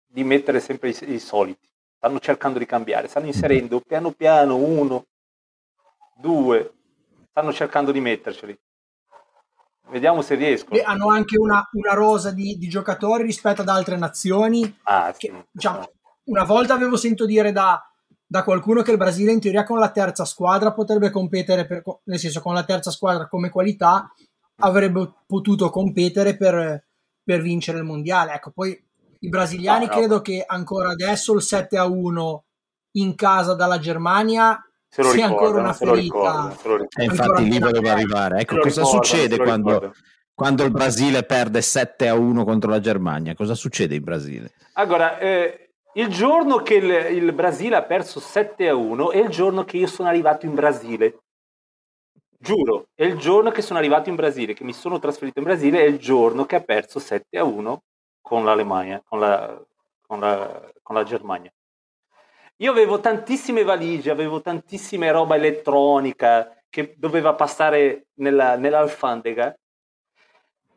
di 0.06 0.24
mettere 0.24 0.60
sempre 0.60 0.90
i, 0.90 1.12
i, 1.12 1.18
soliti. 1.18 1.68
Stanno 1.96 2.20
cercando 2.20 2.58
di 2.58 2.66
cambiare, 2.66 3.08
stanno 3.08 3.26
inserendo 3.26 3.80
piano 3.80 4.12
piano 4.12 4.56
uno, 4.56 5.06
due, 6.16 6.72
stanno 7.30 7.52
cercando 7.52 7.90
di 7.92 8.00
metterceli. 8.00 8.58
Vediamo 9.90 10.22
se 10.22 10.34
riescono. 10.34 10.78
E 10.78 10.82
hanno 10.82 11.08
anche 11.08 11.36
una, 11.36 11.66
una 11.72 11.92
rosa 11.92 12.30
di, 12.30 12.56
di, 12.56 12.68
giocatori 12.68 13.22
rispetto 13.22 13.62
ad 13.62 13.68
altre 13.68 13.96
nazioni. 13.96 14.78
Ah, 14.84 15.12
che, 15.12 15.28
sì. 15.28 15.44
diciamo, 15.50 15.90
una 16.24 16.44
volta 16.44 16.74
avevo 16.74 16.96
sentito 16.96 17.26
dire 17.26 17.52
da, 17.52 17.82
da 18.26 18.44
qualcuno 18.44 18.82
che 18.82 18.92
il 18.92 18.96
Brasile 18.96 19.32
in 19.32 19.40
teoria 19.40 19.64
con 19.64 19.78
la 19.78 19.90
terza 19.90 20.24
squadra 20.24 20.72
potrebbe 20.72 21.10
competere, 21.10 21.66
per, 21.66 21.82
nel 22.04 22.18
senso 22.18 22.40
con 22.40 22.54
la 22.54 22.64
terza 22.64 22.90
squadra 22.90 23.28
come 23.28 23.50
qualità 23.50 24.10
avrebbe 24.56 25.12
potuto 25.26 25.70
competere 25.70 26.36
per, 26.36 26.86
per 27.22 27.40
vincere 27.40 27.78
il 27.78 27.84
mondiale. 27.84 28.34
Ecco, 28.34 28.50
poi 28.50 28.78
i 29.20 29.28
brasiliani 29.28 29.86
no, 29.86 29.92
no. 29.92 29.98
credo 29.98 30.20
che 30.20 30.44
ancora 30.46 30.90
adesso 30.90 31.34
il 31.34 31.42
7 31.42 31.76
a 31.76 31.86
1 31.86 32.44
in 32.92 33.14
casa 33.14 33.54
dalla 33.54 33.78
Germania 33.78 34.58
sia 34.88 35.10
ricorda, 35.10 35.26
ancora 35.26 35.60
una 35.60 35.72
ferita. 35.72 36.56
E 36.96 37.04
infatti 37.04 37.48
lì 37.48 37.58
voleva 37.58 37.92
arrivare. 37.92 38.40
Ecco, 38.40 38.58
cosa 38.58 38.82
ricorda, 38.82 39.04
succede 39.04 39.36
quando, 39.38 39.92
quando, 40.32 40.64
il 40.64 40.70
Brasile 40.70 41.24
perde 41.24 41.60
7 41.60 42.08
a 42.08 42.14
1 42.14 42.44
contro 42.44 42.70
la 42.70 42.80
Germania? 42.80 43.34
Cosa 43.34 43.54
succede 43.54 43.96
in 43.96 44.04
Brasile? 44.04 44.52
Allora, 44.74 45.18
eh, 45.18 45.70
il 45.94 46.08
giorno 46.08 46.62
che 46.62 46.74
il, 46.74 47.16
il, 47.16 47.32
Brasile 47.32 47.76
ha 47.76 47.82
perso 47.82 48.20
7 48.20 48.68
a 48.68 48.76
1 48.76 49.10
è 49.10 49.18
il 49.18 49.28
giorno 49.28 49.64
che 49.64 49.78
io 49.78 49.86
sono 49.86 50.08
arrivato 50.08 50.46
in 50.46 50.54
Brasile. 50.54 51.18
Giuro, 52.44 52.88
è 52.94 53.04
il 53.04 53.16
giorno 53.16 53.50
che 53.50 53.62
sono 53.62 53.78
arrivato 53.78 54.10
in 54.10 54.16
Brasile, 54.16 54.52
che 54.52 54.64
mi 54.64 54.74
sono 54.74 54.98
trasferito 54.98 55.38
in 55.38 55.46
Brasile, 55.46 55.80
è 55.80 55.86
il 55.86 55.98
giorno 55.98 56.44
che 56.44 56.56
ha 56.56 56.60
perso 56.60 56.98
7 56.98 57.38
a 57.38 57.44
1 57.44 57.82
con 58.20 58.44
l'Alemagna, 58.44 59.02
con 59.02 59.18
la, 59.18 59.58
con 60.06 60.20
la, 60.20 60.70
con 60.82 60.94
la 60.94 61.04
Germania. 61.04 61.50
Io 62.56 62.70
avevo 62.70 63.00
tantissime 63.00 63.62
valigie, 63.62 64.10
avevo 64.10 64.42
tantissime 64.42 65.10
roba 65.10 65.36
elettronica 65.36 66.54
che 66.68 66.94
doveva 66.98 67.32
passare 67.34 68.08
nella, 68.16 68.56
nell'alfandega. 68.56 69.54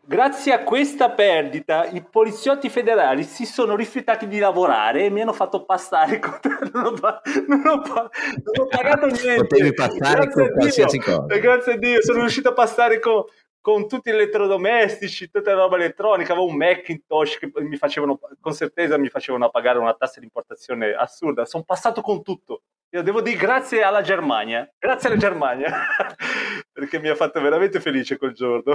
Grazie 0.10 0.54
a 0.54 0.64
questa 0.64 1.10
perdita, 1.12 1.86
i 1.86 2.02
poliziotti 2.02 2.70
federali 2.70 3.24
si 3.24 3.46
sono 3.46 3.76
rifiutati 3.76 4.26
di 4.26 4.40
lavorare 4.40 5.04
e 5.04 5.10
mi 5.10 5.20
hanno 5.20 5.34
fatto 5.34 5.66
passare. 5.66 6.22
Non, 6.72 6.98
ho, 7.02 7.22
non, 7.48 7.62
ho, 7.66 7.84
non 7.84 8.60
ho 8.60 8.68
pagato 8.70 9.08
niente. 9.12 9.48
Potevi 9.48 9.74
passare 9.74 10.26
grazie 10.26 10.30
con 10.32 10.52
qualsiasi 10.54 10.98
Dio, 10.98 11.18
cosa. 11.22 11.40
Grazie 11.40 11.74
a 11.74 11.78
Dio, 11.78 12.02
sono 12.02 12.20
riuscito 12.20 12.50
a 12.50 12.54
passare 12.54 13.00
con, 13.00 13.24
con 13.60 13.88
tutti 13.90 14.10
gli 14.10 14.14
elettrodomestici, 14.14 15.30
tutta 15.30 15.54
la 15.54 15.64
roba 15.64 15.76
elettronica, 15.76 16.32
avevo 16.32 16.48
un 16.48 16.56
Macintosh 16.56 17.40
che 17.40 17.52
mi 17.56 17.76
facevano, 17.76 18.18
con 18.40 18.54
certezza 18.54 18.98
mi 18.98 19.10
facevano 19.10 19.50
pagare 19.50 19.78
una 19.80 19.94
tassa 19.94 20.20
di 20.20 20.26
importazione 20.26 20.94
assurda. 20.94 21.44
Sono 21.46 21.64
passato 21.64 22.02
con 22.02 22.24
tutto. 22.24 22.62
Io 22.92 23.02
devo 23.02 23.22
dire 23.22 23.38
grazie 23.38 23.84
alla 23.84 24.02
Germania, 24.02 24.72
grazie 24.80 25.10
alla 25.10 25.18
Germania, 25.18 25.86
perché 26.72 27.00
mi 27.00 27.10
ha 27.10 27.16
fatto 27.16 27.42
veramente 27.42 27.82
felice 27.82 28.18
quel 28.18 28.34
giorno. 28.34 28.72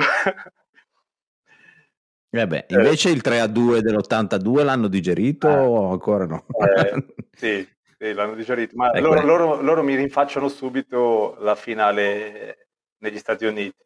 Eh 2.34 2.46
beh, 2.46 2.64
invece 2.68 3.10
eh. 3.10 3.12
il 3.12 3.20
3 3.20 3.40
a 3.40 3.46
2 3.46 3.82
dell'82 3.82 4.64
l'hanno 4.64 4.88
digerito 4.88 5.48
eh. 5.50 5.54
o 5.54 5.90
ancora 5.90 6.24
no? 6.24 6.46
Eh, 6.48 7.04
sì, 7.36 7.68
sì, 7.98 8.12
l'hanno 8.14 8.34
digerito, 8.34 8.74
ma 8.74 8.90
ecco. 8.90 9.06
loro, 9.06 9.20
loro, 9.22 9.60
loro 9.60 9.82
mi 9.82 9.94
rinfacciano 9.96 10.48
subito 10.48 11.36
la 11.40 11.54
finale 11.54 12.68
negli 13.00 13.18
Stati 13.18 13.44
Uniti 13.44 13.76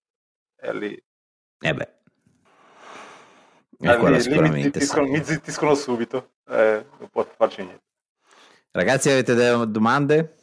e 0.61 0.74
lì... 0.74 1.05
Eh 1.59 1.74
beh. 1.74 1.88
Eh, 3.80 4.11
lì, 4.11 4.40
lì 4.40 4.51
mi, 4.51 4.62
zittiscono, 4.62 5.07
mi, 5.09 5.24
zittiscono, 5.24 5.74
subito, 5.74 6.34
eh, 6.49 6.86
non 7.01 7.09
può 7.11 7.26
farci 7.36 7.62
niente. 7.62 7.82
Ragazzi, 8.70 9.11
avete 9.11 9.34
delle 9.34 9.68
domande? 9.68 10.36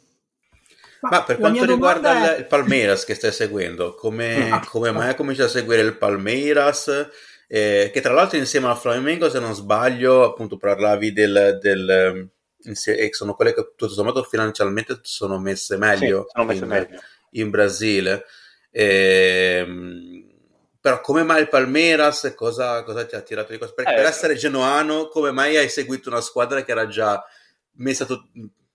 Ma, 1.00 1.22
per 1.22 1.38
quanto 1.38 1.64
riguarda 1.64 2.34
è... 2.34 2.38
il 2.40 2.46
Palmeiras 2.46 3.04
che 3.04 3.14
stai 3.14 3.32
seguendo, 3.32 3.94
come, 3.94 4.50
ah, 4.50 4.60
come 4.68 4.90
mai 4.90 5.08
hai 5.08 5.16
cominciato 5.16 5.48
a 5.48 5.52
seguire 5.52 5.80
il 5.80 5.96
Palmeiras? 5.96 7.08
Eh, 7.54 7.90
che 7.92 8.00
tra 8.00 8.12
l'altro 8.12 8.36
insieme 8.36 8.66
al 8.66 8.76
Flamengo, 8.76 9.30
se 9.30 9.38
non 9.38 9.54
sbaglio, 9.54 10.24
appunto 10.24 10.56
parlavi 10.56 11.12
del, 11.12 11.60
del 11.62 12.28
eh, 12.64 13.08
sono 13.12 13.34
quelle 13.34 13.54
che 13.54 13.74
tutto 13.76 13.94
sommato 13.94 14.24
finanziariamente 14.24 14.98
sono 15.02 15.38
messe 15.38 15.76
meglio, 15.76 16.22
sì, 16.22 16.30
sono 16.32 16.46
messe 16.46 16.62
in, 16.64 16.68
meglio. 16.68 17.00
in 17.30 17.50
Brasile. 17.50 18.24
Eh, 18.72 19.64
però 20.80 21.00
come 21.00 21.22
mai 21.22 21.42
il 21.42 21.48
Palmeiras? 21.48 22.34
Cosa, 22.34 22.82
cosa 22.82 23.06
ti 23.06 23.14
ha 23.14 23.20
tirato 23.20 23.52
di 23.52 23.58
questo? 23.58 23.76
Perché 23.76 23.92
eh, 23.92 23.96
per 23.98 24.06
essere 24.06 24.34
genoano, 24.34 25.06
come 25.06 25.30
mai 25.30 25.56
hai 25.56 25.68
seguito 25.68 26.08
una 26.08 26.20
squadra 26.20 26.64
che 26.64 26.72
era 26.72 26.88
già 26.88 27.24
messa 27.74 28.04
tu, 28.04 28.16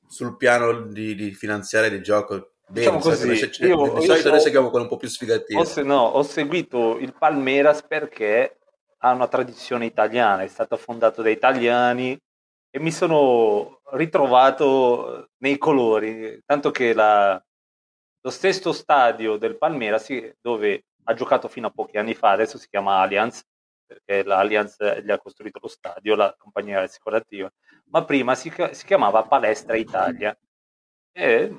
sul 0.07 0.37
piano 0.37 0.83
di, 0.83 1.15
di 1.15 1.33
finanziare 1.33 1.89
di 1.89 2.01
gioco? 2.01 2.51
Bene, 2.65 2.85
diciamo 2.85 2.99
così, 2.99 3.35
solito, 3.35 3.65
io, 3.65 3.99
di 3.99 4.05
solito 4.05 4.29
noi 4.29 4.39
seguiamo 4.39 4.69
quello 4.69 4.85
un 4.85 4.89
po' 4.91 4.97
più 4.97 5.09
sfigatino. 5.09 5.59
Ho, 5.59 5.83
no, 5.83 6.01
ho 6.01 6.23
seguito 6.23 6.97
il 6.97 7.13
Palmeiras 7.17 7.83
perché 7.85 8.58
ha 9.01 9.11
una 9.13 9.27
tradizione 9.27 9.85
italiana, 9.85 10.43
è 10.43 10.47
stato 10.47 10.77
fondato 10.77 11.21
da 11.21 11.29
italiani 11.29 12.17
e 12.69 12.79
mi 12.79 12.91
sono 12.91 13.81
ritrovato 13.91 15.29
nei 15.37 15.57
colori, 15.57 16.41
tanto 16.45 16.71
che 16.71 16.93
la, 16.93 17.41
lo 18.21 18.29
stesso 18.29 18.71
stadio 18.73 19.37
del 19.37 19.57
Palmeiras 19.57 20.07
dove 20.41 20.85
ha 21.03 21.13
giocato 21.13 21.47
fino 21.47 21.67
a 21.67 21.71
pochi 21.71 21.97
anni 21.97 22.13
fa, 22.13 22.31
adesso 22.31 22.57
si 22.57 22.67
chiama 22.69 22.99
Allianz, 22.99 23.41
perché 23.85 24.23
l'Allianz 24.23 24.77
gli 25.01 25.09
ha 25.09 25.17
costruito 25.17 25.59
lo 25.61 25.67
stadio, 25.67 26.15
la 26.15 26.35
compagnia 26.37 26.81
assicurativa, 26.81 27.51
ma 27.85 28.03
prima 28.05 28.35
si, 28.35 28.53
si 28.71 28.85
chiamava 28.85 29.23
Palestra 29.23 29.75
Italia, 29.75 30.37
è 31.11 31.51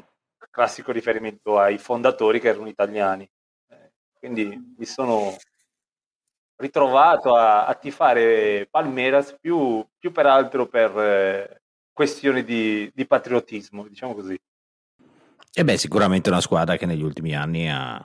classico 0.50 0.92
riferimento 0.92 1.58
ai 1.58 1.78
fondatori 1.78 2.40
che 2.40 2.48
erano 2.48 2.68
italiani. 2.68 3.28
Eh, 3.68 3.92
quindi 4.12 4.74
mi 4.76 4.84
sono 4.84 5.36
ritrovato 6.60 7.34
a, 7.34 7.66
a 7.66 7.74
tifare 7.74 8.68
Palmeiras 8.70 9.36
più, 9.40 9.84
più 9.98 10.12
peraltro 10.12 10.66
per 10.66 10.98
eh, 10.98 11.62
questioni 11.92 12.44
di, 12.44 12.90
di 12.94 13.06
patriottismo, 13.06 13.88
diciamo 13.88 14.14
così. 14.14 14.38
E 15.52 15.64
beh, 15.64 15.78
sicuramente 15.78 16.28
una 16.28 16.40
squadra 16.40 16.76
che 16.76 16.86
negli 16.86 17.02
ultimi 17.02 17.34
anni 17.34 17.68
ha, 17.68 17.96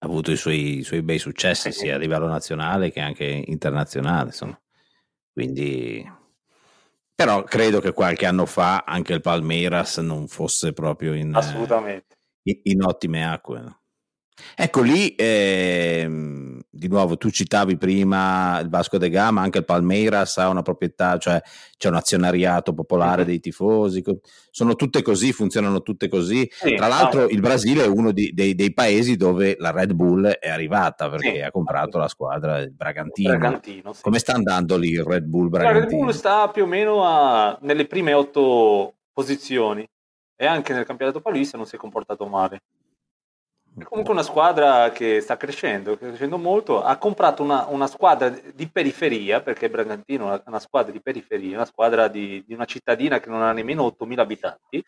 avuto 0.00 0.32
i 0.32 0.36
suoi, 0.36 0.78
i 0.78 0.82
suoi, 0.82 1.02
bei 1.02 1.18
successi 1.18 1.72
sia 1.72 1.94
a 1.94 1.98
livello 1.98 2.26
nazionale 2.26 2.90
che 2.90 3.00
anche 3.00 3.24
internazionale. 3.24 4.26
Insomma. 4.26 4.60
Quindi, 5.32 6.04
però 7.14 7.42
credo 7.44 7.80
che 7.80 7.92
qualche 7.92 8.26
anno 8.26 8.46
fa 8.46 8.84
anche 8.86 9.12
il 9.12 9.20
Palmeiras 9.20 9.98
non 9.98 10.26
fosse 10.26 10.72
proprio 10.72 11.14
in, 11.14 11.32
in, 12.42 12.60
in 12.62 12.82
ottime 12.82 13.26
acque. 13.26 13.60
No? 13.60 13.78
Ecco 14.56 14.82
lì, 14.82 15.14
ehm, 15.16 16.60
di 16.68 16.88
nuovo, 16.88 17.16
tu 17.16 17.30
citavi 17.30 17.76
prima 17.76 18.58
il 18.60 18.68
Vasco 18.68 18.98
de 18.98 19.08
Gama, 19.08 19.42
anche 19.42 19.58
il 19.58 19.64
Palmeiras 19.64 20.38
ha 20.38 20.48
una 20.48 20.62
proprietà, 20.62 21.18
cioè 21.18 21.40
c'è 21.76 21.88
un 21.88 21.94
azionariato 21.94 22.74
popolare 22.74 23.24
dei 23.24 23.38
tifosi, 23.38 24.02
sono 24.50 24.74
tutte 24.74 25.02
così, 25.02 25.32
funzionano 25.32 25.82
tutte 25.82 26.08
così. 26.08 26.48
Sì, 26.50 26.74
Tra 26.74 26.88
l'altro 26.88 27.22
no. 27.22 27.28
il 27.28 27.40
Brasile 27.40 27.84
è 27.84 27.86
uno 27.86 28.10
di, 28.10 28.32
dei, 28.32 28.54
dei, 28.54 28.72
paesi 28.72 29.16
dove 29.16 29.56
la 29.58 29.70
Red 29.70 29.92
Bull 29.92 30.26
è 30.26 30.48
arrivata 30.48 31.08
perché 31.08 31.32
sì, 31.32 31.40
ha 31.40 31.50
comprato 31.50 31.98
la 31.98 32.08
squadra 32.08 32.58
del 32.58 32.72
Bragantino. 32.72 33.30
Bragantino 33.30 33.92
sì. 33.92 34.02
Come 34.02 34.18
sta 34.18 34.34
andando 34.34 34.76
lì 34.76 34.90
il 34.90 35.04
Red 35.04 35.24
Bull 35.24 35.48
Bragantino? 35.48 35.80
La 35.80 35.86
Red 35.86 35.96
Bull 35.96 36.10
sta 36.10 36.48
più 36.48 36.64
o 36.64 36.66
meno 36.66 37.04
a, 37.04 37.56
nelle 37.62 37.86
prime 37.86 38.12
otto 38.12 38.94
posizioni 39.12 39.88
e 40.36 40.46
anche 40.46 40.72
nel 40.72 40.84
campionato 40.84 41.20
paulista 41.20 41.56
non 41.56 41.66
si 41.66 41.76
è 41.76 41.78
comportato 41.78 42.26
male. 42.26 42.62
È 43.76 43.82
comunque 43.82 44.12
una 44.12 44.22
squadra 44.22 44.90
che 44.92 45.20
sta 45.20 45.36
crescendo, 45.36 45.96
crescendo 45.96 46.38
molto. 46.38 46.82
Ha 46.82 46.96
comprato 46.96 47.42
una, 47.42 47.66
una 47.66 47.88
squadra 47.88 48.28
di 48.28 48.68
periferia, 48.68 49.40
perché 49.40 49.68
Bragantino 49.68 50.32
è 50.32 50.42
una 50.46 50.60
squadra 50.60 50.92
di 50.92 51.00
periferia, 51.00 51.56
una 51.56 51.64
squadra 51.64 52.08
di, 52.08 52.44
di 52.46 52.54
una 52.54 52.66
cittadina 52.66 53.18
che 53.18 53.30
non 53.30 53.42
ha 53.42 53.52
nemmeno 53.52 53.84
8.000 53.98 54.18
abitanti, 54.18 54.84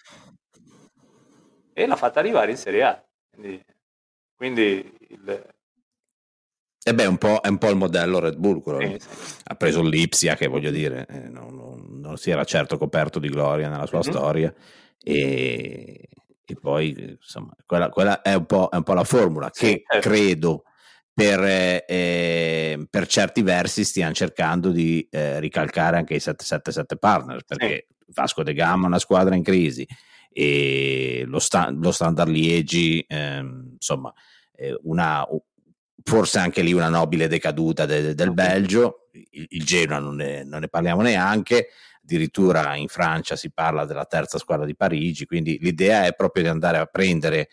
e 1.72 1.86
l'ha 1.86 1.96
fatta 1.96 2.20
arrivare 2.20 2.52
in 2.52 2.56
Serie 2.56 2.82
A. 2.84 3.04
Quindi, 3.30 3.64
quindi 4.36 4.96
il, 5.08 5.54
e 6.88 6.94
beh, 6.94 7.06
un 7.06 7.18
è 7.42 7.48
un 7.48 7.58
po' 7.58 7.68
il 7.68 7.76
modello 7.76 8.20
Red 8.20 8.36
Bull, 8.36 8.60
quello 8.60 8.78
sì, 8.78 8.96
sì. 9.00 9.34
ha 9.42 9.56
preso 9.56 9.82
l'Ipsia, 9.82 10.36
che 10.36 10.46
voglio 10.46 10.70
dire, 10.70 11.04
eh, 11.08 11.28
non, 11.28 11.56
non, 11.56 11.98
non, 12.00 12.16
si 12.16 12.30
era 12.30 12.44
certo 12.44 12.78
coperto 12.78 13.18
di 13.18 13.28
gloria 13.28 13.68
nella 13.68 13.86
sua 13.86 13.98
mm-hmm. 13.98 14.12
storia, 14.12 14.54
e, 15.02 16.08
e 16.46 16.56
poi 16.60 17.16
insomma 17.20 17.54
quella, 17.64 17.88
quella 17.88 18.22
è, 18.22 18.34
un 18.34 18.46
è, 18.46 18.76
un 18.76 18.82
po', 18.82 18.92
la 18.92 19.04
formula 19.04 19.50
sì, 19.52 19.64
che 19.66 19.82
certo. 19.86 20.08
credo 20.08 20.62
per, 21.12 21.40
eh, 21.86 22.86
per, 22.88 23.06
certi 23.06 23.42
versi 23.42 23.84
stiano 23.84 24.12
cercando 24.12 24.70
di 24.70 25.06
eh, 25.10 25.40
ricalcare 25.40 25.96
anche 25.96 26.14
i 26.14 26.20
777 26.20 26.98
partners 26.98 27.44
perché 27.44 27.86
sì. 27.88 28.12
Vasco 28.14 28.42
de 28.42 28.54
Gama 28.54 28.84
è 28.84 28.88
una 28.88 28.98
squadra 28.98 29.34
in 29.34 29.42
crisi 29.42 29.86
e 30.30 31.24
lo, 31.26 31.38
sta, 31.38 31.70
lo 31.70 31.90
Standard 31.90 32.30
Liegi 32.30 33.00
eh, 33.08 33.38
insomma 33.72 34.12
una, 34.82 35.26
forse 36.02 36.38
anche 36.38 36.62
lì 36.62 36.72
una 36.72 36.88
nobile 36.88 37.28
decaduta 37.28 37.86
de, 37.86 38.14
del 38.14 38.32
Belgio 38.32 39.08
il, 39.12 39.46
il 39.48 39.64
Genoa 39.64 39.98
non 39.98 40.16
ne, 40.16 40.44
non 40.44 40.60
ne 40.60 40.68
parliamo 40.68 41.02
neanche 41.02 41.68
addirittura 42.06 42.76
in 42.76 42.86
Francia 42.86 43.34
si 43.34 43.50
parla 43.50 43.84
della 43.84 44.04
terza 44.04 44.38
squadra 44.38 44.64
di 44.64 44.76
Parigi, 44.76 45.26
quindi 45.26 45.58
l'idea 45.58 46.06
è 46.06 46.14
proprio 46.14 46.44
di 46.44 46.48
andare 46.48 46.78
a 46.78 46.86
prendere 46.86 47.48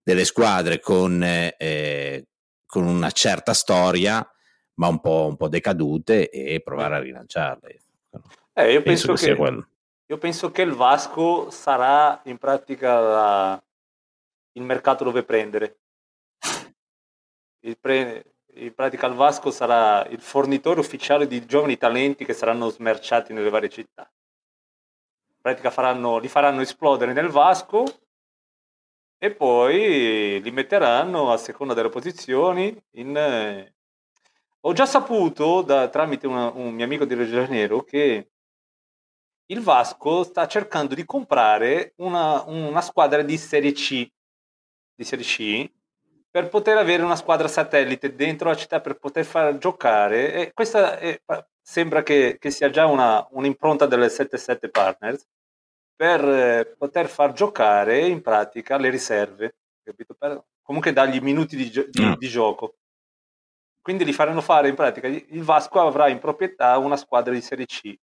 delle 0.00 0.24
squadre 0.24 0.78
con, 0.78 1.20
eh, 1.22 2.26
con 2.64 2.86
una 2.86 3.10
certa 3.10 3.52
storia, 3.52 4.26
ma 4.74 4.86
un 4.86 5.00
po', 5.00 5.26
un 5.26 5.36
po', 5.36 5.48
decadute 5.48 6.30
e 6.30 6.60
provare 6.62 6.94
a 6.94 7.00
rilanciarle. 7.00 7.80
Eh, 8.52 8.72
io 8.72 8.82
penso, 8.82 9.08
penso 9.08 9.34
che. 9.34 9.64
Io 10.06 10.18
penso 10.18 10.50
che 10.50 10.62
il 10.62 10.72
Vasco 10.72 11.50
sarà 11.50 12.20
in 12.24 12.38
pratica 12.38 12.98
la, 12.98 13.64
il 14.52 14.62
mercato 14.62 15.04
dove 15.04 15.24
prendere. 15.24 15.78
Pre, 17.78 18.24
in 18.54 18.74
pratica 18.74 19.06
il 19.06 19.14
Vasco 19.14 19.50
sarà 19.50 20.04
il 20.06 20.20
fornitore 20.20 20.80
ufficiale 20.80 21.26
di 21.26 21.44
giovani 21.46 21.76
talenti 21.76 22.24
che 22.24 22.34
saranno 22.34 22.68
smerciati 22.68 23.32
nelle 23.32 23.50
varie 23.50 23.68
città. 23.68 24.10
In 25.28 25.40
pratica 25.40 25.70
faranno, 25.70 26.18
li 26.18 26.28
faranno 26.28 26.60
esplodere 26.60 27.12
nel 27.12 27.28
Vasco 27.28 27.84
e 29.18 29.34
poi 29.34 30.40
li 30.42 30.50
metteranno 30.50 31.32
a 31.32 31.36
seconda 31.36 31.74
delle 31.74 31.88
posizioni 31.88 32.76
in... 32.92 33.16
Eh... 33.16 33.74
Ho 34.64 34.72
già 34.74 34.84
saputo 34.84 35.62
da, 35.62 35.88
tramite 35.88 36.26
una, 36.26 36.50
un 36.50 36.74
mio 36.74 36.84
amico 36.84 37.06
di 37.06 37.14
de 37.14 37.24
Janeiro 37.24 37.82
che 37.82 38.30
il 39.46 39.60
Vasco 39.62 40.22
sta 40.22 40.46
cercando 40.46 40.94
di 40.94 41.04
comprare 41.06 41.94
una, 41.96 42.42
una 42.44 42.82
squadra 42.82 43.22
di 43.22 43.38
Serie 43.38 43.72
C, 43.72 44.06
di 44.94 45.04
Serie 45.04 45.24
C 45.24 45.70
per 46.30 46.48
poter 46.48 46.76
avere 46.76 47.02
una 47.02 47.16
squadra 47.16 47.48
satellite 47.48 48.14
dentro 48.14 48.48
la 48.48 48.56
città 48.56 48.80
per 48.80 48.98
poter 48.98 49.24
far 49.24 49.58
giocare. 49.58 50.32
E 50.32 50.52
questa 50.52 50.98
è, 50.98 51.20
sembra 51.60 52.02
che, 52.02 52.36
che, 52.38 52.50
sia 52.50 52.70
già 52.70 52.86
una, 52.86 53.26
un'impronta 53.30 53.86
delle 53.86 54.06
7-7 54.06 54.70
Partners 54.70 55.26
per 55.94 56.24
eh, 56.26 56.74
poter 56.78 57.08
far 57.08 57.32
giocare 57.32 58.06
in 58.06 58.22
pratica 58.22 58.78
le 58.78 58.90
riserve, 58.90 59.56
capito? 59.82 60.14
Per, 60.14 60.42
comunque 60.62 60.92
dargli 60.92 61.20
minuti 61.20 61.56
di, 61.56 61.70
gio- 61.70 61.86
di, 61.88 62.04
mm. 62.04 62.12
di, 62.12 62.28
gioco. 62.28 62.76
Quindi 63.82 64.04
li 64.04 64.12
faranno 64.12 64.40
fare 64.40 64.68
in 64.68 64.76
pratica. 64.76 65.08
Il 65.08 65.42
Vasco 65.42 65.80
avrà 65.80 66.08
in 66.08 66.18
proprietà 66.18 66.78
una 66.78 66.96
squadra 66.96 67.32
di 67.32 67.40
Serie 67.40 67.66
C, 67.66 67.94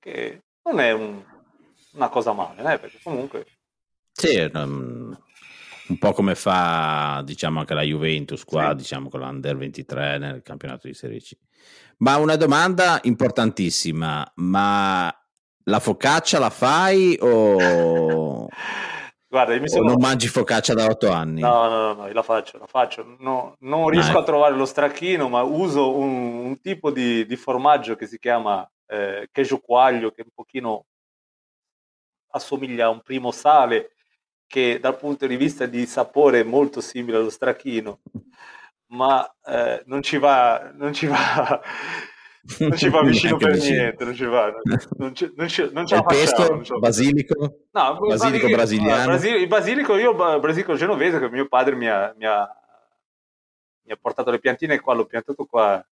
che 0.00 0.42
non 0.64 0.80
è 0.80 0.90
un, 0.90 1.22
una 1.92 2.08
cosa 2.08 2.32
male, 2.32 2.74
eh? 2.74 2.78
perché 2.78 2.98
comunque. 3.02 3.46
Sì, 4.10 4.38
um, 4.52 5.16
un 5.88 5.98
po' 5.98 6.12
come 6.12 6.34
fa 6.34 7.22
diciamo 7.24 7.60
anche 7.60 7.74
la 7.74 7.82
Juventus 7.82 8.44
qua, 8.44 8.70
sì. 8.70 8.76
diciamo 8.76 9.08
con 9.08 9.20
l'Under 9.20 9.56
23 9.56 10.18
nel 10.18 10.42
campionato 10.42 10.86
di 10.86 10.94
Serie 10.94 11.20
C. 11.20 11.36
Ma 11.98 12.16
una 12.16 12.36
domanda 12.36 13.00
importantissima, 13.02 14.30
ma 14.36 15.14
la 15.64 15.80
focaccia 15.80 16.38
la 16.38 16.50
fai 16.50 17.16
o... 17.20 18.48
Guarda, 19.28 19.58
mi 19.58 19.68
sono... 19.68 19.90
non 19.90 19.96
mangi 19.98 20.28
focaccia 20.28 20.74
da 20.74 20.86
otto 20.86 21.10
anni? 21.10 21.40
No, 21.40 21.68
no, 21.68 21.92
no, 21.92 21.94
no, 21.94 22.12
la 22.12 22.22
faccio, 22.22 22.56
la 22.56 22.68
faccio. 22.68 23.16
No, 23.18 23.56
non 23.60 23.88
riesco 23.88 24.16
ah, 24.16 24.20
a 24.20 24.24
trovare 24.24 24.54
lo 24.54 24.64
stracchino, 24.64 25.28
ma 25.28 25.42
uso 25.42 25.96
un, 25.96 26.36
un 26.44 26.60
tipo 26.60 26.92
di, 26.92 27.26
di, 27.26 27.34
formaggio 27.34 27.96
che 27.96 28.06
si 28.06 28.20
chiama 28.20 28.64
eh, 28.86 29.28
quaglio, 29.60 30.12
che 30.12 30.22
un 30.22 30.30
pochino 30.32 30.86
assomiglia 32.30 32.86
a 32.86 32.90
un 32.90 33.00
primo 33.00 33.32
sale, 33.32 33.93
che 34.54 34.78
dal 34.78 34.96
punto 34.96 35.26
di 35.26 35.34
vista 35.34 35.66
di 35.66 35.84
sapore 35.84 36.38
è 36.38 36.44
molto 36.44 36.80
simile 36.80 37.16
allo 37.16 37.28
strachino, 37.28 38.02
ma 38.90 39.28
eh, 39.44 39.82
non 39.86 40.00
ci 40.00 40.16
va, 40.16 40.70
non 40.76 40.92
ci 40.92 41.06
va, 41.08 41.60
non 42.60 42.76
ci 42.76 42.88
va 42.88 43.02
vicino 43.02 43.36
per 43.36 43.54
vicino. 43.54 43.80
niente, 43.80 44.04
non 44.04 44.14
ci 44.14 44.24
va, 44.24 44.54
non, 44.96 45.12
ci, 45.12 45.32
non, 45.34 45.48
ci, 45.48 45.68
non 45.72 45.86
ce 45.88 45.96
la 45.96 46.02
facciamo. 46.02 46.58
Pesto, 46.60 46.78
basilico? 46.78 47.62
No, 47.72 47.98
basilico 47.98 48.48
brasiliano? 48.48 49.10
Basilico, 49.10 49.40
il 49.40 49.48
basilico, 49.48 49.96
io 49.96 50.14
basilico 50.14 50.76
genovese, 50.76 51.18
che 51.18 51.28
mio 51.30 51.48
padre 51.48 51.74
mi 51.74 51.88
ha, 51.88 52.14
mi 52.16 52.24
ha, 52.24 52.48
mi 53.86 53.92
ha 53.92 53.98
portato 54.00 54.30
le 54.30 54.38
piantine 54.38 54.78
qua, 54.78 54.94
l'ho 54.94 55.06
piantato 55.06 55.46
qua, 55.46 55.84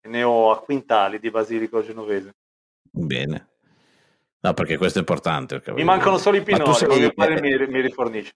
e 0.00 0.08
ne 0.08 0.22
ho 0.22 0.52
a 0.52 0.60
quintali 0.60 1.18
di 1.18 1.28
basilico 1.28 1.82
genovese. 1.82 2.36
Bene. 2.88 3.53
No, 4.44 4.52
perché 4.52 4.76
questo 4.76 4.98
è 4.98 5.00
importante. 5.00 5.62
Mi 5.68 5.84
mancano 5.84 6.18
solo 6.18 6.36
i 6.36 6.42
pinoli, 6.42 6.74
sei... 6.74 7.14
padre 7.14 7.40
mi, 7.40 7.66
mi 7.66 7.80
rifornisce. 7.80 8.32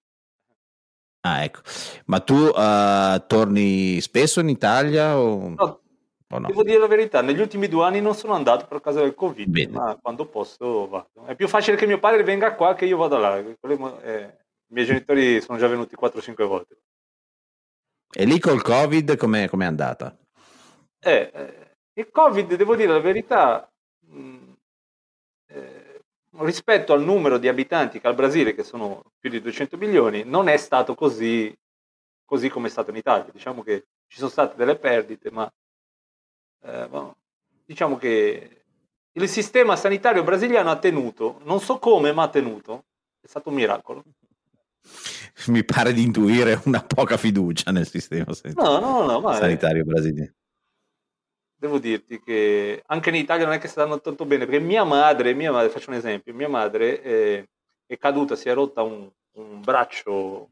Ah, 1.21 1.45
ecco. 1.45 1.61
Ma 2.07 2.21
tu 2.21 2.35
uh, 2.35 3.27
torni 3.27 4.01
spesso 4.01 4.41
in 4.41 4.49
Italia 4.49 5.19
o... 5.19 5.51
No, 5.51 5.81
o 6.31 6.39
no? 6.39 6.47
Devo 6.47 6.63
dire 6.63 6.79
la 6.79 6.87
verità, 6.87 7.21
negli 7.21 7.41
ultimi 7.41 7.69
due 7.69 7.85
anni 7.85 8.01
non 8.01 8.15
sono 8.15 8.33
andato 8.33 8.65
per 8.67 8.81
causa 8.81 9.01
del 9.01 9.15
Covid, 9.15 9.51
Bene. 9.51 9.71
ma 9.71 9.99
quando 10.01 10.25
posso 10.25 10.89
vado. 10.89 11.11
È 11.27 11.35
più 11.35 11.47
facile 11.47 11.77
che 11.77 11.87
mio 11.87 11.99
padre 11.99 12.23
venga 12.23 12.55
qua 12.55 12.75
che 12.75 12.87
io 12.87 12.97
vada 12.97 13.19
là. 13.19 13.37
Eh, 13.37 13.55
I 13.61 14.73
miei 14.73 14.87
genitori 14.87 15.43
sono 15.43 15.59
già 15.59 15.67
venuti 15.67 15.95
4-5 15.95 16.47
volte. 16.47 16.79
E 18.11 18.25
lì 18.25 18.39
col 18.39 18.63
Covid 18.63 19.15
com'è, 19.19 19.47
com'è 19.47 19.67
andata? 19.67 20.17
Eh, 21.01 21.31
eh, 21.35 21.77
il 21.93 22.09
Covid, 22.11 22.55
devo 22.55 22.77
dire 22.77 22.93
la 22.93 23.01
verità, 23.01 23.71
mh, 24.07 24.21
mm, 24.21 24.53
eh, 25.49 25.88
rispetto 26.45 26.93
al 26.93 27.03
numero 27.03 27.39
di 27.39 27.49
abitanti 27.49 28.01
che 28.01 28.07
ha 28.07 28.11
il 28.11 28.17
Brasile, 28.17 28.55
che 28.55 28.63
sono 28.63 29.13
più 29.19 29.31
di 29.31 29.41
200 29.41 29.77
milioni, 29.77 30.25
non 30.25 30.49
è 30.49 30.57
stato 30.57 30.95
così, 30.95 31.55
così 32.25 32.49
come 32.49 32.69
è 32.69 32.71
stato 32.71 32.91
in 32.91 32.97
Italia. 32.97 33.31
Diciamo 33.33 33.63
che 33.63 33.87
ci 34.07 34.19
sono 34.19 34.31
state 34.31 34.57
delle 34.57 34.77
perdite, 34.77 35.31
ma 35.31 35.51
eh, 36.65 36.89
diciamo 37.65 37.97
che 37.97 38.63
il 39.13 39.29
sistema 39.29 39.77
sanitario 39.77 40.23
brasiliano 40.23 40.71
ha 40.71 40.79
tenuto, 40.79 41.41
non 41.45 41.61
so 41.61 41.79
come, 41.79 42.13
ma 42.13 42.25
ha 42.25 42.29
tenuto. 42.29 42.85
È 43.21 43.27
stato 43.27 43.49
un 43.49 43.57
miracolo. 43.57 44.05
Mi 45.49 45.65
pare 45.65 45.93
di 45.93 46.03
intuire 46.03 46.61
una 46.65 46.83
poca 46.83 47.17
fiducia 47.17 47.71
nel 47.71 47.87
sistema 47.87 48.33
sanitario, 48.33 48.81
no, 48.81 49.05
no, 49.05 49.21
no, 49.21 49.33
sanitario 49.35 49.85
brasiliano 49.85 50.33
devo 51.59 51.79
dirti 51.79 52.21
che 52.21 52.83
anche 52.87 53.09
in 53.11 53.17
Italia 53.17 53.45
non 53.45 53.55
è 53.55 53.59
che 53.59 53.69
stanno 53.69 54.01
tanto 54.01 54.25
bene, 54.25 54.47
perché 54.47 54.61
mia 54.61 54.85
madre, 54.85 55.35
mia 55.35 55.53
madre 55.53 55.71
faccio 55.71 55.91
un 55.91 55.97
esempio, 55.97 56.33
mia 56.33 56.49
madre 56.49 57.03
è, 57.03 57.49
è 57.87 57.99
caduta, 57.99 58.37
si 58.37 58.49
è 58.49 58.55
rotta 58.55 58.83
un, 58.83 59.11
un, 59.33 59.61
braccio 59.61 60.51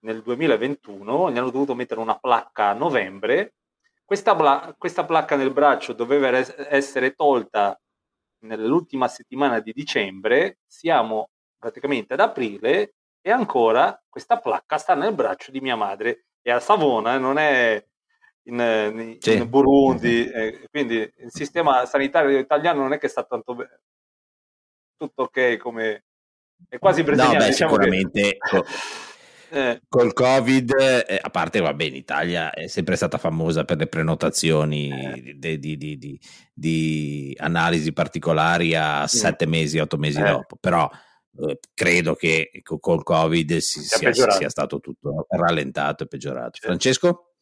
nel 0.00 0.22
2021, 0.22 1.30
gli 1.30 1.38
hanno 1.38 1.50
dovuto 1.50 1.74
mettere 1.74 2.00
una 2.00 2.18
placca 2.18 2.68
a 2.68 2.74
novembre, 2.74 3.54
questa, 4.04 4.34
bla, 4.34 4.74
questa 4.78 5.04
placca 5.04 5.36
nel 5.36 5.52
braccio 5.52 5.92
doveva 5.92 6.28
essere 6.68 7.14
tolta 7.14 7.78
nell'ultima 8.40 9.08
settimana 9.08 9.58
di 9.60 9.72
dicembre, 9.72 10.58
siamo 10.66 11.30
praticamente 11.58 12.12
ad 12.12 12.20
aprile 12.20 12.94
e 13.20 13.30
ancora 13.30 14.00
questa 14.08 14.38
placca 14.38 14.78
sta 14.78 14.94
nel 14.94 15.14
braccio 15.14 15.50
di 15.50 15.60
mia 15.60 15.74
madre. 15.74 16.26
E 16.40 16.52
a 16.52 16.60
Savona 16.60 17.18
non 17.18 17.38
è 17.38 17.84
in, 18.46 18.58
in, 18.58 19.16
sì. 19.20 19.34
in 19.34 19.48
Burundi, 19.48 20.28
eh, 20.28 20.66
quindi 20.70 20.96
il 20.96 21.30
sistema 21.30 21.84
sanitario 21.86 22.38
italiano 22.38 22.80
non 22.80 22.92
è 22.92 22.98
che 22.98 23.08
sta 23.08 23.24
tanto 23.24 23.54
bene, 23.54 23.80
tutto 24.96 25.22
ok 25.22 25.56
come 25.56 26.04
è 26.68 26.78
quasi 26.78 27.02
brasiliano. 27.02 27.34
No, 27.34 27.38
beh, 27.38 27.50
diciamo 27.50 27.70
sicuramente 27.72 28.36
che... 29.50 29.70
eh. 29.70 29.80
col 29.88 30.12
Covid, 30.12 30.74
eh, 31.06 31.18
a 31.20 31.30
parte 31.30 31.60
va 31.60 31.74
bene, 31.74 31.96
Italia 31.96 32.50
è 32.52 32.66
sempre 32.68 32.96
stata 32.96 33.18
famosa 33.18 33.64
per 33.64 33.78
le 33.78 33.88
prenotazioni 33.88 34.90
eh. 34.90 35.34
di, 35.36 35.58
di, 35.58 35.76
di, 35.76 36.20
di, 36.52 37.36
analisi 37.38 37.92
particolari 37.92 38.74
a 38.74 39.02
mm. 39.02 39.06
sette 39.06 39.46
mesi, 39.46 39.78
otto 39.78 39.96
mesi 39.96 40.20
eh. 40.20 40.24
dopo, 40.24 40.56
però 40.58 40.88
eh, 41.38 41.58
credo 41.74 42.14
che 42.14 42.50
col 42.62 43.02
Covid 43.02 43.56
si, 43.56 43.80
sia, 43.82 44.12
sia, 44.12 44.48
stato 44.48 44.78
tutto 44.78 45.26
rallentato 45.28 46.04
e 46.04 46.06
peggiorato. 46.06 46.58
Francesco? 46.60 47.32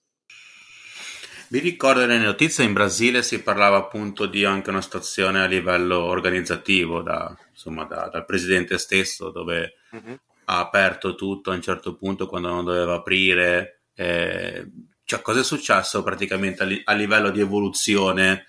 Mi 1.55 1.61
ricordo 1.61 2.05
nelle 2.05 2.25
notizie 2.25 2.65
in 2.65 2.73
Brasile 2.73 3.23
si 3.23 3.41
parlava 3.41 3.77
appunto 3.77 4.27
di 4.27 4.45
anche 4.45 4.71
una 4.71 4.83
situazione 4.83 5.41
a 5.41 5.47
livello 5.47 6.01
organizzativo 6.01 7.01
da, 7.01 7.33
insomma, 7.49 7.85
da, 7.85 8.09
dal 8.09 8.25
presidente 8.25 8.77
stesso 8.77 9.31
dove 9.31 9.75
mm-hmm. 9.95 10.15
ha 10.47 10.59
aperto 10.59 11.15
tutto 11.15 11.53
a 11.53 11.55
un 11.55 11.63
certo 11.63 11.95
punto 11.95 12.27
quando 12.27 12.49
non 12.49 12.65
doveva 12.65 12.95
aprire. 12.95 13.83
Eh, 13.95 14.69
cioè, 15.05 15.23
cosa 15.23 15.39
è 15.39 15.45
successo 15.45 16.03
praticamente 16.03 16.65
a, 16.65 16.67
li, 16.67 16.83
a, 16.85 16.93
livello 16.93 17.31
di 17.31 17.39
evoluzione 17.39 18.47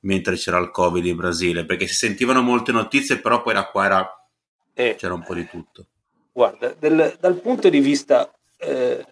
mentre 0.00 0.34
c'era 0.34 0.58
il 0.58 0.72
Covid 0.72 1.06
in 1.06 1.14
Brasile? 1.14 1.64
Perché 1.64 1.86
si 1.86 1.94
sentivano 1.94 2.42
molte 2.42 2.72
notizie, 2.72 3.20
però 3.20 3.40
poi 3.40 3.54
da 3.54 3.68
qua 3.68 3.84
era, 3.84 4.28
eh, 4.74 4.96
c'era 4.98 5.14
un 5.14 5.22
po' 5.22 5.34
di 5.34 5.46
tutto. 5.46 5.86
Guarda, 6.32 6.74
del, 6.76 7.18
dal 7.20 7.40
punto 7.40 7.68
di 7.68 7.78
vista, 7.78 8.28
eh, 8.56 9.06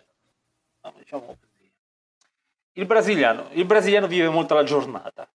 diciamo, 0.99 1.39
il 2.77 2.87
brasiliano, 2.87 3.49
il 3.53 3.64
brasiliano 3.64 4.07
vive 4.07 4.29
molto 4.29 4.55
la 4.55 4.62
giornata 4.62 5.29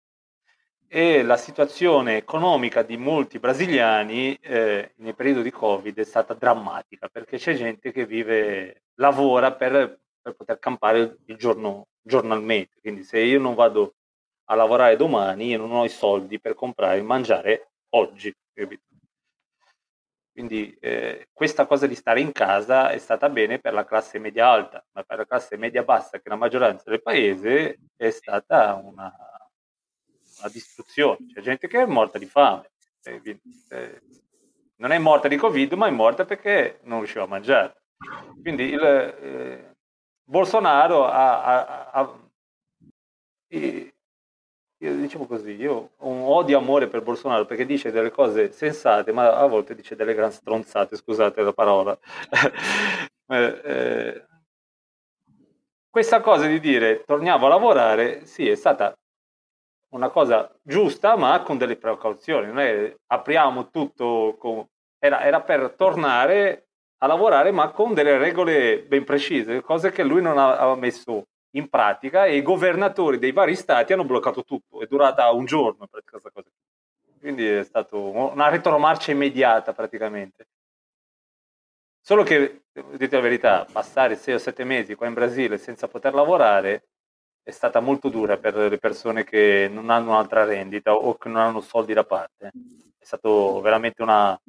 e 0.87 1.23
la 1.23 1.37
situazione 1.37 2.17
economica 2.17 2.83
di 2.83 2.97
molti 2.97 3.39
brasiliani 3.39 4.35
eh, 4.35 4.93
nel 4.97 5.15
periodo 5.15 5.41
di 5.41 5.49
Covid 5.49 5.97
è 5.97 6.03
stata 6.03 6.33
drammatica 6.33 7.07
perché 7.07 7.37
c'è 7.37 7.55
gente 7.55 7.91
che 7.91 8.05
vive, 8.05 8.83
lavora 8.95 9.53
per, 9.53 9.99
per 10.21 10.35
poter 10.35 10.59
campare 10.59 11.17
il 11.25 11.35
giorno, 11.37 11.87
giornalmente. 12.01 12.79
Quindi 12.79 13.03
se 13.03 13.19
io 13.19 13.39
non 13.39 13.55
vado 13.55 13.95
a 14.49 14.55
lavorare 14.55 14.95
domani, 14.95 15.47
io 15.47 15.57
non 15.57 15.71
ho 15.71 15.85
i 15.85 15.89
soldi 15.89 16.39
per 16.39 16.53
comprare 16.53 16.99
e 16.99 17.03
mangiare 17.03 17.71
oggi. 17.91 18.31
Capito? 18.53 18.90
Quindi 20.31 20.75
eh, 20.79 21.27
questa 21.33 21.65
cosa 21.65 21.87
di 21.87 21.95
stare 21.95 22.21
in 22.21 22.31
casa 22.31 22.89
è 22.89 22.97
stata 22.97 23.29
bene 23.29 23.59
per 23.59 23.73
la 23.73 23.85
classe 23.85 24.17
media 24.17 24.47
alta, 24.47 24.83
ma 24.93 25.03
per 25.03 25.17
la 25.17 25.25
classe 25.25 25.57
media 25.57 25.83
bassa, 25.83 26.17
che 26.17 26.23
è 26.23 26.29
la 26.29 26.37
maggioranza 26.37 26.89
del 26.89 27.01
paese, 27.01 27.79
è 27.97 28.09
stata 28.09 28.75
una, 28.75 29.13
una 30.39 30.49
distruzione. 30.49 31.17
C'è 31.33 31.41
gente 31.41 31.67
che 31.67 31.81
è 31.81 31.85
morta 31.85 32.17
di 32.17 32.25
fame. 32.25 32.71
Eh, 33.03 33.39
eh, 33.69 34.01
non 34.77 34.91
è 34.91 34.97
morta 34.97 35.27
di 35.27 35.35
Covid, 35.35 35.73
ma 35.73 35.87
è 35.87 35.91
morta 35.91 36.25
perché 36.25 36.79
non 36.83 36.99
riusciva 36.99 37.25
a 37.25 37.27
mangiare. 37.27 37.83
Quindi 38.41 38.63
il, 38.63 38.83
eh, 38.83 39.75
Bolsonaro 40.23 41.05
ha, 41.05 41.43
ha, 41.43 41.89
ha 41.91 42.19
io 44.81 44.95
diciamo 44.95 45.27
così, 45.27 45.51
io 45.51 45.91
ho 45.95 46.07
un 46.07 46.23
odio 46.23 46.57
amore 46.57 46.87
per 46.87 47.03
Bolsonaro 47.03 47.45
perché 47.45 47.65
dice 47.65 47.91
delle 47.91 48.09
cose 48.09 48.51
sensate, 48.51 49.11
ma 49.11 49.35
a 49.35 49.45
volte 49.45 49.75
dice 49.75 49.95
delle 49.95 50.15
gran 50.15 50.31
stronzate, 50.31 50.95
scusate 50.95 51.41
la 51.43 51.53
parola. 51.53 51.97
eh, 53.27 53.61
eh, 53.63 54.25
questa 55.87 56.21
cosa 56.21 56.47
di 56.47 56.59
dire 56.59 57.03
torniamo 57.05 57.45
a 57.45 57.49
lavorare, 57.49 58.25
sì, 58.25 58.49
è 58.49 58.55
stata 58.55 58.97
una 59.89 60.09
cosa 60.09 60.51
giusta, 60.63 61.15
ma 61.15 61.41
con 61.43 61.57
delle 61.59 61.75
precauzioni. 61.75 62.47
Non 62.47 62.59
è 62.59 62.95
apriamo 63.07 63.69
tutto, 63.69 64.35
con... 64.39 64.65
era, 64.97 65.21
era, 65.21 65.41
per 65.41 65.75
tornare 65.77 66.69
a 66.97 67.07
lavorare, 67.07 67.51
ma 67.51 67.69
con 67.69 67.93
delle 67.93 68.17
regole 68.17 68.81
ben 68.81 69.03
precise, 69.03 69.61
cose 69.61 69.91
che 69.91 70.03
lui 70.03 70.21
non 70.23 70.39
aveva 70.39 70.75
messo 70.75 71.27
in 71.51 71.69
pratica 71.69 72.25
e 72.25 72.37
i 72.37 72.41
governatori 72.41 73.19
dei 73.19 73.31
vari 73.31 73.55
stati 73.55 73.93
hanno 73.93 74.05
bloccato 74.05 74.43
tutto. 74.43 74.81
È 74.81 74.85
durata 74.87 75.29
un 75.31 75.45
giorno. 75.45 75.87
Quindi 77.19 77.47
è 77.47 77.63
stata 77.63 77.95
una 77.95 78.49
retromarcia 78.49 79.11
immediata 79.11 79.73
praticamente. 79.73 80.47
Solo 82.03 82.23
che, 82.23 82.63
dite 82.71 83.15
la 83.15 83.21
verità, 83.21 83.65
passare 83.71 84.15
6 84.15 84.33
o 84.33 84.37
7 84.39 84.63
mesi 84.63 84.95
qua 84.95 85.05
in 85.07 85.13
Brasile 85.13 85.59
senza 85.59 85.87
poter 85.87 86.15
lavorare 86.15 86.87
è 87.43 87.51
stata 87.51 87.79
molto 87.79 88.09
dura 88.09 88.37
per 88.37 88.55
le 88.55 88.77
persone 88.77 89.23
che 89.23 89.69
non 89.71 89.89
hanno 89.89 90.11
un'altra 90.11 90.43
rendita 90.43 90.93
o 90.93 91.15
che 91.15 91.29
non 91.29 91.41
hanno 91.41 91.61
soldi 91.61 91.93
da 91.93 92.03
parte. 92.03 92.51
È 92.97 93.03
stato 93.03 93.61
veramente 93.61 94.01
una... 94.01 94.39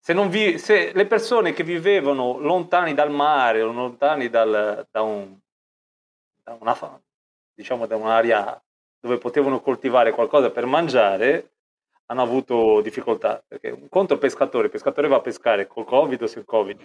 Se, 0.00 0.14
vi... 0.28 0.58
Se 0.58 0.92
le 0.92 1.06
persone 1.06 1.52
che 1.52 1.62
vivevano 1.62 2.38
lontani 2.38 2.94
dal 2.94 3.10
mare 3.10 3.62
o 3.62 3.70
lontani 3.70 4.28
dal... 4.28 4.86
da, 4.90 5.02
un... 5.02 5.38
da, 6.42 6.56
una... 6.58 7.02
diciamo, 7.54 7.86
da 7.86 7.96
un'area 7.96 8.60
dove 9.00 9.18
potevano 9.18 9.60
coltivare 9.60 10.12
qualcosa 10.12 10.50
per 10.50 10.66
mangiare, 10.66 11.52
hanno 12.06 12.22
avuto 12.22 12.80
difficoltà. 12.80 13.42
Perché 13.46 13.70
un 13.70 13.88
conto 13.88 14.18
pescatore, 14.18 14.64
il 14.66 14.70
pescatore 14.70 15.08
va 15.08 15.16
a 15.16 15.22
pescare 15.22 15.66
col 15.66 15.84
Covid 15.84 16.22
o 16.22 16.26
senza 16.26 16.46
Covid, 16.46 16.80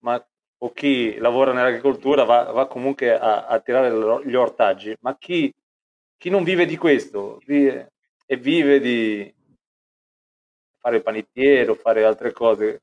ma 0.00 0.24
o 0.60 0.72
chi 0.72 1.16
lavora 1.18 1.52
nell'agricoltura 1.52 2.24
va, 2.24 2.50
va 2.50 2.66
comunque 2.66 3.16
a, 3.16 3.46
a, 3.46 3.60
tirare 3.60 3.90
gli 4.24 4.34
ortaggi, 4.34 4.96
ma 5.00 5.16
chi, 5.16 5.52
chi 6.16 6.30
non 6.30 6.42
vive 6.42 6.66
di 6.66 6.76
questo 6.76 7.40
e 7.46 8.36
vive 8.36 8.80
di 8.80 9.32
fare 10.80 10.96
il 10.96 11.02
panettiere 11.02 11.70
o 11.70 11.74
fare 11.74 12.04
altre 12.04 12.32
cose, 12.32 12.80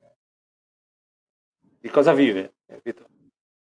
di 1.79 1.89
cosa 1.89 2.13
vive? 2.13 2.55
Capito? 2.65 3.05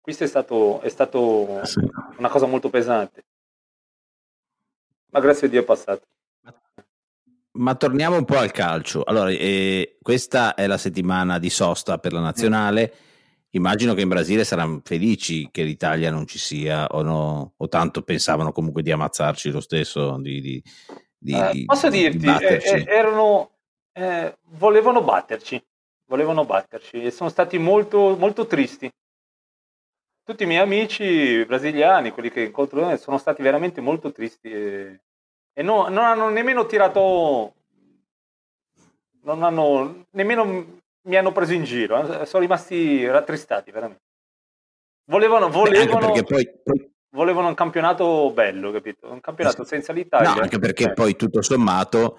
Questo 0.01 0.25
è 0.25 0.27
stato, 0.27 0.81
è 0.81 0.89
stato 0.89 1.59
ah, 1.59 1.65
sì. 1.65 1.81
una 2.17 2.29
cosa 2.29 2.47
molto 2.47 2.71
pesante, 2.71 3.25
ma 5.11 5.21
grazie 5.21 5.47
a 5.47 5.51
Dio 5.51 5.61
è 5.61 5.65
passato. 5.65 6.07
Ma 7.55 7.75
torniamo 7.75 8.17
un 8.17 8.25
po' 8.25 8.39
al 8.39 8.51
calcio. 8.51 9.05
Allora, 9.05 9.29
eh, 9.31 9.99
questa 10.01 10.55
è 10.55 10.67
la 10.67 10.79
settimana 10.79 11.39
di 11.39 11.51
sosta 11.51 11.99
per 11.99 12.13
la 12.13 12.21
nazionale. 12.21 12.93
Mm 12.95 13.11
Immagino 13.55 13.93
che 13.93 14.01
in 14.01 14.09
Brasile 14.09 14.45
saranno 14.45 14.81
felici 14.83 15.51
che 15.51 15.63
l'Italia 15.63 16.11
non 16.11 16.27
ci 16.27 16.39
sia 16.39 16.87
o, 16.87 17.03
no, 17.03 17.53
o 17.55 17.69
tanto 17.69 18.01
pensavano 18.01 18.51
comunque 18.51 18.83
di 18.83 18.91
ammazzarci 18.91 19.51
lo 19.51 19.61
stesso. 19.61 20.17
Di, 20.21 20.41
di, 20.41 20.63
di, 21.19 21.33
eh, 21.35 21.65
posso 21.67 21.91
dirti, 21.91 22.25
eh, 22.27 22.63
eh, 22.65 22.85
erano, 22.89 23.52
eh, 23.93 24.37
volevano 24.51 25.03
batterci, 25.03 25.63
volevano 26.07 26.45
batterci 26.45 27.03
e 27.03 27.11
sono 27.11 27.29
stati 27.29 27.59
molto, 27.59 28.17
molto 28.17 28.47
tristi. 28.47 28.91
Tutti 30.25 30.45
i 30.45 30.47
miei 30.47 30.61
amici 30.61 31.45
brasiliani, 31.45 32.13
quelli 32.13 32.31
che 32.31 32.43
incontro, 32.43 32.97
sono 32.97 33.19
stati 33.19 33.43
veramente 33.43 33.81
molto 33.81 34.13
tristi 34.13 34.51
e, 34.51 35.01
e 35.53 35.63
no, 35.63 35.89
non 35.89 36.05
hanno 36.05 36.29
nemmeno 36.29 36.65
tirato, 36.67 37.55
non 39.23 39.43
hanno 39.43 40.07
nemmeno 40.11 40.81
mi 41.05 41.17
hanno 41.17 41.33
preso 41.33 41.53
in 41.53 41.65
giro, 41.65 42.21
eh, 42.21 42.27
sono 42.27 42.43
rimasti 42.43 43.07
rattristati 43.07 43.71
veramente. 43.71 44.03
Volevano, 45.05 45.51
volevano, 45.51 46.13
Beh, 46.13 46.23
poi, 46.23 46.49
poi... 46.63 46.93
volevano, 47.11 47.49
un 47.49 47.55
campionato 47.55 48.31
bello, 48.31 48.71
capito? 48.71 49.11
Un 49.11 49.21
campionato 49.21 49.65
senza 49.65 49.93
l'Italia. 49.93 50.35
No, 50.35 50.41
anche 50.41 50.61
perché 50.61 50.85
eh. 50.85 50.93
poi 50.93 51.17
tutto 51.17 51.43
sommato 51.43 52.19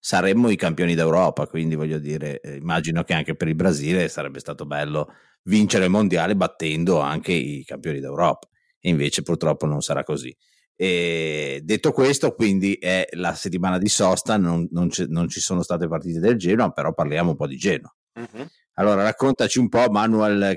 saremmo 0.00 0.48
i 0.48 0.56
campioni 0.56 0.94
d'Europa, 0.94 1.46
quindi 1.46 1.74
voglio 1.74 1.98
dire, 1.98 2.40
eh, 2.40 2.56
immagino 2.56 3.04
che 3.04 3.12
anche 3.12 3.36
per 3.36 3.48
il 3.48 3.54
Brasile 3.54 4.08
sarebbe 4.08 4.40
stato 4.40 4.64
bello 4.64 5.12
vincere 5.44 5.84
il 5.84 5.90
mondiale 5.90 6.34
battendo 6.34 7.00
anche 7.00 7.32
i 7.32 7.62
campioni 7.64 8.00
d'Europa. 8.00 8.48
E 8.80 8.88
invece 8.88 9.22
purtroppo 9.22 9.66
non 9.66 9.82
sarà 9.82 10.02
così. 10.02 10.34
E 10.74 11.60
detto 11.62 11.92
questo, 11.92 12.34
quindi 12.34 12.72
è 12.72 13.06
la 13.12 13.34
settimana 13.34 13.76
di 13.76 13.88
sosta, 13.88 14.38
non, 14.38 14.66
non, 14.70 14.88
non 15.08 15.28
ci 15.28 15.38
sono 15.38 15.62
state 15.62 15.86
partite 15.86 16.20
del 16.20 16.38
Genoa, 16.38 16.70
però 16.70 16.94
parliamo 16.94 17.30
un 17.30 17.36
po' 17.36 17.46
di 17.46 17.56
Genoa. 17.56 17.94
Uh-huh. 18.14 18.46
Allora, 18.74 19.02
raccontaci 19.02 19.58
un 19.58 19.68
po', 19.68 19.90
Manuel, 19.90 20.56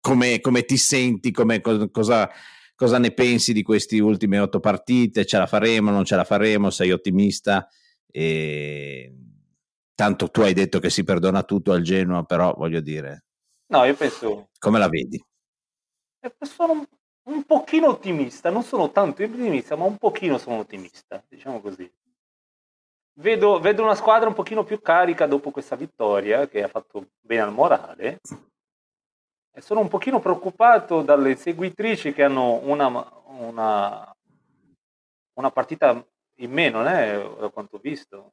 come, 0.00 0.40
come 0.40 0.64
ti 0.64 0.78
senti, 0.78 1.32
come, 1.32 1.60
cosa, 1.60 2.30
cosa, 2.74 2.98
ne 2.98 3.10
pensi 3.12 3.52
di 3.52 3.62
queste 3.62 4.00
ultime 4.00 4.38
otto 4.38 4.58
partite? 4.58 5.26
Ce 5.26 5.36
la 5.36 5.46
faremo, 5.46 5.90
non 5.90 6.06
ce 6.06 6.16
la 6.16 6.24
faremo? 6.24 6.70
Sei 6.70 6.90
ottimista? 6.90 7.68
E... 8.10 9.14
Tanto 9.94 10.28
tu 10.28 10.42
hai 10.42 10.52
detto 10.52 10.78
che 10.78 10.90
si 10.90 11.04
perdona 11.04 11.42
tutto 11.42 11.72
al 11.72 11.82
Genoa, 11.82 12.22
però 12.24 12.54
voglio 12.54 12.80
dire... 12.80 13.24
No, 13.68 13.84
io 13.84 13.94
penso... 13.94 14.50
Come 14.58 14.78
la 14.78 14.88
vedi? 14.88 15.22
Eh, 16.20 16.34
sono 16.40 16.86
un 17.24 17.44
pochino 17.44 17.88
ottimista, 17.88 18.50
non 18.50 18.62
sono 18.62 18.90
tanto 18.90 19.22
ottimista, 19.22 19.74
ma 19.76 19.84
un 19.84 19.96
pochino 19.96 20.38
sono 20.38 20.58
ottimista, 20.58 21.24
diciamo 21.28 21.60
così. 21.60 21.90
Vedo, 23.18 23.58
vedo, 23.58 23.82
una 23.82 23.94
squadra 23.94 24.28
un 24.28 24.34
pochino 24.34 24.62
più 24.62 24.80
carica 24.82 25.26
dopo 25.26 25.50
questa 25.50 25.74
vittoria 25.74 26.46
che 26.48 26.62
ha 26.62 26.68
fatto 26.68 27.12
bene 27.20 27.42
al 27.42 27.52
morale 27.52 28.20
e 29.56 29.62
sono 29.62 29.80
un 29.80 29.88
pochino 29.88 30.20
preoccupato 30.20 31.00
dalle 31.00 31.34
seguitrici 31.34 32.12
che 32.12 32.24
hanno 32.24 32.60
una, 32.62 32.88
una, 33.38 34.16
una 35.32 35.50
partita 35.50 36.06
in 36.36 36.50
meno 36.50 36.80
eh, 36.88 37.36
da 37.38 37.48
quanto 37.48 37.76
ho 37.76 37.80
visto. 37.80 38.32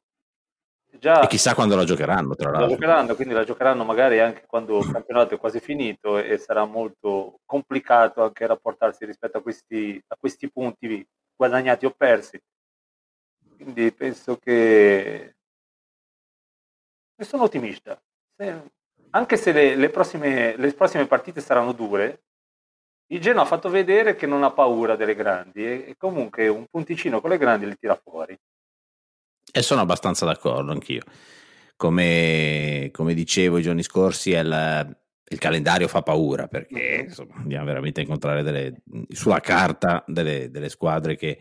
Già, 0.98 1.22
e 1.22 1.26
chissà 1.26 1.54
quando 1.54 1.74
la 1.74 1.84
giocheranno 1.84 2.36
tra 2.36 2.50
l'altro. 2.50 2.68
la 2.68 2.74
giocheranno, 2.74 3.14
quindi 3.16 3.34
la 3.34 3.44
giocheranno 3.44 3.84
magari 3.84 4.20
anche 4.20 4.44
quando 4.46 4.78
il 4.78 4.90
campionato 4.92 5.34
è 5.34 5.38
quasi 5.38 5.58
finito 5.58 6.18
e 6.18 6.38
sarà 6.38 6.64
molto 6.66 7.40
complicato 7.44 8.22
anche 8.22 8.46
rapportarsi 8.46 9.04
rispetto 9.04 9.38
a 9.38 9.42
questi, 9.42 10.00
a 10.06 10.16
questi 10.16 10.50
punti 10.50 11.04
guadagnati 11.34 11.86
o 11.86 11.90
persi. 11.90 12.40
Quindi 13.56 13.92
penso 13.92 14.36
che 14.36 15.34
sono 17.18 17.44
ottimista. 17.44 18.00
Anche 19.10 19.36
se 19.36 19.52
le, 19.52 19.76
le, 19.76 19.90
prossime, 19.90 20.56
le 20.56 20.72
prossime 20.74 21.06
partite 21.06 21.40
saranno 21.40 21.72
dure, 21.72 22.22
il 23.14 23.20
Genoa 23.20 23.42
ha 23.42 23.46
fatto 23.46 23.68
vedere 23.68 24.16
che 24.16 24.26
non 24.26 24.42
ha 24.42 24.50
paura 24.50 24.96
delle 24.96 25.14
grandi 25.14 25.64
e, 25.64 25.84
e 25.88 25.94
comunque 25.96 26.48
un 26.48 26.66
punticino 26.68 27.20
con 27.20 27.30
le 27.30 27.38
grandi 27.38 27.66
le 27.66 27.76
tira 27.76 27.98
fuori. 28.02 28.36
E 29.52 29.62
sono 29.62 29.82
abbastanza 29.82 30.24
d'accordo 30.24 30.72
anch'io. 30.72 31.02
Come, 31.76 32.90
come 32.92 33.14
dicevo 33.14 33.58
i 33.58 33.62
giorni 33.62 33.82
scorsi, 33.82 34.30
il, 34.30 34.96
il 35.28 35.38
calendario 35.38 35.86
fa 35.86 36.02
paura 36.02 36.48
perché 36.48 36.74
mm-hmm. 36.74 37.04
insomma, 37.04 37.34
andiamo 37.36 37.64
veramente 37.66 38.00
a 38.00 38.02
incontrare 38.02 38.42
delle, 38.42 38.82
sulla 39.08 39.40
carta 39.40 40.02
delle, 40.06 40.50
delle 40.50 40.68
squadre 40.68 41.16
che, 41.16 41.38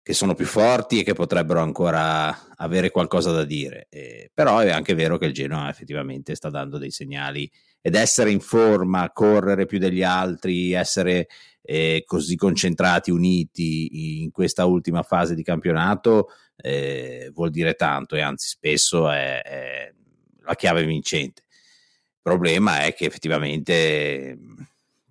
che 0.00 0.14
sono 0.14 0.34
più 0.34 0.46
forti 0.46 1.00
e 1.00 1.02
che 1.02 1.14
potrebbero 1.14 1.60
ancora 1.60 2.54
avere 2.56 2.90
qualcosa 2.90 3.32
da 3.32 3.44
dire. 3.44 3.88
Eh, 3.90 4.30
però 4.32 4.58
è 4.58 4.70
anche 4.70 4.94
vero 4.94 5.18
che 5.18 5.26
il 5.26 5.32
Genoa 5.32 5.68
effettivamente 5.68 6.36
sta 6.36 6.50
dando 6.50 6.78
dei 6.78 6.92
segnali 6.92 7.50
ed 7.88 7.94
essere 7.94 8.30
in 8.30 8.40
forma, 8.40 9.10
correre 9.12 9.64
più 9.64 9.78
degli 9.78 10.02
altri, 10.02 10.72
essere 10.72 11.26
eh, 11.62 12.02
così 12.04 12.36
concentrati, 12.36 13.10
uniti 13.10 14.22
in 14.22 14.30
questa 14.30 14.66
ultima 14.66 15.02
fase 15.02 15.34
di 15.34 15.42
campionato 15.42 16.28
eh, 16.56 17.30
vuol 17.32 17.50
dire 17.50 17.74
tanto 17.74 18.14
e 18.14 18.20
anzi 18.20 18.46
spesso 18.46 19.10
è, 19.10 19.42
è 19.42 19.94
la 20.42 20.54
chiave 20.54 20.84
vincente. 20.84 21.42
Il 21.48 22.20
problema 22.22 22.84
è 22.84 22.92
che 22.92 23.06
effettivamente 23.06 24.38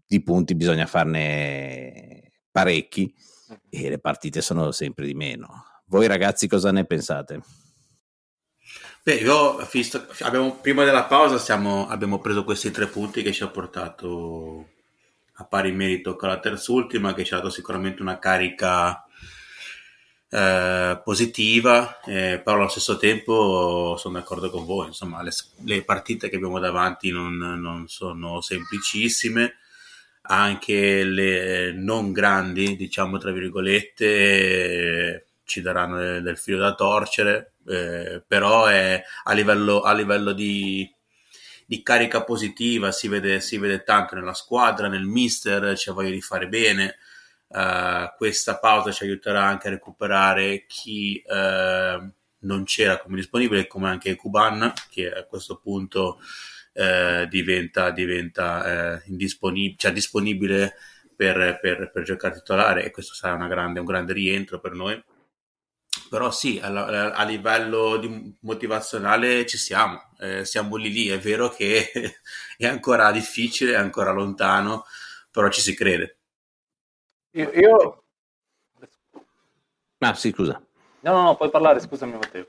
di 0.06 0.22
punti 0.22 0.54
bisogna 0.54 0.86
farne 0.86 2.32
parecchi 2.52 3.12
e 3.70 3.90
le 3.90 3.98
partite 3.98 4.42
sono 4.42 4.72
sempre 4.72 5.08
di 5.08 5.16
meno. 5.16 5.64
Voi 5.86 6.06
ragazzi 6.06 6.48
cosa 6.48 6.72
ne 6.72 6.86
pensate? 6.86 7.42
Beh, 9.08 9.16
io 9.16 9.56
visto, 9.72 10.06
abbiamo, 10.24 10.60
prima 10.60 10.84
della 10.84 11.06
pausa 11.06 11.38
stiamo, 11.38 11.88
abbiamo 11.88 12.20
preso 12.20 12.44
questi 12.44 12.72
tre 12.72 12.88
punti 12.88 13.24
che 13.24 13.32
ci 13.32 13.42
ha 13.42 13.48
portato 13.48 14.68
a 15.36 15.46
pari 15.46 15.72
merito 15.72 16.18
con 16.18 16.28
la 16.28 16.42
terzultima, 16.42 17.14
che 17.14 17.24
ci 17.24 17.34
ha 17.34 17.38
dato 17.38 17.50
sicuramente 17.50 18.02
una 18.02 18.20
carica 18.20 19.06
eh, 20.30 21.00
positiva, 21.02 22.02
eh, 22.02 22.42
però 22.44 22.58
allo 22.58 22.68
stesso 22.68 22.98
tempo 22.98 23.96
sono 23.98 24.16
d'accordo 24.20 24.50
con 24.50 24.66
voi, 24.66 24.88
insomma 24.88 25.22
le, 25.22 25.32
le 25.64 25.84
partite 25.84 26.28
che 26.28 26.36
abbiamo 26.36 26.60
davanti 26.60 27.10
non, 27.10 27.38
non, 27.38 27.88
sono 27.88 28.42
semplicissime, 28.42 29.56
anche 30.24 31.06
le 31.06 31.72
non 31.72 32.12
grandi, 32.12 32.76
diciamo 32.76 33.18
tra 33.18 33.32
virgolette, 33.32 35.27
ci 35.48 35.62
daranno 35.62 35.98
del, 35.98 36.22
del 36.22 36.38
filo 36.38 36.60
da 36.60 36.76
torcere, 36.76 37.54
eh, 37.66 38.22
però 38.28 38.66
è 38.66 39.02
a 39.24 39.34
livello, 39.34 39.82
a 39.82 39.94
livello 39.94 40.34
di, 40.34 40.88
di 41.66 41.82
carica 41.82 42.24
positiva 42.24 42.92
si 42.92 43.08
vede, 43.08 43.40
si 43.40 43.58
vede 43.58 43.84
tanto 43.84 44.16
nella 44.16 44.34
squadra, 44.34 44.88
nel 44.88 45.06
mister, 45.06 45.74
c'è 45.74 45.92
voglia 45.92 46.12
di 46.12 46.22
fare 46.22 46.48
bene. 46.48 46.98
Uh, 47.48 48.14
questa 48.18 48.60
pausa 48.60 48.92
ci 48.92 49.06
aiuterà 49.06 49.46
anche 49.46 49.68
a 49.68 49.72
recuperare 49.72 50.66
chi 50.68 51.24
uh, 51.26 52.12
non 52.40 52.64
c'era 52.66 52.98
come 53.00 53.16
disponibile, 53.16 53.68
come 53.68 53.88
anche 53.88 54.16
Kuban, 54.16 54.74
che 54.90 55.10
a 55.10 55.24
questo 55.24 55.58
punto 55.58 56.20
uh, 56.74 57.26
diventa, 57.28 57.92
diventa 57.92 59.02
indisponibile, 59.06 59.76
cioè 59.78 59.94
disponibile 59.94 60.76
per, 61.16 61.58
per, 61.62 61.90
per, 61.92 62.04
giocare 62.04 62.36
titolare 62.36 62.84
e 62.84 62.92
questo 62.92 63.14
sarà 63.14 63.48
grande, 63.48 63.80
un 63.80 63.86
grande 63.86 64.12
rientro 64.12 64.60
per 64.60 64.74
noi. 64.74 65.02
Però 66.10 66.32
sì, 66.32 66.60
a, 66.62 67.12
a 67.12 67.24
livello 67.24 68.00
motivazionale 68.42 69.46
ci 69.46 69.58
siamo, 69.58 70.12
eh, 70.20 70.46
siamo 70.46 70.76
lì 70.76 70.92
lì, 70.92 71.08
è 71.08 71.20
vero 71.20 71.50
che 71.50 71.92
è 72.58 72.66
ancora 72.66 73.12
difficile, 73.12 73.74
è 73.74 73.78
ancora 73.78 74.12
lontano, 74.12 74.86
però 75.32 75.50
ci 75.50 75.62
si 75.62 75.74
crede. 75.76 76.18
Io, 77.32 77.52
io... 77.52 78.04
Ah, 80.00 80.14
sì, 80.14 80.32
scusa. 80.32 80.62
No, 81.02 81.12
no, 81.12 81.22
no, 81.22 81.36
puoi 81.36 81.50
parlare, 81.50 81.80
scusami 81.80 82.14
Matteo. 82.14 82.48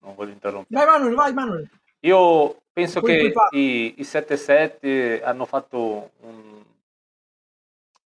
Non 0.00 0.14
voglio 0.14 0.32
interrompere. 0.32 0.84
Vai 0.84 0.86
Manuel, 0.86 1.14
vai 1.14 1.32
Manuel. 1.32 1.70
Io 2.00 2.62
penso 2.72 3.00
Poi 3.00 3.32
che 3.32 3.56
i, 3.56 3.94
i 3.98 4.02
7-7 4.02 5.22
hanno 5.22 5.44
fatto 5.44 6.12
un, 6.20 6.64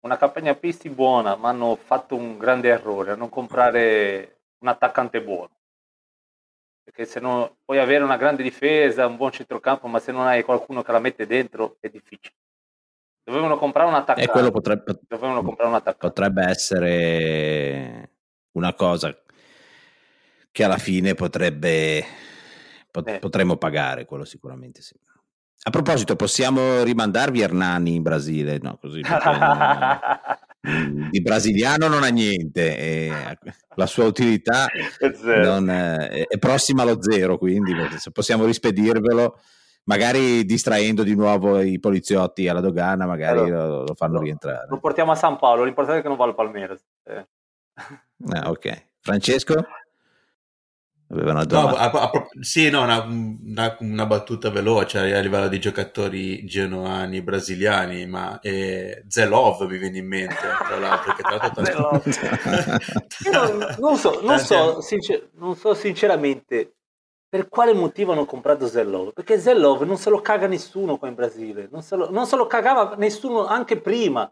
una 0.00 0.16
campagna 0.16 0.54
pisti 0.54 0.88
buona, 0.88 1.36
ma 1.36 1.50
hanno 1.50 1.76
fatto 1.76 2.16
un 2.16 2.38
grande 2.38 2.68
errore 2.68 3.12
a 3.12 3.16
non 3.16 3.28
comprare 3.28 4.41
un 4.62 4.68
attaccante 4.68 5.22
buono. 5.22 5.50
Perché 6.84 7.04
se 7.04 7.20
no 7.20 7.58
puoi 7.64 7.78
avere 7.78 8.02
una 8.02 8.16
grande 8.16 8.42
difesa, 8.42 9.06
un 9.06 9.16
buon 9.16 9.30
centrocampo, 9.30 9.86
ma 9.86 9.98
se 9.98 10.10
non 10.10 10.26
hai 10.26 10.42
qualcuno 10.42 10.82
che 10.82 10.92
la 10.92 10.98
mette 10.98 11.26
dentro 11.26 11.76
è 11.80 11.88
difficile. 11.88 12.34
Dovevano 13.24 13.56
comprare 13.56 13.88
un 13.88 13.94
attaccante. 13.94 14.22
E 14.22 14.32
quello 14.32 14.50
potrebbe, 14.50 14.98
Dovevano 15.06 15.42
comprare 15.42 15.68
un 15.68 15.76
attaccante. 15.76 16.06
Potrebbe 16.08 16.44
essere 16.44 18.10
una 18.52 18.74
cosa 18.74 19.16
che 20.50 20.64
alla 20.64 20.78
fine 20.78 21.14
potrebbe 21.14 22.04
pot- 22.90 23.08
eh. 23.08 23.18
potremmo 23.18 23.56
pagare, 23.56 24.04
quello 24.04 24.24
sicuramente 24.24 24.82
sì. 24.82 24.94
A 25.64 25.70
proposito, 25.70 26.16
possiamo 26.16 26.82
rimandarvi 26.82 27.40
Hernani 27.40 27.94
in 27.94 28.02
Brasile? 28.02 28.58
No, 28.60 28.78
così 28.78 29.00
non, 29.00 29.20
di 30.62 31.20
brasiliano 31.20 31.88
non 31.88 32.04
ha 32.04 32.08
niente, 32.08 33.36
la 33.74 33.86
sua 33.86 34.04
utilità 34.04 34.66
è, 34.70 35.10
non, 35.42 35.68
è, 35.68 36.26
è 36.28 36.38
prossima 36.38 36.82
allo 36.82 37.02
zero, 37.02 37.36
quindi 37.36 37.74
se 37.98 38.12
possiamo 38.12 38.44
rispedirvelo 38.44 39.40
magari 39.84 40.44
distraendo 40.44 41.02
di 41.02 41.16
nuovo 41.16 41.60
i 41.60 41.80
poliziotti 41.80 42.46
alla 42.46 42.60
dogana, 42.60 43.06
magari 43.06 43.40
allora, 43.40 43.66
lo, 43.66 43.84
lo, 43.86 43.94
fanno 43.94 44.20
rientrare. 44.20 44.66
Lo 44.68 44.78
portiamo 44.78 45.10
a 45.10 45.16
San 45.16 45.36
Paolo, 45.36 45.64
l'importante 45.64 45.98
è 45.98 46.02
che 46.02 46.08
non 46.08 46.16
va 46.16 46.26
al 46.26 46.34
Palmeiras. 46.36 46.80
Eh. 47.04 47.26
Ah, 48.28 48.50
ok. 48.50 48.86
Francesco? 49.00 49.66
Aveva 51.12 51.32
una 51.32 51.44
no, 51.44 51.68
a, 51.68 51.90
a, 51.90 52.10
sì, 52.40 52.70
no, 52.70 52.84
una, 52.84 53.02
una, 53.02 53.76
una, 53.80 54.06
battuta 54.06 54.48
veloce 54.48 54.98
a 54.98 55.20
livello 55.20 55.48
di 55.48 55.60
giocatori 55.60 56.46
genuani 56.46 57.20
brasiliani, 57.20 58.06
ma 58.06 58.40
eh, 58.40 59.04
Zelov 59.08 59.60
mi 59.68 59.76
viene 59.76 59.98
in 59.98 60.06
mente, 60.06 60.34
tra 60.34 60.78
l'altro, 60.78 61.14
che 61.14 61.22
tra 61.22 61.36
l'altro 61.36 61.62
non, 63.30 63.76
non, 63.78 63.96
so, 63.96 64.20
non, 64.22 64.38
so, 64.38 64.80
sincer- 64.80 65.28
non 65.34 65.54
so 65.54 65.74
sinceramente 65.74 66.76
per 67.28 67.48
quale 67.48 67.74
motivo 67.74 68.12
hanno 68.12 68.24
comprato 68.24 68.66
Zellov? 68.66 69.12
Perché 69.12 69.38
Zellov 69.38 69.82
non 69.82 69.98
se 69.98 70.08
lo 70.08 70.22
caga 70.22 70.46
nessuno 70.46 70.96
qua 70.96 71.08
in 71.08 71.14
Brasile, 71.14 71.68
non 71.70 71.82
se 71.82 71.96
lo, 71.96 72.10
non 72.10 72.26
se 72.26 72.36
lo 72.36 72.46
cagava 72.46 72.94
nessuno 72.96 73.44
anche 73.44 73.78
prima. 73.78 74.30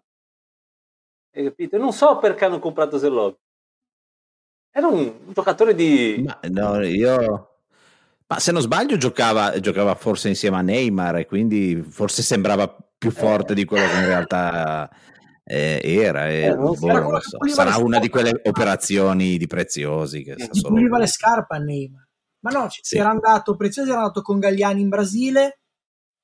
Hai 1.34 1.44
capito? 1.44 1.76
Non 1.76 1.92
so 1.92 2.16
perché 2.16 2.46
hanno 2.46 2.58
comprato 2.58 2.96
Zellov. 2.96 3.36
Era 4.72 4.86
un 4.86 5.12
giocatore 5.32 5.74
di... 5.74 6.22
Ma, 6.24 6.38
no, 6.48 6.84
io... 6.84 7.46
Ma 8.26 8.38
se 8.38 8.52
non 8.52 8.62
sbaglio 8.62 8.96
giocava, 8.96 9.58
giocava 9.58 9.94
forse 9.96 10.28
insieme 10.28 10.56
a 10.58 10.62
Neymar 10.62 11.16
e 11.16 11.26
quindi 11.26 11.84
forse 11.88 12.22
sembrava 12.22 12.72
più 12.96 13.10
forte 13.10 13.52
eh. 13.52 13.54
di 13.56 13.64
quello 13.64 13.88
che 13.88 13.96
in 13.96 14.06
realtà 14.06 14.88
eh, 15.42 15.80
era. 15.82 16.28
E, 16.28 16.42
eh, 16.42 16.54
boh, 16.54 16.76
so. 16.76 17.38
Sarà 17.48 17.76
una 17.78 17.98
di 17.98 18.08
quelle 18.08 18.40
operazioni 18.44 19.36
di 19.36 19.48
preziosi 19.48 20.22
che 20.22 20.34
eh, 20.34 20.48
solo... 20.52 20.74
puliva 20.74 20.98
le 20.98 21.08
scarpe 21.08 21.56
a 21.56 21.58
Neymar. 21.58 22.08
Ma 22.42 22.50
no, 22.50 22.68
sì. 22.70 22.96
era 22.96 23.10
andato, 23.10 23.56
Preziosi 23.56 23.90
era 23.90 23.98
andato 23.98 24.22
con 24.22 24.38
Gagliani 24.38 24.80
in 24.80 24.88
Brasile. 24.88 25.60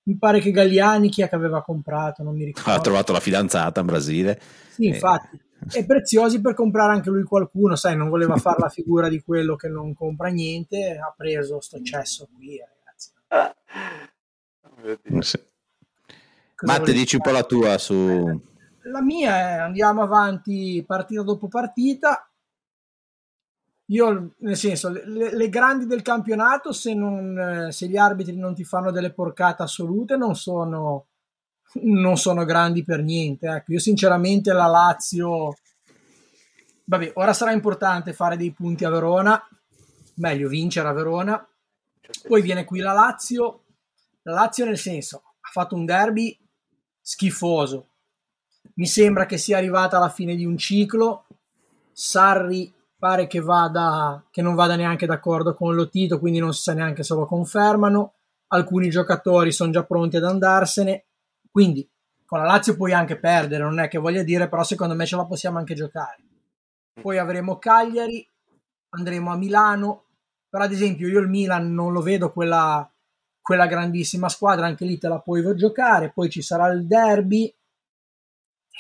Mi 0.05 0.17
pare 0.17 0.39
che 0.39 0.53
Gagliani, 0.53 1.09
chi 1.09 1.23
è 1.23 1.29
che 1.29 1.35
aveva 1.35 1.63
comprato? 1.63 2.23
Non 2.23 2.37
mi 2.37 2.45
ricordo. 2.45 2.71
Ha 2.71 2.81
trovato 2.81 3.13
la 3.13 3.21
fidanzata 3.21 3.81
in 3.81 3.87
Brasile. 3.87 4.41
Sì, 4.71 4.87
infatti. 4.87 5.41
E 5.73 5.85
Preziosi 5.85 6.41
per 6.41 6.55
comprare 6.55 6.93
anche 6.93 7.11
lui 7.11 7.25
qualcuno, 7.25 7.77
sai, 7.77 7.97
non 7.97 8.09
voleva 8.09 8.37
fare 8.39 8.61
la 8.61 8.69
figura 8.69 9.09
di 9.09 9.21
quello 9.21 9.57
che 9.57 9.69
non 9.69 9.95
compra 9.95 10.29
niente, 10.29 10.99
ha 10.99 11.13
preso 11.17 11.61
sto 11.61 11.81
cesso 11.83 12.29
qui, 12.35 12.59
ragazzi. 12.59 13.13
Matte, 16.63 16.93
dici 16.93 17.17
un 17.17 17.23
po' 17.23 17.31
la 17.31 17.45
tua 17.45 17.77
su... 17.79 17.95
Eh, 17.95 18.55
la 18.89 19.03
mia 19.03 19.37
è 19.37 19.53
andiamo 19.59 20.03
avanti 20.03 20.83
partita 20.87 21.23
dopo 21.23 21.49
partita. 21.49 22.31
Io, 23.91 24.35
nel 24.39 24.57
senso, 24.57 24.91
le, 24.91 25.35
le 25.35 25.49
grandi 25.49 25.87
del 25.87 26.03
campionato, 26.03 26.73
se, 26.73 26.95
non, 26.95 27.69
se, 27.71 27.87
gli 27.87 27.97
arbitri 27.97 28.37
non 28.37 28.55
ti 28.55 28.65
fanno 28.65 28.91
delle 28.91 29.13
porcate 29.13 29.63
assolute, 29.63 30.17
non 30.17 30.35
sono, 30.35 31.07
non 31.83 32.17
sono 32.17 32.45
grandi 32.45 32.85
per 32.85 33.03
niente. 33.03 33.47
Ecco, 33.49 33.73
io 33.73 33.79
sinceramente 33.79 34.53
la 34.53 34.67
Lazio... 34.67 35.57
Vabbè, 36.89 37.13
ora 37.15 37.33
sarà 37.33 37.51
importante 37.51 38.13
fare 38.13 38.37
dei 38.37 38.53
punti 38.53 38.85
a 38.85 38.91
Verona, 38.91 39.43
meglio 40.15 40.49
vincere 40.49 40.87
a 40.87 40.93
Verona. 40.93 41.49
Poi 42.29 42.43
viene 42.43 42.65
qui 42.65 42.79
la 42.79 42.93
Lazio. 42.93 43.65
La 44.23 44.33
Lazio 44.33 44.65
nel 44.65 44.79
senso, 44.79 45.23
ha 45.41 45.51
fatto 45.51 45.75
un 45.75 45.85
derby 45.85 46.39
schifoso. 47.01 47.89
Mi 48.75 48.87
sembra 48.87 49.27
che 49.27 49.37
sia 49.37 49.57
arrivata 49.57 49.97
alla 49.97 50.09
fine 50.11 50.37
di 50.37 50.45
un 50.45 50.57
ciclo. 50.57 51.27
Sarri 51.93 52.73
pare 52.99 53.27
che, 53.27 53.41
vada, 53.41 54.25
che 54.31 54.43
non 54.43 54.55
vada 54.55 54.77
neanche 54.77 55.07
d'accordo 55.07 55.55
con 55.55 55.75
Lotito, 55.75 56.19
quindi 56.19 56.39
non 56.39 56.53
si 56.55 56.63
sa 56.63 56.73
neanche 56.73 57.03
se 57.03 57.15
lo 57.15 57.27
confermano. 57.27 58.13
Alcuni 58.49 58.91
giocatori 58.91 59.51
sono 59.53 59.73
già 59.73 59.83
pronti 59.83 60.17
ad 60.17 60.25
andarsene, 60.25 61.05
quindi 61.57 61.89
con 62.27 62.39
la 62.39 62.45
Lazio 62.45 62.77
puoi 62.77 62.93
anche 62.93 63.19
perdere, 63.19 63.63
non 63.63 63.79
è 63.79 63.89
che 63.89 63.97
voglia 63.97 64.23
dire, 64.23 64.47
però 64.47 64.63
secondo 64.63 64.95
me 64.95 65.07
ce 65.07 65.17
la 65.17 65.25
possiamo 65.25 65.57
anche 65.57 65.75
giocare. 65.75 66.23
Poi 67.01 67.17
avremo 67.17 67.57
Cagliari, 67.57 68.29
andremo 68.91 69.33
a 69.33 69.39
Milano, 69.39 70.05
però 70.51 70.65
ad 70.65 70.73
esempio 70.73 71.09
io 71.09 71.19
il 71.19 71.31
Milan 71.31 71.73
non 71.73 71.93
lo 71.93 72.03
vedo 72.03 72.31
quella, 72.31 72.87
quella 73.41 73.67
grandissima 73.67 74.29
squadra, 74.29 74.67
anche 74.67 74.85
lì 74.85 74.99
te 74.99 75.09
la 75.09 75.19
puoi 75.19 75.57
giocare, 75.57 76.13
poi 76.13 76.29
ci 76.29 76.43
sarà 76.43 76.69
il 76.69 76.87
derby. 76.87 77.51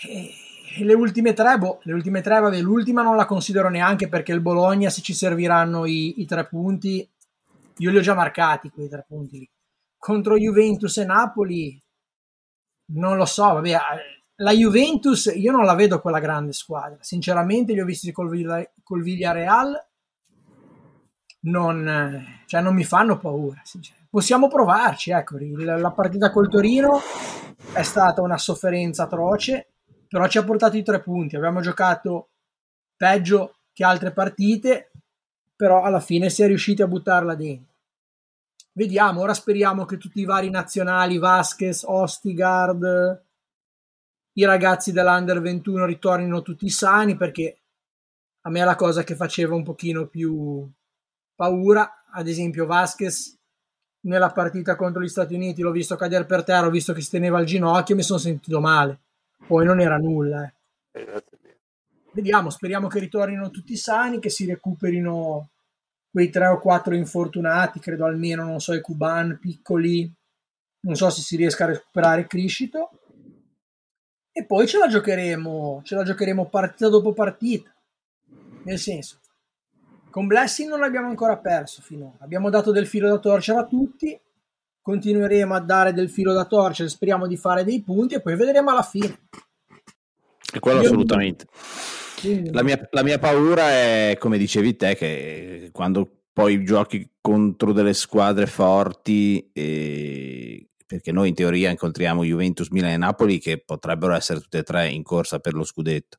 E 0.02 0.84
le 0.84 0.92
ultime 0.92 1.32
tre, 1.32 1.56
boh, 1.56 1.80
le 1.84 1.94
ultime 1.94 2.20
tre, 2.20 2.40
vabbè, 2.40 2.60
l'ultima 2.60 3.00
non 3.00 3.16
la 3.16 3.24
considero 3.24 3.70
neanche 3.70 4.06
perché 4.06 4.32
il 4.32 4.42
Bologna, 4.42 4.90
se 4.90 5.00
ci 5.00 5.14
serviranno 5.14 5.86
i, 5.86 6.20
i 6.20 6.26
tre 6.26 6.46
punti, 6.46 7.08
io 7.78 7.90
li 7.90 7.96
ho 7.96 8.02
già 8.02 8.12
marcati 8.12 8.68
quei 8.68 8.90
tre 8.90 9.02
punti 9.08 9.38
lì. 9.38 9.50
Contro 9.96 10.36
Juventus 10.36 10.98
e 10.98 11.06
Napoli, 11.06 11.82
non 12.86 13.16
lo 13.16 13.24
so, 13.24 13.54
vabbè, 13.54 13.78
la 14.36 14.52
Juventus 14.52 15.32
io 15.34 15.52
non 15.52 15.64
la 15.64 15.74
vedo 15.74 16.00
quella 16.00 16.18
grande 16.18 16.52
squadra, 16.52 16.98
sinceramente 17.00 17.72
li 17.72 17.80
ho 17.80 17.84
visti 17.84 18.12
col, 18.12 18.70
col 18.82 19.02
Villarreal, 19.02 19.84
non, 21.40 22.24
cioè 22.46 22.60
non 22.60 22.74
mi 22.74 22.84
fanno 22.84 23.18
paura, 23.18 23.62
possiamo 24.10 24.48
provarci, 24.48 25.10
ecco, 25.10 25.36
la 25.38 25.92
partita 25.92 26.30
col 26.30 26.48
Torino 26.48 27.00
è 27.72 27.82
stata 27.82 28.22
una 28.22 28.38
sofferenza 28.38 29.04
atroce, 29.04 29.70
però 30.08 30.26
ci 30.28 30.38
ha 30.38 30.44
portato 30.44 30.76
i 30.76 30.82
tre 30.82 31.02
punti. 31.02 31.36
Abbiamo 31.36 31.60
giocato 31.60 32.30
peggio 32.96 33.56
che 33.72 33.84
altre 33.84 34.12
partite, 34.12 34.90
però 35.54 35.82
alla 35.82 36.00
fine 36.00 36.30
si 36.30 36.42
è 36.42 36.46
riusciti 36.46 36.82
a 36.82 36.86
buttarla 36.86 37.34
dentro. 37.34 37.74
Vediamo, 38.76 39.22
ora 39.22 39.32
speriamo 39.32 39.86
che 39.86 39.96
tutti 39.96 40.20
i 40.20 40.26
vari 40.26 40.50
nazionali, 40.50 41.16
Vasquez, 41.16 41.82
Ostigard, 41.86 43.24
i 44.34 44.44
ragazzi 44.44 44.92
dell'Under 44.92 45.40
21 45.40 45.86
ritornino 45.86 46.42
tutti 46.42 46.68
sani 46.68 47.16
perché 47.16 47.58
a 48.42 48.50
me 48.50 48.62
la 48.62 48.74
cosa 48.74 49.02
che 49.02 49.16
faceva 49.16 49.54
un 49.54 49.62
pochino 49.62 50.08
più 50.08 50.70
paura, 51.34 52.04
ad 52.12 52.28
esempio 52.28 52.66
Vasquez 52.66 53.38
nella 54.00 54.30
partita 54.30 54.76
contro 54.76 55.00
gli 55.00 55.08
Stati 55.08 55.32
Uniti 55.32 55.62
l'ho 55.62 55.70
visto 55.70 55.96
cadere 55.96 56.26
per 56.26 56.44
terra, 56.44 56.66
ho 56.66 56.70
visto 56.70 56.92
che 56.92 57.00
si 57.00 57.08
teneva 57.08 57.40
il 57.40 57.46
ginocchio 57.46 57.94
e 57.94 57.96
mi 57.96 58.04
sono 58.04 58.18
sentito 58.18 58.60
male. 58.60 59.00
Poi 59.46 59.64
non 59.64 59.80
era 59.80 59.96
nulla. 59.96 60.52
Eh. 60.92 61.00
eh 61.00 61.24
Vediamo, 62.12 62.50
speriamo 62.50 62.88
che 62.88 62.98
ritornino 62.98 63.48
tutti 63.48 63.74
sani, 63.74 64.18
che 64.18 64.28
si 64.28 64.44
recuperino 64.44 65.48
quei 66.16 66.30
tre 66.30 66.46
o 66.46 66.58
quattro 66.58 66.94
infortunati, 66.94 67.78
credo 67.78 68.06
almeno, 68.06 68.42
non 68.42 68.58
so, 68.58 68.72
i 68.72 68.80
Cuban 68.80 69.36
piccoli, 69.38 70.10
non 70.80 70.94
so 70.94 71.10
se 71.10 71.20
si 71.20 71.36
riesca 71.36 71.64
a 71.64 71.66
recuperare 71.66 72.26
Criscito. 72.26 72.88
E 74.32 74.46
poi 74.46 74.66
ce 74.66 74.78
la 74.78 74.88
giocheremo, 74.88 75.82
ce 75.84 75.94
la 75.94 76.04
giocheremo 76.04 76.48
partita 76.48 76.88
dopo 76.88 77.12
partita. 77.12 77.70
Nel 78.62 78.78
senso, 78.78 79.18
con 80.08 80.26
Blessing 80.26 80.70
non 80.70 80.80
l'abbiamo 80.80 81.08
ancora 81.08 81.36
perso 81.36 81.82
finora. 81.82 82.16
Abbiamo 82.20 82.48
dato 82.48 82.72
del 82.72 82.86
filo 82.86 83.10
da 83.10 83.18
torcere 83.18 83.58
a 83.58 83.66
tutti. 83.66 84.18
Continueremo 84.80 85.52
a 85.52 85.60
dare 85.60 85.92
del 85.92 86.08
filo 86.08 86.32
da 86.32 86.46
torcere. 86.46 86.88
Speriamo 86.88 87.26
di 87.26 87.36
fare 87.36 87.62
dei 87.62 87.82
punti 87.82 88.14
e 88.14 88.22
poi 88.22 88.36
vedremo 88.36 88.70
alla 88.70 88.82
fine. 88.82 89.18
E 90.50 90.60
quello 90.60 90.80
Io 90.80 90.86
assolutamente. 90.86 91.46
La 92.50 92.62
mia, 92.62 92.88
la 92.90 93.02
mia 93.02 93.18
paura 93.18 93.70
è, 93.70 94.16
come 94.18 94.38
dicevi 94.38 94.76
te, 94.76 94.94
che 94.94 95.68
quando 95.72 96.22
poi 96.32 96.64
giochi 96.64 97.08
contro 97.20 97.72
delle 97.72 97.94
squadre 97.94 98.46
forti, 98.46 99.50
eh, 99.52 100.68
perché 100.86 101.12
noi 101.12 101.28
in 101.28 101.34
teoria 101.34 101.70
incontriamo 101.70 102.24
Juventus, 102.24 102.68
Milan 102.68 102.92
e 102.92 102.96
Napoli 102.96 103.38
che 103.38 103.62
potrebbero 103.62 104.14
essere 104.14 104.40
tutte 104.40 104.58
e 104.58 104.62
tre 104.62 104.88
in 104.88 105.02
corsa 105.02 105.38
per 105.38 105.54
lo 105.54 105.64
scudetto 105.64 106.18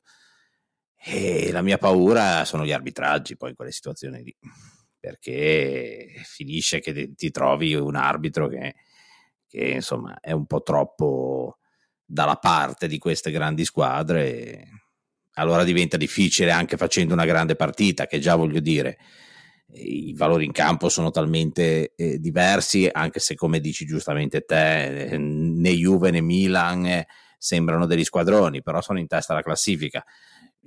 e 1.00 1.50
la 1.52 1.62
mia 1.62 1.78
paura 1.78 2.44
sono 2.44 2.64
gli 2.64 2.72
arbitraggi 2.72 3.36
poi 3.36 3.50
in 3.50 3.54
quelle 3.56 3.70
situazioni 3.70 4.22
lì, 4.22 4.36
perché 4.98 6.20
finisce 6.24 6.80
che 6.80 7.14
ti 7.14 7.30
trovi 7.30 7.74
un 7.74 7.94
arbitro 7.94 8.48
che, 8.48 8.74
che 9.46 9.64
insomma 9.64 10.18
è 10.20 10.32
un 10.32 10.46
po' 10.46 10.62
troppo 10.62 11.58
dalla 12.04 12.36
parte 12.36 12.88
di 12.88 12.98
queste 12.98 13.30
grandi 13.30 13.64
squadre. 13.64 14.87
Allora 15.38 15.64
diventa 15.64 15.96
difficile 15.96 16.50
anche 16.50 16.76
facendo 16.76 17.14
una 17.14 17.24
grande 17.24 17.56
partita, 17.56 18.06
che 18.06 18.18
già 18.18 18.34
voglio 18.34 18.60
dire, 18.60 18.98
i 19.74 20.14
valori 20.14 20.44
in 20.44 20.52
campo 20.52 20.88
sono 20.88 21.10
talmente 21.10 21.92
eh, 21.96 22.18
diversi, 22.18 22.88
anche 22.90 23.20
se 23.20 23.34
come 23.34 23.60
dici 23.60 23.84
giustamente 23.84 24.42
te, 24.42 25.06
eh, 25.06 25.18
né 25.18 25.70
Juve 25.70 26.10
né 26.10 26.20
Milan 26.20 26.86
eh, 26.86 27.06
sembrano 27.38 27.86
degli 27.86 28.04
squadroni, 28.04 28.62
però 28.62 28.80
sono 28.80 28.98
in 28.98 29.06
testa 29.06 29.32
alla 29.32 29.42
classifica 29.42 30.04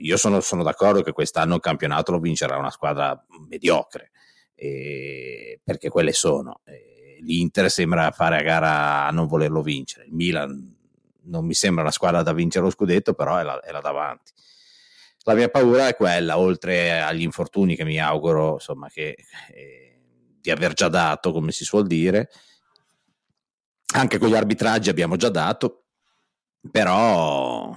io 0.01 0.17
sono, 0.17 0.39
sono, 0.39 0.63
d'accordo 0.63 1.01
che 1.01 1.11
quest'anno 1.11 1.55
il 1.55 1.61
campionato 1.61 2.11
lo 2.11 2.19
vincerà 2.19 2.57
una 2.57 2.71
squadra 2.71 3.23
mediocre, 3.47 4.11
perché 4.55 5.89
quelle 5.89 6.13
sono. 6.13 6.61
L'Inter 7.19 7.69
sembra 7.69 8.11
fare 8.11 8.37
a 8.37 8.41
gara 8.41 9.05
a 9.05 9.11
non 9.11 9.27
volerlo 9.27 9.61
vincere, 9.61 10.05
il 10.05 10.13
Milan 10.13 10.75
non 11.23 11.45
mi 11.45 11.53
sembra 11.53 11.83
una 11.83 11.91
squadra 11.91 12.23
da 12.23 12.33
vincere 12.33 12.65
lo 12.65 12.71
scudetto, 12.71 13.13
però 13.13 13.37
è 13.37 13.43
là 13.43 13.79
davanti. 13.81 14.31
La 15.23 15.35
mia 15.35 15.49
paura 15.49 15.87
è 15.87 15.95
quella, 15.95 16.39
oltre 16.39 16.99
agli 17.01 17.21
infortuni 17.21 17.75
che 17.75 17.83
mi 17.83 17.99
auguro 17.99 18.53
insomma, 18.53 18.87
che, 18.89 19.15
eh, 19.53 20.01
di 20.39 20.49
aver 20.49 20.73
già 20.73 20.87
dato, 20.87 21.31
come 21.31 21.51
si 21.51 21.63
suol 21.63 21.85
dire, 21.85 22.29
anche 23.93 24.17
con 24.17 24.29
gli 24.29 24.35
arbitraggi 24.35 24.89
abbiamo 24.89 25.17
già 25.17 25.29
dato, 25.29 25.83
però 26.71 27.75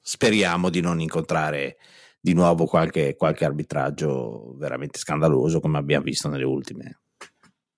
speriamo 0.00 0.70
di 0.70 0.80
non 0.80 1.00
incontrare 1.00 1.76
di 2.20 2.32
nuovo 2.32 2.64
qualche, 2.64 3.14
qualche 3.14 3.44
arbitraggio 3.44 4.56
veramente 4.56 4.98
scandaloso 4.98 5.60
come 5.60 5.78
abbiamo 5.78 6.04
visto 6.04 6.28
nelle 6.28 6.44
ultime 6.44 7.00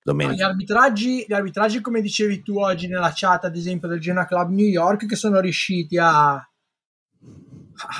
domeniche. 0.02 0.36
Gli 0.38 0.42
arbitraggi, 0.42 1.24
gli 1.28 1.32
arbitraggi, 1.34 1.80
come 1.80 2.00
dicevi 2.00 2.42
tu 2.42 2.58
oggi 2.58 2.86
nella 2.86 3.12
chat, 3.14 3.44
ad 3.44 3.56
esempio 3.56 3.88
del 3.88 4.00
Genoa 4.00 4.24
Club 4.24 4.50
New 4.50 4.66
York, 4.66 5.06
che 5.06 5.16
sono 5.16 5.40
riusciti 5.40 5.98
a, 5.98 6.49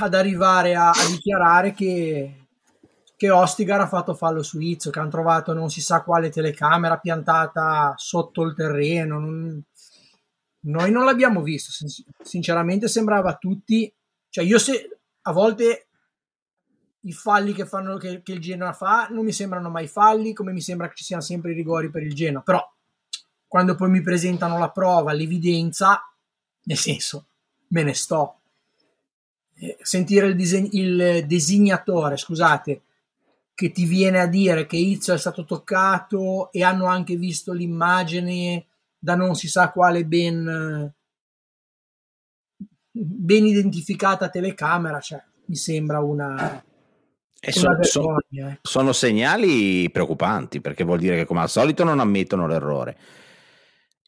ad 0.01 0.15
arrivare 0.15 0.75
a, 0.75 0.91
a 0.91 1.07
dichiarare 1.09 1.73
che, 1.73 2.47
che 3.17 3.31
Ostigar 3.31 3.81
ha 3.81 3.89
fatto 3.89 4.15
fallo 4.15 4.43
su 4.43 4.61
Izzo, 4.61 4.91
che 4.91 4.99
hanno 4.99 5.11
trovato 5.11 5.53
non 5.53 5.71
si 5.71 5.81
sa 5.81 6.03
quale 6.03 6.31
telecamera 6.31 6.99
piantata 6.99 7.95
sotto 7.97 8.43
il 8.43 8.55
terreno. 8.55 9.19
Non, 9.19 9.63
noi 10.63 10.91
non 10.91 11.05
l'abbiamo 11.05 11.43
visto, 11.43 11.71
sinceramente 12.23 12.87
sembrava 12.87 13.31
a 13.31 13.37
tutti 13.37 13.93
cioè 14.31 14.45
io 14.45 14.59
se 14.59 15.01
a 15.23 15.33
volte 15.33 15.89
i 17.01 17.13
falli 17.13 17.53
che, 17.53 17.67
fanno, 17.67 17.97
che, 17.97 18.23
che 18.23 18.33
il 18.33 18.41
Genoa 18.41 18.73
fa 18.73 19.09
non 19.09 19.25
mi 19.25 19.33
sembrano 19.33 19.69
mai 19.71 19.89
falli, 19.89 20.33
come 20.33 20.53
mi 20.53 20.61
sembra 20.61 20.89
che 20.89 20.95
ci 20.95 21.05
siano 21.05 21.23
sempre 21.23 21.51
i 21.51 21.55
rigori 21.55 21.91
per 21.91 22.03
il 22.03 22.15
Genoa, 22.15 22.41
però 22.41 22.65
quando 23.47 23.75
poi 23.75 23.91
mi 23.91 24.01
presentano 24.01 24.59
la 24.59 24.71
prova, 24.71 25.13
l'evidenza, 25.13 26.01
nel 26.63 26.77
senso, 26.77 27.27
me 27.69 27.83
ne 27.83 27.95
sto. 27.95 28.40
Eh, 29.63 29.77
sentire 29.83 30.27
il, 30.27 30.37
diseg- 30.37 30.73
il 30.73 31.25
designatore, 31.27 32.17
scusate, 32.17 32.83
che 33.55 33.73
ti 33.73 33.85
viene 33.85 34.21
a 34.21 34.27
dire 34.27 34.65
che 34.65 34.77
Izzo 34.77 35.13
è 35.13 35.19
stato 35.19 35.45
toccato 35.45 36.51
e 36.51 36.63
hanno 36.63 36.87
anche 36.87 37.17
visto 37.17 37.53
l'immagine 37.53 38.67
da 38.99 39.15
non 39.15 39.35
si 39.35 39.49
sa 39.49 39.71
quale 39.71 40.05
ben 40.05 40.93
ben 42.93 43.47
identificata 43.47 44.29
telecamera, 44.29 45.01
cioè, 45.01 45.23
mi 45.47 45.57
sembra 45.57 46.01
una... 46.01 46.63
E 47.43 47.53
sono, 47.53 47.83
sono, 47.83 48.19
ecco. 48.29 48.59
sono, 48.61 48.93
segnali 48.93 49.91
preoccupanti 49.91 50.61
perché 50.61 50.85
vuol 50.85 50.99
dire 50.99 51.17
che 51.17 51.25
come 51.25 51.41
al 51.41 51.49
solito 51.49 51.85
non 51.85 51.99
ammettono 51.99 52.47
l'errore 52.47 52.99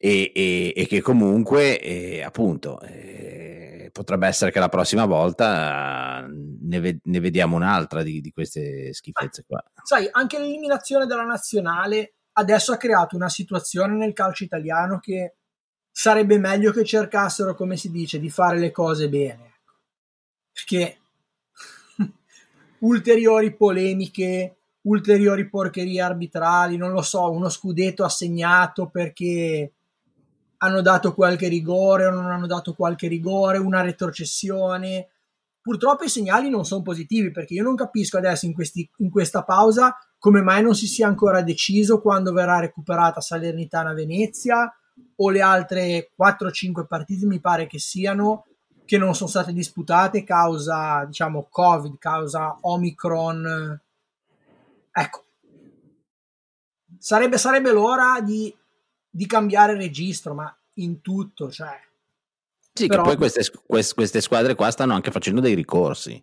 e, 0.05 0.33
e, 0.35 0.73
e 0.75 0.85
che 0.85 0.99
comunque 0.99 1.79
eh, 1.79 2.21
appunto 2.23 2.81
eh, 2.81 3.89
potrebbe 3.93 4.27
essere 4.27 4.51
che 4.51 4.59
la 4.59 4.67
prossima 4.67 5.05
volta 5.05 6.27
ne, 6.27 6.79
ve, 6.81 6.99
ne 7.01 7.19
vediamo 7.21 7.55
un'altra 7.55 8.03
di, 8.03 8.19
di 8.19 8.33
queste 8.33 8.91
schifezze 8.91 9.45
qua. 9.47 9.63
Sai, 9.81 10.09
anche 10.11 10.39
l'eliminazione 10.39 11.05
della 11.05 11.23
nazionale 11.23 12.15
adesso 12.33 12.73
ha 12.73 12.77
creato 12.77 13.15
una 13.15 13.29
situazione 13.29 13.95
nel 13.95 14.11
calcio 14.11 14.43
italiano 14.43 14.99
che 14.99 15.35
sarebbe 15.89 16.37
meglio 16.37 16.73
che 16.73 16.83
cercassero, 16.83 17.55
come 17.55 17.77
si 17.77 17.89
dice, 17.89 18.19
di 18.19 18.29
fare 18.29 18.59
le 18.59 18.71
cose 18.71 19.07
bene. 19.07 19.53
Ecco. 19.55 19.73
Perché 20.51 20.97
ulteriori 22.79 23.55
polemiche, 23.55 24.57
ulteriori 24.81 25.47
porcherie 25.47 26.01
arbitrali, 26.01 26.75
non 26.75 26.91
lo 26.91 27.01
so, 27.01 27.31
uno 27.31 27.47
scudetto 27.47 28.03
assegnato 28.03 28.89
perché 28.89 29.71
hanno 30.63 30.81
dato 30.81 31.13
qualche 31.13 31.49
rigore 31.49 32.05
o 32.05 32.11
non 32.11 32.25
hanno 32.25 32.47
dato 32.47 32.73
qualche 32.73 33.07
rigore, 33.07 33.57
una 33.57 33.81
retrocessione. 33.81 35.09
Purtroppo 35.61 36.05
i 36.05 36.09
segnali 36.09 36.49
non 36.49 36.65
sono 36.65 36.81
positivi 36.81 37.31
perché 37.31 37.53
io 37.53 37.63
non 37.63 37.75
capisco 37.75 38.17
adesso 38.17 38.45
in, 38.45 38.53
questi, 38.53 38.89
in 38.97 39.09
questa 39.09 39.43
pausa 39.43 39.95
come 40.17 40.41
mai 40.41 40.63
non 40.63 40.73
si 40.73 40.87
sia 40.87 41.07
ancora 41.07 41.41
deciso 41.41 41.99
quando 42.01 42.31
verrà 42.31 42.59
recuperata 42.59 43.19
Salernitana 43.19 43.93
Venezia 43.93 44.73
o 45.17 45.29
le 45.29 45.41
altre 45.41 46.11
4-5 46.17 46.85
partite 46.87 47.25
mi 47.25 47.41
pare 47.41 47.67
che 47.67 47.79
siano 47.79 48.45
che 48.85 48.97
non 48.97 49.15
sono 49.15 49.29
state 49.29 49.53
disputate 49.53 50.23
causa 50.23 51.03
diciamo 51.05 51.47
covid 51.49 51.97
causa 51.97 52.57
omicron 52.61 53.81
ecco 54.91 55.23
sarebbe, 57.03 57.37
sarebbe 57.37 57.71
l'ora 57.71 58.21
di, 58.21 58.53
di 59.15 59.27
cambiare 59.27 59.75
registro 59.75 60.33
ma 60.33 60.57
in 60.75 61.01
tutto 61.01 61.51
cioè 61.51 61.79
sì, 62.73 62.87
Però... 62.87 63.03
che 63.03 63.09
poi 63.09 63.17
queste, 63.17 63.93
queste, 63.93 64.19
squadre 64.19 64.55
qua 64.55 64.71
stanno 64.71 64.93
anche 64.93 65.11
facendo 65.11 65.39
dei 65.39 65.53
ricorsi 65.53 66.21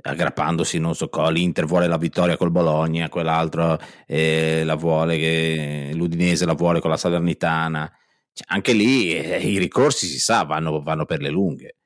aggrappandosi, 0.00 0.78
non 0.78 0.94
so, 0.94 1.10
l'Inter 1.28 1.66
vuole 1.66 1.86
la 1.86 1.98
vittoria 1.98 2.36
col 2.36 2.50
Bologna, 2.50 3.08
quell'altro 3.08 3.78
eh, 4.06 4.62
la 4.64 4.76
vuole, 4.76 5.18
che, 5.18 5.90
l'Udinese 5.92 6.46
la 6.46 6.54
vuole 6.54 6.80
con 6.80 6.88
la 6.88 6.96
Salernitana. 6.96 7.92
Cioè, 8.32 8.46
anche 8.48 8.72
lì 8.72 9.14
eh, 9.14 9.38
i 9.38 9.58
ricorsi 9.58 10.06
si 10.06 10.18
sa, 10.18 10.44
vanno, 10.44 10.80
vanno 10.80 11.04
per 11.04 11.20
le 11.20 11.30
lunghe. 11.30 11.76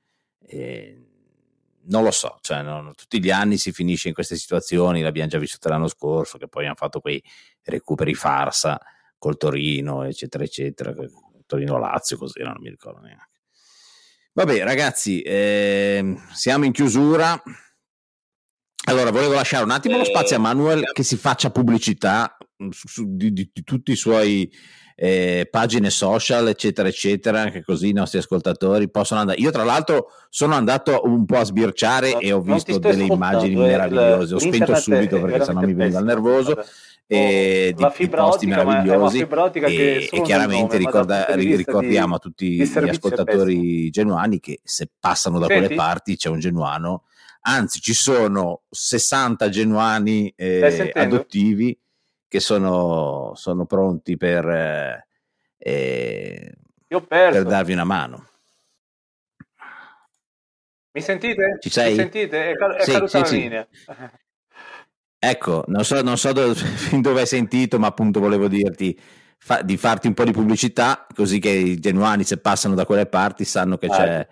Eh, 0.47 0.99
non 1.85 2.05
lo 2.05 2.11
so, 2.13 2.39
cioè, 2.43 2.63
non, 2.63 2.93
tutti 2.95 3.21
gli 3.21 3.31
anni 3.31 3.57
si 3.57 3.73
finisce 3.73 4.09
in 4.09 4.15
queste 4.15 4.37
situazioni, 4.37 5.01
l'abbiamo 5.01 5.29
già 5.29 5.39
vissuto 5.39 5.69
l'anno 5.71 5.89
scorso, 5.89 6.39
che 6.39 6.47
poi 6.47 6.67
hanno 6.67 6.77
fatto 6.77 7.01
quei 7.01 7.21
recuperi 7.63 8.15
farsa 8.15 8.79
col 9.23 9.37
Torino, 9.37 10.03
eccetera, 10.03 10.43
eccetera, 10.43 10.93
Torino-Lazio, 11.47 12.17
così 12.17 12.43
non 12.43 12.57
mi 12.59 12.71
ricordo 12.71 12.99
neanche. 13.03 13.41
Vabbè, 14.33 14.65
ragazzi, 14.65 15.23
eh, 15.23 16.17
siamo 16.33 16.65
in 16.65 16.73
chiusura. 16.73 17.41
Allora, 18.87 19.13
volevo 19.13 19.35
lasciare 19.35 19.63
un 19.63 19.71
attimo 19.71 19.97
lo 19.97 20.03
spazio 20.03 20.35
a 20.35 20.39
eh, 20.41 20.43
Manuel 20.43 20.91
che 20.93 21.05
si 21.05 21.17
faccia 21.17 21.53
pubblicità 21.53 22.37
mm, 22.65 22.71
su, 22.71 22.89
su, 22.89 23.05
di, 23.07 23.33
di, 23.33 23.49
di, 23.53 23.63
tutti 23.63 23.93
i 23.93 23.97
suoi 23.97 24.51
eh, 24.95 25.49
pagine 25.51 25.91
social, 25.91 26.49
eccetera, 26.49 26.89
eccetera, 26.89 27.51
che 27.51 27.63
così 27.63 27.89
i 27.89 27.93
nostri 27.93 28.19
ascoltatori 28.19 28.91
possono 28.91 29.21
andare. 29.21 29.39
Io, 29.41 29.51
tra 29.51 29.65
l'altro, 29.65 30.11
sono 30.29 30.55
andato 30.55 31.03
un 31.05 31.25
po' 31.25 31.39
a 31.39 31.45
sbirciare 31.45 32.13
no, 32.13 32.21
e 32.21 32.33
ho 32.33 32.41
visto 32.41 32.79
delle 32.79 33.05
immagini 33.05 33.55
eh, 33.55 33.67
meravigliose. 33.67 34.35
Ho 34.35 34.39
spento 34.39 34.75
subito 34.75 35.21
perché 35.21 35.45
sennò 35.45 35.61
mi 35.61 35.75
veniva 35.75 36.01
nervoso. 36.01 36.57
E 37.07 37.75
di, 37.77 37.87
di 37.99 38.09
posti 38.09 38.47
meravigliosi 38.47 39.27
e, 39.65 40.09
e 40.11 40.23
chiaramente 40.23 40.79
ricorda, 40.79 41.27
ricordiamo 41.35 42.13
di, 42.13 42.15
a 42.15 42.19
tutti 42.19 42.57
gli 42.57 42.89
ascoltatori 42.89 43.91
genuani 43.91 44.41
che 44.41 44.61
se 44.63 44.89
passano 44.99 45.39
da 45.39 45.47
Senti? 45.47 45.61
quelle 45.61 45.77
parti 45.77 46.17
c'è 46.17 46.31
un 46.31 46.39
genuano 46.39 47.03
anzi 47.43 47.81
ci 47.81 47.93
sono 47.93 48.63
60 48.71 49.49
genuani 49.49 50.33
eh, 50.37 50.91
adottivi 50.95 51.79
che 52.33 52.41
sono, 52.41 53.33
sono 53.35 53.67
pronti 53.67 54.17
per, 54.17 54.49
eh, 54.49 55.07
eh 55.59 56.57
per 57.07 57.45
darvi 57.45 57.75
una 57.75 57.85
mano. 57.85 58.27
Mi 60.93 61.03
sentite? 61.03 61.59
Ci 61.61 61.69
sei? 61.69 61.91
Mi 61.91 61.97
sentite? 61.97 62.53
È, 62.53 62.57
cal- 62.57 62.75
è 62.77 62.85
sì, 62.85 62.93
caduta 62.93 63.25
sì, 63.25 63.35
la 63.35 63.43
linea. 63.43 63.69
Ecco, 65.25 65.63
non 65.69 65.85
so, 65.85 66.03
non 66.03 66.17
so 66.17 66.33
dove, 66.33 66.55
dove, 67.01 67.21
hai 67.21 67.27
sentito, 67.27 67.79
ma 67.79 67.87
appunto 67.89 68.19
volevo 68.19 68.49
dirti 68.49 68.99
fa, 69.39 69.63
di 69.63 69.77
farti 69.77 70.09
un 70.09 70.15
po' 70.15 70.25
di 70.25 70.33
pubblicità, 70.33 71.07
così 71.15 71.39
che 71.39 71.51
i 71.51 71.79
genuani, 71.79 72.25
se 72.25 72.39
passano 72.39 72.75
da 72.75 72.87
quelle 72.87 73.07
parti, 73.07 73.45
sanno 73.45 73.77
che 73.77 73.87
ah, 73.87 73.95
c'è 73.95 74.29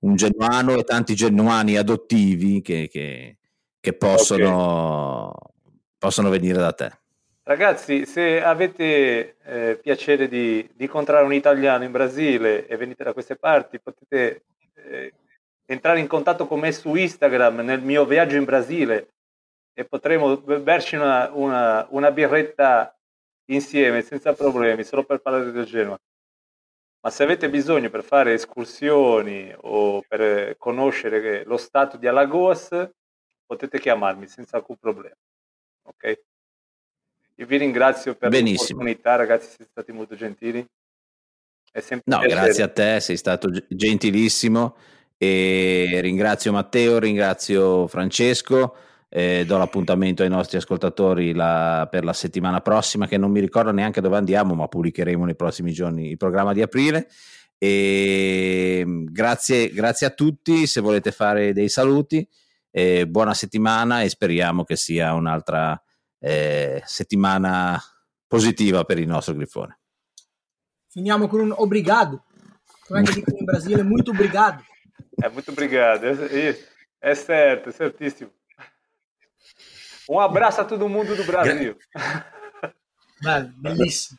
un 0.00 0.14
genuano 0.14 0.74
e 0.74 0.84
tanti 0.84 1.16
genuani 1.16 1.76
adottivi 1.76 2.60
che, 2.60 2.86
che, 2.88 3.38
che 3.80 3.92
possono, 3.94 5.30
okay. 5.30 5.52
possono, 5.98 6.28
venire 6.28 6.58
da 6.58 6.74
te. 6.74 6.99
Ragazzi, 7.50 8.06
se 8.06 8.40
avete 8.40 9.36
eh, 9.42 9.76
piacere 9.82 10.28
di, 10.28 10.70
di, 10.72 10.84
incontrare 10.84 11.24
un 11.24 11.32
italiano 11.32 11.82
in 11.82 11.90
Brasile 11.90 12.68
e 12.68 12.76
venite 12.76 13.02
da 13.02 13.12
queste 13.12 13.34
parti, 13.34 13.80
potete 13.80 14.44
eh, 14.74 15.12
entrare 15.66 15.98
in 15.98 16.06
contatto 16.06 16.46
con 16.46 16.60
me 16.60 16.70
su 16.70 16.94
Instagram 16.94 17.56
nel 17.62 17.82
mio 17.82 18.04
viaggio 18.04 18.36
in 18.36 18.44
Brasile 18.44 19.14
e 19.74 19.84
potremo 19.84 20.36
berci 20.36 20.94
una, 20.94 21.28
una, 21.32 21.88
una 21.90 22.12
birretta 22.12 22.96
insieme 23.46 24.02
senza 24.02 24.32
problemi, 24.32 24.84
solo 24.84 25.02
per 25.02 25.18
parlare 25.18 25.50
del 25.50 25.64
Genoa 25.64 25.98
ma 27.02 27.10
se 27.10 27.24
avete 27.24 27.50
bisogno 27.50 27.90
per 27.90 28.04
fare 28.04 28.34
escursioni 28.34 29.52
o 29.62 30.02
per 30.06 30.56
conoscere 30.56 31.42
lo 31.44 31.56
stato 31.56 31.96
di 31.96 32.06
Alagoas, 32.06 32.90
potete 33.44 33.80
chiamarmi 33.80 34.28
senza 34.28 34.58
alcun 34.58 34.76
problema. 34.76 35.16
Ok? 35.88 36.29
Io 37.40 37.46
vi 37.46 37.56
ringrazio 37.56 38.14
per 38.16 38.28
Benissimo. 38.28 38.80
l'opportunità, 38.80 39.16
ragazzi, 39.16 39.46
siete 39.46 39.68
stati 39.70 39.92
molto 39.92 40.14
gentili. 40.14 40.62
no, 42.04 42.18
grazie 42.18 42.62
a 42.62 42.68
te, 42.68 43.00
sei 43.00 43.16
stato 43.16 43.50
gentilissimo 43.66 44.76
e 45.16 46.00
ringrazio 46.02 46.52
Matteo, 46.52 46.98
ringrazio 46.98 47.86
Francesco 47.86 48.76
eh, 49.08 49.44
do 49.46 49.56
l'appuntamento 49.56 50.22
ai 50.22 50.28
nostri 50.28 50.58
ascoltatori 50.58 51.32
la, 51.32 51.88
per 51.90 52.04
la 52.04 52.12
settimana 52.12 52.60
prossima, 52.60 53.06
che 53.08 53.16
non 53.16 53.30
mi 53.30 53.40
ricordo 53.40 53.72
neanche 53.72 54.02
dove 54.02 54.18
andiamo, 54.18 54.54
ma 54.54 54.68
pubblicheremo 54.68 55.24
nei 55.24 55.34
prossimi 55.34 55.72
giorni 55.72 56.10
il 56.10 56.18
programma 56.18 56.52
di 56.52 56.60
aprile. 56.60 57.08
E 57.56 58.84
grazie, 58.86 59.70
grazie 59.70 60.06
a 60.06 60.10
tutti. 60.10 60.66
Se 60.66 60.82
volete 60.82 61.10
fare 61.10 61.54
dei 61.54 61.70
saluti, 61.70 62.28
eh, 62.70 63.06
buona 63.08 63.32
settimana 63.32 64.02
e 64.02 64.10
speriamo 64.10 64.62
che 64.64 64.76
sia 64.76 65.14
un'altra 65.14 65.82
eh, 66.20 66.82
settimana 66.84 67.82
positiva 68.26 68.84
per 68.84 68.98
il 68.98 69.08
nostro 69.08 69.34
Grifone. 69.34 69.78
Finiamo 70.88 71.26
con 71.26 71.40
un 71.40 71.54
obrigado. 71.56 72.24
Come 72.86 73.02
dicono 73.02 73.36
in 73.38 73.44
Brasile, 73.44 73.82
muito 73.82 74.10
obrigado. 74.10 74.62
É 75.22 75.28
muito 75.28 75.50
obrigado, 75.50 76.06
é, 76.06 76.56
é 77.00 77.14
certo, 77.14 77.68
é 77.68 77.72
certíssimo. 77.72 78.30
Um 80.08 80.18
abraço 80.18 80.60
a 80.60 80.64
todo 80.64 80.88
mundo 80.88 81.14
do 81.14 81.24
Brasil. 81.24 81.76
Bello, 83.22 83.52
bellissimo. 83.58 84.18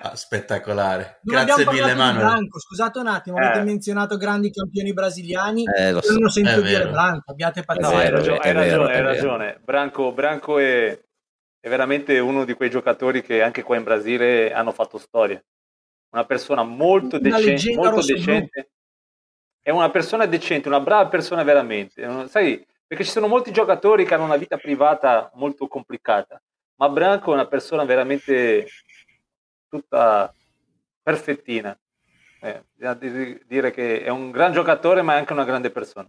Ah, 0.00 0.16
spettacolare. 0.16 1.20
Non 1.22 1.44
Grazie 1.44 1.66
mille, 1.66 1.94
Manuel. 1.94 2.24
Branco. 2.24 2.58
Scusate 2.58 2.98
un 2.98 3.06
attimo, 3.06 3.36
eh. 3.36 3.44
avete 3.44 3.62
menzionato 3.62 4.16
grandi 4.16 4.50
campioni 4.50 4.92
brasiliani. 4.94 5.64
Eh, 5.64 5.92
lo 5.92 6.00
so. 6.00 6.12
Io 6.12 6.18
non 6.18 6.28
ho 6.28 6.30
sentito 6.30 6.62
dire 6.62 6.88
Branco, 6.88 7.30
abbiate 7.30 7.62
pazienza. 7.62 7.92
No, 7.92 7.98
hai 7.98 8.10
ragione, 8.10 8.38
hai 8.38 8.52
ragione, 8.52 8.94
hai 8.94 9.02
ragione. 9.02 9.60
Branco, 9.62 10.12
Branco 10.12 10.58
è, 10.58 10.98
è 11.60 11.68
veramente 11.68 12.18
uno 12.18 12.44
di 12.44 12.54
quei 12.54 12.70
giocatori 12.70 13.22
che 13.22 13.42
anche 13.42 13.62
qua 13.62 13.76
in 13.76 13.82
Brasile 13.82 14.52
hanno 14.52 14.72
fatto 14.72 14.98
storia. 14.98 15.42
Una 16.10 16.24
persona 16.24 16.62
molto 16.62 17.18
una 17.18 17.38
decente, 17.38 17.74
molto 17.74 18.04
decente. 18.04 18.70
È 19.60 19.70
una 19.70 19.90
persona 19.90 20.26
decente, 20.26 20.68
una 20.68 20.80
brava 20.80 21.08
persona 21.08 21.42
veramente. 21.42 22.26
Sai, 22.28 22.64
perché 22.86 23.04
ci 23.04 23.10
sono 23.10 23.26
molti 23.26 23.52
giocatori 23.52 24.06
che 24.06 24.14
hanno 24.14 24.24
una 24.24 24.36
vita 24.36 24.56
privata 24.56 25.30
molto 25.34 25.68
complicata, 25.68 26.40
ma 26.76 26.88
Branco 26.88 27.32
è 27.32 27.34
una 27.34 27.46
persona 27.46 27.84
veramente 27.84 28.66
tutta 29.68 30.32
perfettina. 31.02 31.78
Eh, 32.40 32.62
dire 33.46 33.70
che 33.72 34.02
è 34.02 34.08
un 34.08 34.30
gran 34.30 34.52
giocatore, 34.52 35.02
ma 35.02 35.14
è 35.14 35.18
anche 35.18 35.32
una 35.32 35.44
grande 35.44 35.70
persona. 35.70 36.08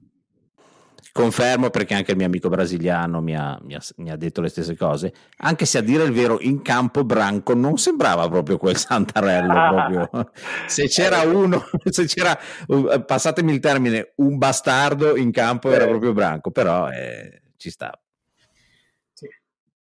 Confermo 1.11 1.69
perché 1.69 1.93
anche 1.95 2.11
il 2.11 2.17
mio 2.17 2.27
amico 2.27 2.49
brasiliano 2.49 3.21
mi 3.21 3.35
ha, 3.35 3.57
mi, 3.63 3.75
ha, 3.75 3.81
mi 3.97 4.11
ha, 4.11 4.15
detto 4.15 4.41
le 4.41 4.49
stesse 4.49 4.75
cose, 4.75 5.13
anche 5.37 5.65
se 5.65 5.79
a 5.79 5.81
dire 5.81 6.03
il 6.03 6.11
vero 6.11 6.39
in 6.39 6.61
campo 6.61 7.03
Branco 7.03 7.53
non 7.53 7.77
sembrava 7.77 8.27
proprio 8.29 8.57
quel 8.57 8.77
Santarello. 8.77 9.53
Proprio. 10.09 10.31
Se 10.67 10.87
c'era 10.87 11.21
uno, 11.21 11.63
se 11.89 12.05
c'era, 12.05 12.37
uh, 12.67 13.03
passatemi 13.05 13.53
il 13.53 13.59
termine, 13.59 14.13
un 14.17 14.37
bastardo 14.37 15.15
in 15.15 15.31
campo 15.31 15.71
era 15.71 15.85
proprio 15.85 16.13
Branco, 16.13 16.51
però 16.51 16.89
eh, 16.89 17.41
ci 17.57 17.69
sta. 17.69 17.91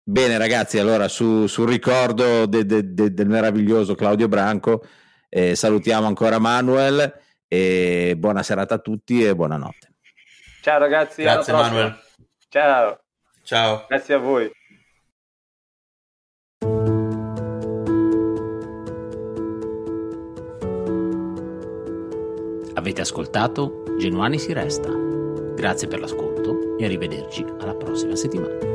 Bene 0.02 0.38
ragazzi, 0.38 0.78
allora 0.78 1.06
su, 1.08 1.46
sul 1.46 1.68
ricordo 1.68 2.46
de, 2.46 2.64
de, 2.64 2.94
de, 2.94 3.12
del 3.12 3.28
meraviglioso 3.28 3.94
Claudio 3.94 4.26
Branco 4.26 4.82
eh, 5.28 5.54
salutiamo 5.54 6.06
ancora 6.06 6.38
Manuel 6.38 7.20
e 7.46 8.14
buona 8.16 8.42
serata 8.42 8.76
a 8.76 8.78
tutti 8.78 9.22
e 9.22 9.34
buonanotte. 9.34 9.87
Ciao 10.68 10.78
ragazzi. 10.78 11.22
Grazie 11.22 11.52
Manuel. 11.54 11.98
Ciao. 12.50 12.98
Ciao. 13.42 13.86
Grazie 13.88 14.14
a 14.14 14.18
voi. 14.18 14.50
Avete 22.74 23.00
ascoltato 23.00 23.84
Genuani 23.96 24.38
si 24.38 24.52
resta. 24.52 24.90
Grazie 25.54 25.88
per 25.88 26.00
l'ascolto 26.00 26.76
e 26.76 26.84
arrivederci 26.84 27.46
alla 27.60 27.74
prossima 27.74 28.14
settimana. 28.14 28.67